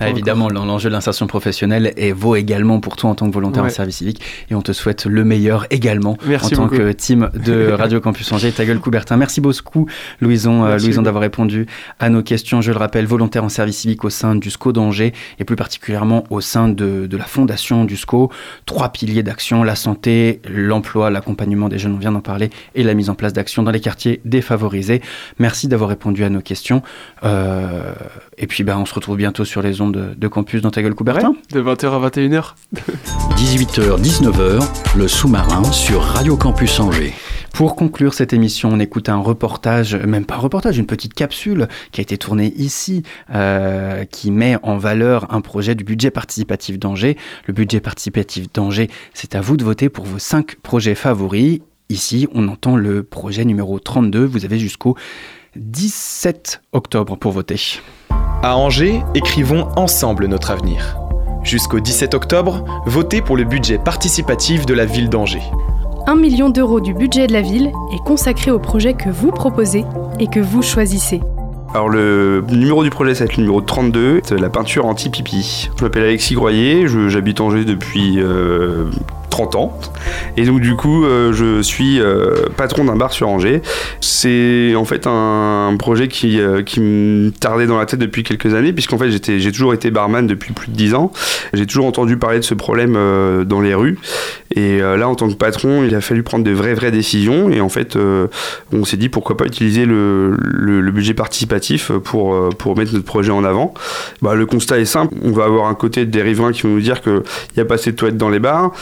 Ah, 0.00 0.04
en 0.04 0.10
évidemment, 0.10 0.50
l'en- 0.50 0.66
l'enjeu 0.66 0.90
de 0.90 0.92
l'insertion 0.94 1.26
professionnelle 1.26 1.94
vaut 2.14 2.36
également 2.36 2.78
pour 2.78 2.96
toi 2.96 3.08
en 3.08 3.14
tant 3.14 3.26
que 3.26 3.32
volontaire 3.32 3.64
en 3.64 3.70
service 3.70 3.96
civique. 3.96 4.20
Et 4.50 4.54
on 4.54 4.60
te 4.60 4.72
souhaite 4.72 5.06
le 5.06 5.24
meilleur 5.24 5.64
également 5.70 6.18
Merci 6.26 6.54
en 6.56 6.58
tant 6.58 6.68
que 6.68 6.92
team 6.92 7.30
de 7.42 7.70
Radio 7.78 7.98
Campus 7.98 8.30
Angers. 8.32 8.52
Ta 8.52 8.66
gueule 8.66 8.80
Coubertin. 8.80 9.16
Merci 9.16 9.40
beaucoup, 9.40 9.86
Louison, 10.20 10.62
euh, 10.64 10.68
Merci 10.72 10.84
Louison 10.88 11.00
beaucoup. 11.00 11.04
d'avoir 11.06 11.22
répondu 11.22 11.64
à 12.00 12.10
nos 12.10 12.22
questions. 12.22 12.60
Je 12.60 12.70
le 12.70 12.76
rappelle, 12.76 13.06
volontaire 13.06 13.44
en 13.44 13.48
service 13.48 13.78
civique 13.78 14.04
au 14.04 14.10
sein 14.10 14.34
du 14.34 14.50
SCO 14.50 14.72
d'Angers 14.74 15.14
et 15.38 15.44
plus 15.44 15.56
particulièrement 15.56 16.24
au 16.28 16.42
sein 16.42 16.68
de, 16.68 17.06
de 17.06 17.16
la 17.16 17.24
fondation 17.24 17.86
du 17.86 17.96
SCO. 17.96 18.30
Trois 18.66 18.90
piliers 18.90 19.22
d'action, 19.22 19.62
la 19.64 19.74
santé, 19.74 20.42
l'emploi, 20.50 21.08
l'accompagnement 21.08 21.70
des 21.70 21.78
jeunes, 21.78 21.94
on 21.94 21.98
vient 21.98 22.12
d'en 22.12 22.20
parler, 22.20 22.50
et 22.74 22.82
la 22.82 22.92
mise 22.92 23.08
en 23.08 23.14
place 23.14 23.32
d'actions 23.32 23.62
dans 23.62 23.70
les 23.70 23.80
quartiers 23.80 24.20
défavorisés. 24.26 25.00
Merci 25.38 25.66
d'avoir 25.66 25.88
répondu 25.88 26.24
à 26.24 26.28
nos 26.28 26.42
questions. 26.42 26.82
Euh, 27.24 27.94
et 28.36 28.46
puis, 28.46 28.64
bah, 28.64 28.78
on 28.78 28.86
se 28.86 28.94
retrouve 28.94 29.16
bientôt 29.16 29.44
sur 29.44 29.62
les 29.62 29.80
ondes 29.80 29.94
de, 29.94 30.14
de 30.14 30.28
campus 30.28 30.62
dans 30.62 30.70
ta 30.70 30.82
gueule, 30.82 30.94
Coubertin. 30.94 31.34
De 31.52 31.60
20h 31.60 31.86
à 31.86 32.08
21h. 32.08 32.54
18h, 33.36 34.00
19h, 34.00 34.96
le 34.96 35.08
sous-marin 35.08 35.64
sur 35.64 36.02
Radio 36.02 36.36
Campus 36.36 36.80
Angers. 36.80 37.14
Pour 37.52 37.74
conclure 37.74 38.14
cette 38.14 38.32
émission, 38.32 38.68
on 38.72 38.78
écoute 38.78 39.08
un 39.08 39.16
reportage, 39.16 39.96
même 39.96 40.24
pas 40.24 40.36
un 40.36 40.38
reportage, 40.38 40.78
une 40.78 40.86
petite 40.86 41.12
capsule 41.12 41.66
qui 41.90 42.00
a 42.00 42.02
été 42.02 42.16
tournée 42.16 42.52
ici, 42.56 43.02
euh, 43.34 44.04
qui 44.04 44.30
met 44.30 44.56
en 44.62 44.78
valeur 44.78 45.34
un 45.34 45.40
projet 45.40 45.74
du 45.74 45.82
budget 45.82 46.12
participatif 46.12 46.78
d'Angers. 46.78 47.16
Le 47.46 47.52
budget 47.52 47.80
participatif 47.80 48.52
d'Angers, 48.52 48.88
c'est 49.12 49.34
à 49.34 49.40
vous 49.40 49.56
de 49.56 49.64
voter 49.64 49.88
pour 49.88 50.04
vos 50.04 50.20
cinq 50.20 50.56
projets 50.62 50.94
favoris. 50.94 51.60
Ici, 51.88 52.28
on 52.32 52.46
entend 52.46 52.76
le 52.76 53.02
projet 53.02 53.44
numéro 53.44 53.80
32. 53.80 54.24
Vous 54.24 54.44
avez 54.44 54.58
jusqu'au 54.60 54.96
17 55.58 56.62
octobre 56.72 57.16
pour 57.16 57.32
voter. 57.32 57.80
À 58.42 58.56
Angers, 58.56 59.02
écrivons 59.14 59.68
ensemble 59.76 60.26
notre 60.26 60.50
avenir. 60.50 60.98
Jusqu'au 61.42 61.80
17 61.80 62.14
octobre, 62.14 62.64
votez 62.86 63.22
pour 63.22 63.36
le 63.36 63.44
budget 63.44 63.78
participatif 63.78 64.66
de 64.66 64.74
la 64.74 64.84
ville 64.84 65.08
d'Angers. 65.08 65.42
1 66.06 66.14
million 66.14 66.48
d'euros 66.48 66.80
du 66.80 66.94
budget 66.94 67.26
de 67.26 67.32
la 67.32 67.42
ville 67.42 67.72
est 67.92 68.04
consacré 68.04 68.50
au 68.50 68.58
projet 68.58 68.94
que 68.94 69.10
vous 69.10 69.30
proposez 69.30 69.84
et 70.20 70.28
que 70.28 70.40
vous 70.40 70.62
choisissez. 70.62 71.20
Alors 71.74 71.88
le 71.88 72.42
numéro 72.48 72.82
du 72.82 72.90
projet, 72.90 73.14
ça 73.14 73.24
va 73.24 73.30
être 73.30 73.36
le 73.36 73.42
numéro 73.42 73.60
32, 73.60 74.22
c'est 74.24 74.38
la 74.38 74.48
peinture 74.48 74.86
anti-pipi. 74.86 75.68
Je 75.76 75.84
m'appelle 75.84 76.04
Alexis 76.04 76.34
Groyer, 76.34 76.86
j'habite 77.08 77.40
Angers 77.40 77.64
depuis 77.64 78.20
euh, 78.20 78.86
30 79.30 79.56
ans. 79.56 79.78
Et 80.36 80.44
donc 80.44 80.60
du 80.60 80.74
coup, 80.74 81.04
euh, 81.04 81.32
je 81.32 81.62
suis 81.62 82.00
euh, 82.00 82.46
patron 82.56 82.84
d'un 82.84 82.96
bar 82.96 83.12
sur 83.12 83.28
Angers. 83.28 83.62
C'est 84.00 84.74
en 84.74 84.84
fait 84.84 85.06
un, 85.06 85.74
projet 85.78 86.08
qui, 86.08 86.40
euh, 86.40 86.62
qui 86.62 86.80
me 86.80 87.30
tardait 87.30 87.66
dans 87.66 87.78
la 87.78 87.86
tête 87.86 88.00
depuis 88.00 88.22
quelques 88.22 88.54
années, 88.54 88.72
puisqu'en 88.72 88.98
fait 88.98 89.10
j'ai 89.10 89.52
toujours 89.52 89.74
été 89.74 89.90
barman 89.90 90.26
depuis 90.26 90.52
plus 90.52 90.70
de 90.70 90.76
10 90.76 90.94
ans. 90.94 91.12
J'ai 91.52 91.66
toujours 91.66 91.86
entendu 91.86 92.16
parler 92.16 92.38
de 92.38 92.44
ce 92.44 92.54
problème 92.54 92.98
dans 93.44 93.60
les 93.60 93.74
rues. 93.74 93.98
Et 94.54 94.78
là, 94.78 95.08
en 95.08 95.14
tant 95.14 95.28
que 95.28 95.34
patron, 95.34 95.84
il 95.84 95.94
a 95.94 96.00
fallu 96.00 96.22
prendre 96.22 96.44
de 96.44 96.50
vraies, 96.50 96.74
vraies 96.74 96.90
décisions. 96.90 97.50
Et 97.50 97.60
en 97.60 97.68
fait, 97.68 97.96
on 98.72 98.84
s'est 98.84 98.96
dit 98.96 99.08
pourquoi 99.08 99.36
pas 99.36 99.44
utiliser 99.44 99.86
le, 99.86 100.36
le- 100.38 100.88
budget 100.90 101.14
participatif 101.14 101.92
pour, 101.92 102.48
pour 102.56 102.76
mettre 102.76 102.92
notre 102.92 103.04
projet 103.04 103.30
en 103.30 103.44
avant. 103.44 103.74
Bah, 104.22 104.34
le 104.34 104.46
constat 104.46 104.78
est 104.80 104.84
simple. 104.84 105.14
On 105.22 105.32
va 105.32 105.44
avoir 105.44 105.68
un 105.68 105.74
côté 105.74 106.06
des 106.06 106.22
riverains 106.22 106.52
qui 106.52 106.62
vont 106.62 106.70
nous 106.70 106.80
dire 106.80 107.02
qu'il 107.02 107.22
n'y 107.56 107.62
a 107.62 107.64
pas 107.64 107.74
assez 107.74 107.92
de 107.92 107.96
toilettes 107.96 108.16
dans 108.16 108.30
les 108.30 108.40
bars, 108.40 108.72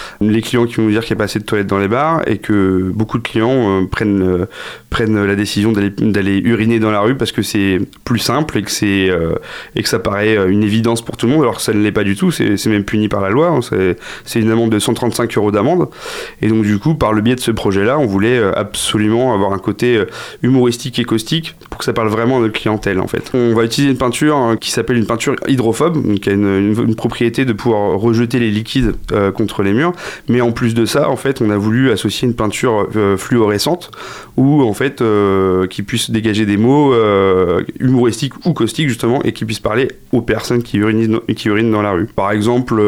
clients 0.41 0.67
qui 0.67 0.77
vont 0.77 0.83
nous 0.85 0.91
dire 0.91 1.05
qu'il 1.05 1.15
n'y 1.15 1.19
a 1.19 1.21
pas 1.21 1.25
assez 1.25 1.39
de 1.39 1.45
toilettes 1.45 1.67
dans 1.67 1.79
les 1.79 1.89
bars, 1.89 2.23
et 2.27 2.39
que 2.39 2.91
beaucoup 2.95 3.19
de 3.19 3.23
clients 3.23 3.83
euh, 3.83 3.87
prennent, 3.87 4.23
euh, 4.23 4.47
prennent 4.91 5.25
la 5.25 5.35
décision 5.35 5.73
d'aller 5.73 6.39
uriner 6.39 6.79
dans 6.79 6.91
la 6.91 7.01
rue 7.01 7.15
parce 7.17 7.33
que 7.33 7.43
c'est 7.43 7.81
plus 8.05 8.19
simple 8.19 8.59
et 8.59 8.63
que, 8.63 8.71
c'est, 8.71 9.09
euh, 9.11 9.35
et 9.75 9.83
que 9.83 9.89
ça 9.89 9.99
paraît 9.99 10.37
une 10.49 10.63
évidence 10.63 11.05
pour 11.05 11.17
tout 11.17 11.27
le 11.27 11.33
monde, 11.33 11.43
alors 11.43 11.57
que 11.57 11.63
ça 11.63 11.73
ne 11.73 11.83
l'est 11.83 11.93
pas 11.93 12.05
du 12.05 12.17
tout. 12.17 12.31
C'est 12.31 12.67
même 12.67 12.85
puni 12.85 13.09
par 13.09 13.21
la 13.21 13.31
loi. 13.31 13.49
hein. 13.49 13.97
C'est 14.25 14.41
une 14.41 14.51
amende 14.51 14.71
de 14.71 14.79
135 14.79 15.37
euros 15.37 15.51
d'amende. 15.51 15.89
Et 16.43 16.49
donc, 16.49 16.63
du 16.65 16.79
coup, 16.79 16.95
par 16.95 17.13
le 17.13 17.21
biais 17.23 17.35
de 17.35 17.41
ce 17.41 17.51
projet-là, 17.51 17.99
on 17.99 18.07
voulait 18.07 18.41
absolument 18.55 19.35
avoir 19.35 19.53
un 19.53 19.59
côté 19.59 20.01
humoristique 20.43 20.99
et 20.99 21.05
caustique 21.05 21.55
pour 21.71 21.79
que 21.79 21.85
ça 21.85 21.93
parle 21.93 22.09
vraiment 22.09 22.39
à 22.39 22.41
notre 22.41 22.53
clientèle, 22.59 23.01
en 23.01 23.07
fait. 23.07 23.31
On 23.35 23.55
va 23.55 23.65
utiliser 23.65 23.93
une 23.93 23.99
peinture 23.99 24.37
hein, 24.37 24.57
qui 24.57 24.71
s'appelle 24.71 24.97
une 24.97 25.07
peinture 25.07 25.37
hydrophobe, 25.49 26.19
qui 26.21 26.31
a 26.31 26.33
une, 26.33 26.75
une- 26.79 26.95
propriété 26.97 27.45
de 27.45 27.53
pouvoir 27.53 27.99
rejeter 27.99 28.39
les 28.39 28.51
liquides 28.51 28.95
contre 29.35 29.63
les 29.63 29.73
murs. 29.73 29.93
Mais 30.29 30.41
en 30.41 30.53
plus 30.53 30.75
de 30.75 30.87
ça, 30.87 31.09
en 31.09 31.17
fait, 31.17 31.41
on 31.41 31.51
a 31.51 31.57
voulu 31.57 31.91
associer 31.91 32.27
une 32.27 32.35
peinture 32.35 32.89
euh, 32.97 33.17
fluorescente 33.17 33.91
ou 34.37 34.63
en 34.63 34.75
fait 34.75 35.01
euh, 35.01 35.67
qui 35.67 35.83
puisse 35.83 36.11
dégager 36.11 36.47
des 36.47 36.57
mots 36.57 36.93
euh, 36.93 37.63
humoristiques 37.79 38.35
ou 38.45 38.53
caustiques 38.53 38.89
justement 38.89 39.23
et 39.23 39.33
qui 39.33 39.45
puisse 39.45 39.61
parler 39.61 39.89
aux 40.13 40.23
personnes 40.23 40.63
qui 40.63 40.79
urinent, 40.79 41.21
qui 41.37 41.49
urinent 41.49 41.71
dans 41.71 41.83
la 41.83 41.93
rue. 41.93 42.07
Par 42.07 42.33
exemple, 42.33 42.83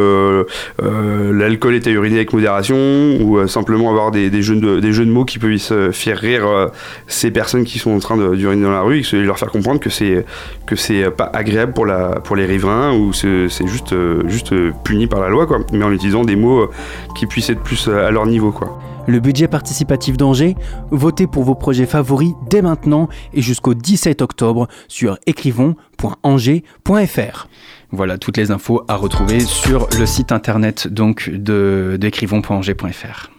l'alcool 0.79 1.75
est 1.75 1.87
à 1.87 1.91
uriner 1.91 2.17
avec 2.17 2.33
modération 2.33 2.77
ou 3.21 3.47
simplement 3.47 3.91
avoir 3.91 4.11
des, 4.11 4.43
jeux 4.43 4.57
de, 4.57 4.81
des 4.81 4.93
jeux 4.93 5.07
de 5.07 5.11
mots 5.11 5.25
qui 5.25 5.39
puissent 5.39 5.73
faire 5.93 6.19
rire 6.19 6.71
ces 7.07 7.31
personnes 7.31 7.65
qui 7.65 7.79
sont 7.79 7.91
en 7.91 7.99
train 7.99 8.17
d'uriner 8.35 8.63
dans 8.63 8.73
la 8.73 8.83
rue 8.83 9.03
et 9.13 9.17
leur 9.17 9.39
faire 9.39 9.51
comprendre 9.51 9.81
que 9.81 9.91
c'est 9.91 10.25
que 10.67 10.77
c'est 10.77 11.11
pas 11.11 11.31
agréable 11.33 11.73
pour 11.73 11.87
la 11.87 12.21
pour 12.21 12.37
les 12.37 12.47
riverains 12.47 12.93
ou 12.93 13.13
c'est 13.13 13.67
juste 13.67 13.95
juste 14.27 14.55
puni 14.85 15.07
par 15.07 15.21
la 15.21 15.29
loi 15.29 15.47
quoi 15.47 15.61
mais 15.73 15.85
en 15.85 15.93
utilisant 15.93 16.25
des 16.25 16.37
mots 16.37 16.71
qui 17.17 17.27
puissent 17.29 17.51
être 17.51 17.63
plus 17.63 17.89
euh, 17.89 18.07
à 18.07 18.11
leur 18.11 18.27
niveau 18.27 18.51
quoi. 18.53 18.79
Le 19.07 19.21
budget 19.21 19.49
participatif 19.49 20.17
d'Angers, 20.19 20.55
votez 20.91 21.27
pour 21.27 21.45
vos 21.45 21.55
projets 21.55 21.87
favoris 21.87 22.35
dès 22.51 22.61
maintenant 22.61 23.09
et 23.33 23.41
jusqu'au 23.41 23.73
17 23.73 24.21
octobre 24.21 24.69
sur 24.87 25.17
écrivons.angers.fr. 25.27 27.49
Voilà 27.91 28.19
toutes 28.19 28.37
les 28.37 28.51
infos 28.51 28.85
à 28.87 28.97
retrouver 28.97 29.41
sur 29.41 29.89
le 29.99 30.05
site 30.05 30.31
internet 30.31 30.89
donc 30.89 31.31
de 31.31 31.97
d'écrivons.angers.fr. 31.99 33.38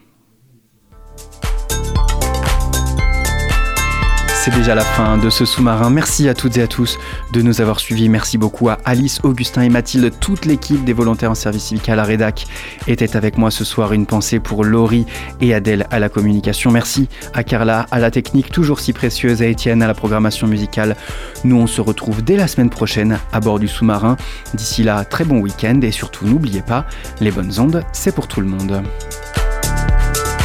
C'est 4.42 4.56
déjà 4.56 4.74
la 4.74 4.86
fin 4.86 5.18
de 5.18 5.30
ce 5.30 5.44
sous-marin. 5.44 5.90
Merci 5.90 6.30
à 6.30 6.34
toutes 6.34 6.56
et 6.56 6.62
à 6.62 6.68
tous 6.68 6.98
de 7.34 7.42
nous 7.42 7.60
avoir 7.60 7.82
suivis. 7.82 8.08
Merci 8.08 8.38
beaucoup 8.38 8.70
à 8.70 8.78
Alice, 8.86 9.20
Augustin 9.24 9.64
et 9.64 9.70
Mathilde. 9.70 10.14
Toute 10.22 10.46
l'équipe 10.46 10.86
des 10.86 10.94
volontaires 10.94 11.32
en 11.32 11.36
service 11.36 11.66
civique 11.66 11.90
à 11.90 11.98
la 11.98 12.06
rédac 12.06 12.48
était 12.88 13.18
avec 13.18 13.38
moi 13.38 13.52
ce 13.52 13.66
soir. 13.66 13.92
Une 13.92 14.06
pensée 14.06 14.40
pour 14.40 14.64
Laurie 14.64 15.06
et 15.42 15.54
Adèle 15.54 15.88
à 15.92 16.00
la 16.00 16.08
communication. 16.08 16.72
Merci 16.72 17.10
à 17.34 17.44
Carla 17.44 17.86
à 17.92 18.00
la 18.00 18.12
technique, 18.12 18.50
toujours 18.50 18.80
si 18.80 18.94
précieuse, 18.94 19.42
à 19.42 19.46
Étienne 19.46 19.84
à 19.84 19.88
la 19.88 19.94
programmation 19.94 20.48
musicale. 20.48 20.96
Nous, 21.44 21.58
on 21.58 21.68
se 21.68 21.82
retrouve 21.82 22.24
dès 22.24 22.38
la 22.38 22.48
semaine 22.48 22.70
prochaine 22.70 23.20
à 23.34 23.42
bord 23.42 23.60
du 23.60 23.68
sous-marin. 23.68 24.16
D'ici 24.54 24.84
là, 24.84 25.04
très 25.04 25.26
bon 25.26 25.42
week-end 25.42 25.82
et 25.84 25.92
surtout, 25.92 26.26
n'oubliez 26.26 26.62
pas, 26.62 26.86
les 27.20 27.32
bonnes 27.32 27.60
ondes, 27.60 27.84
c'est 27.92 28.16
pour 28.16 28.28
tout 28.28 28.40
le 28.40 28.48
monde. 28.48 28.82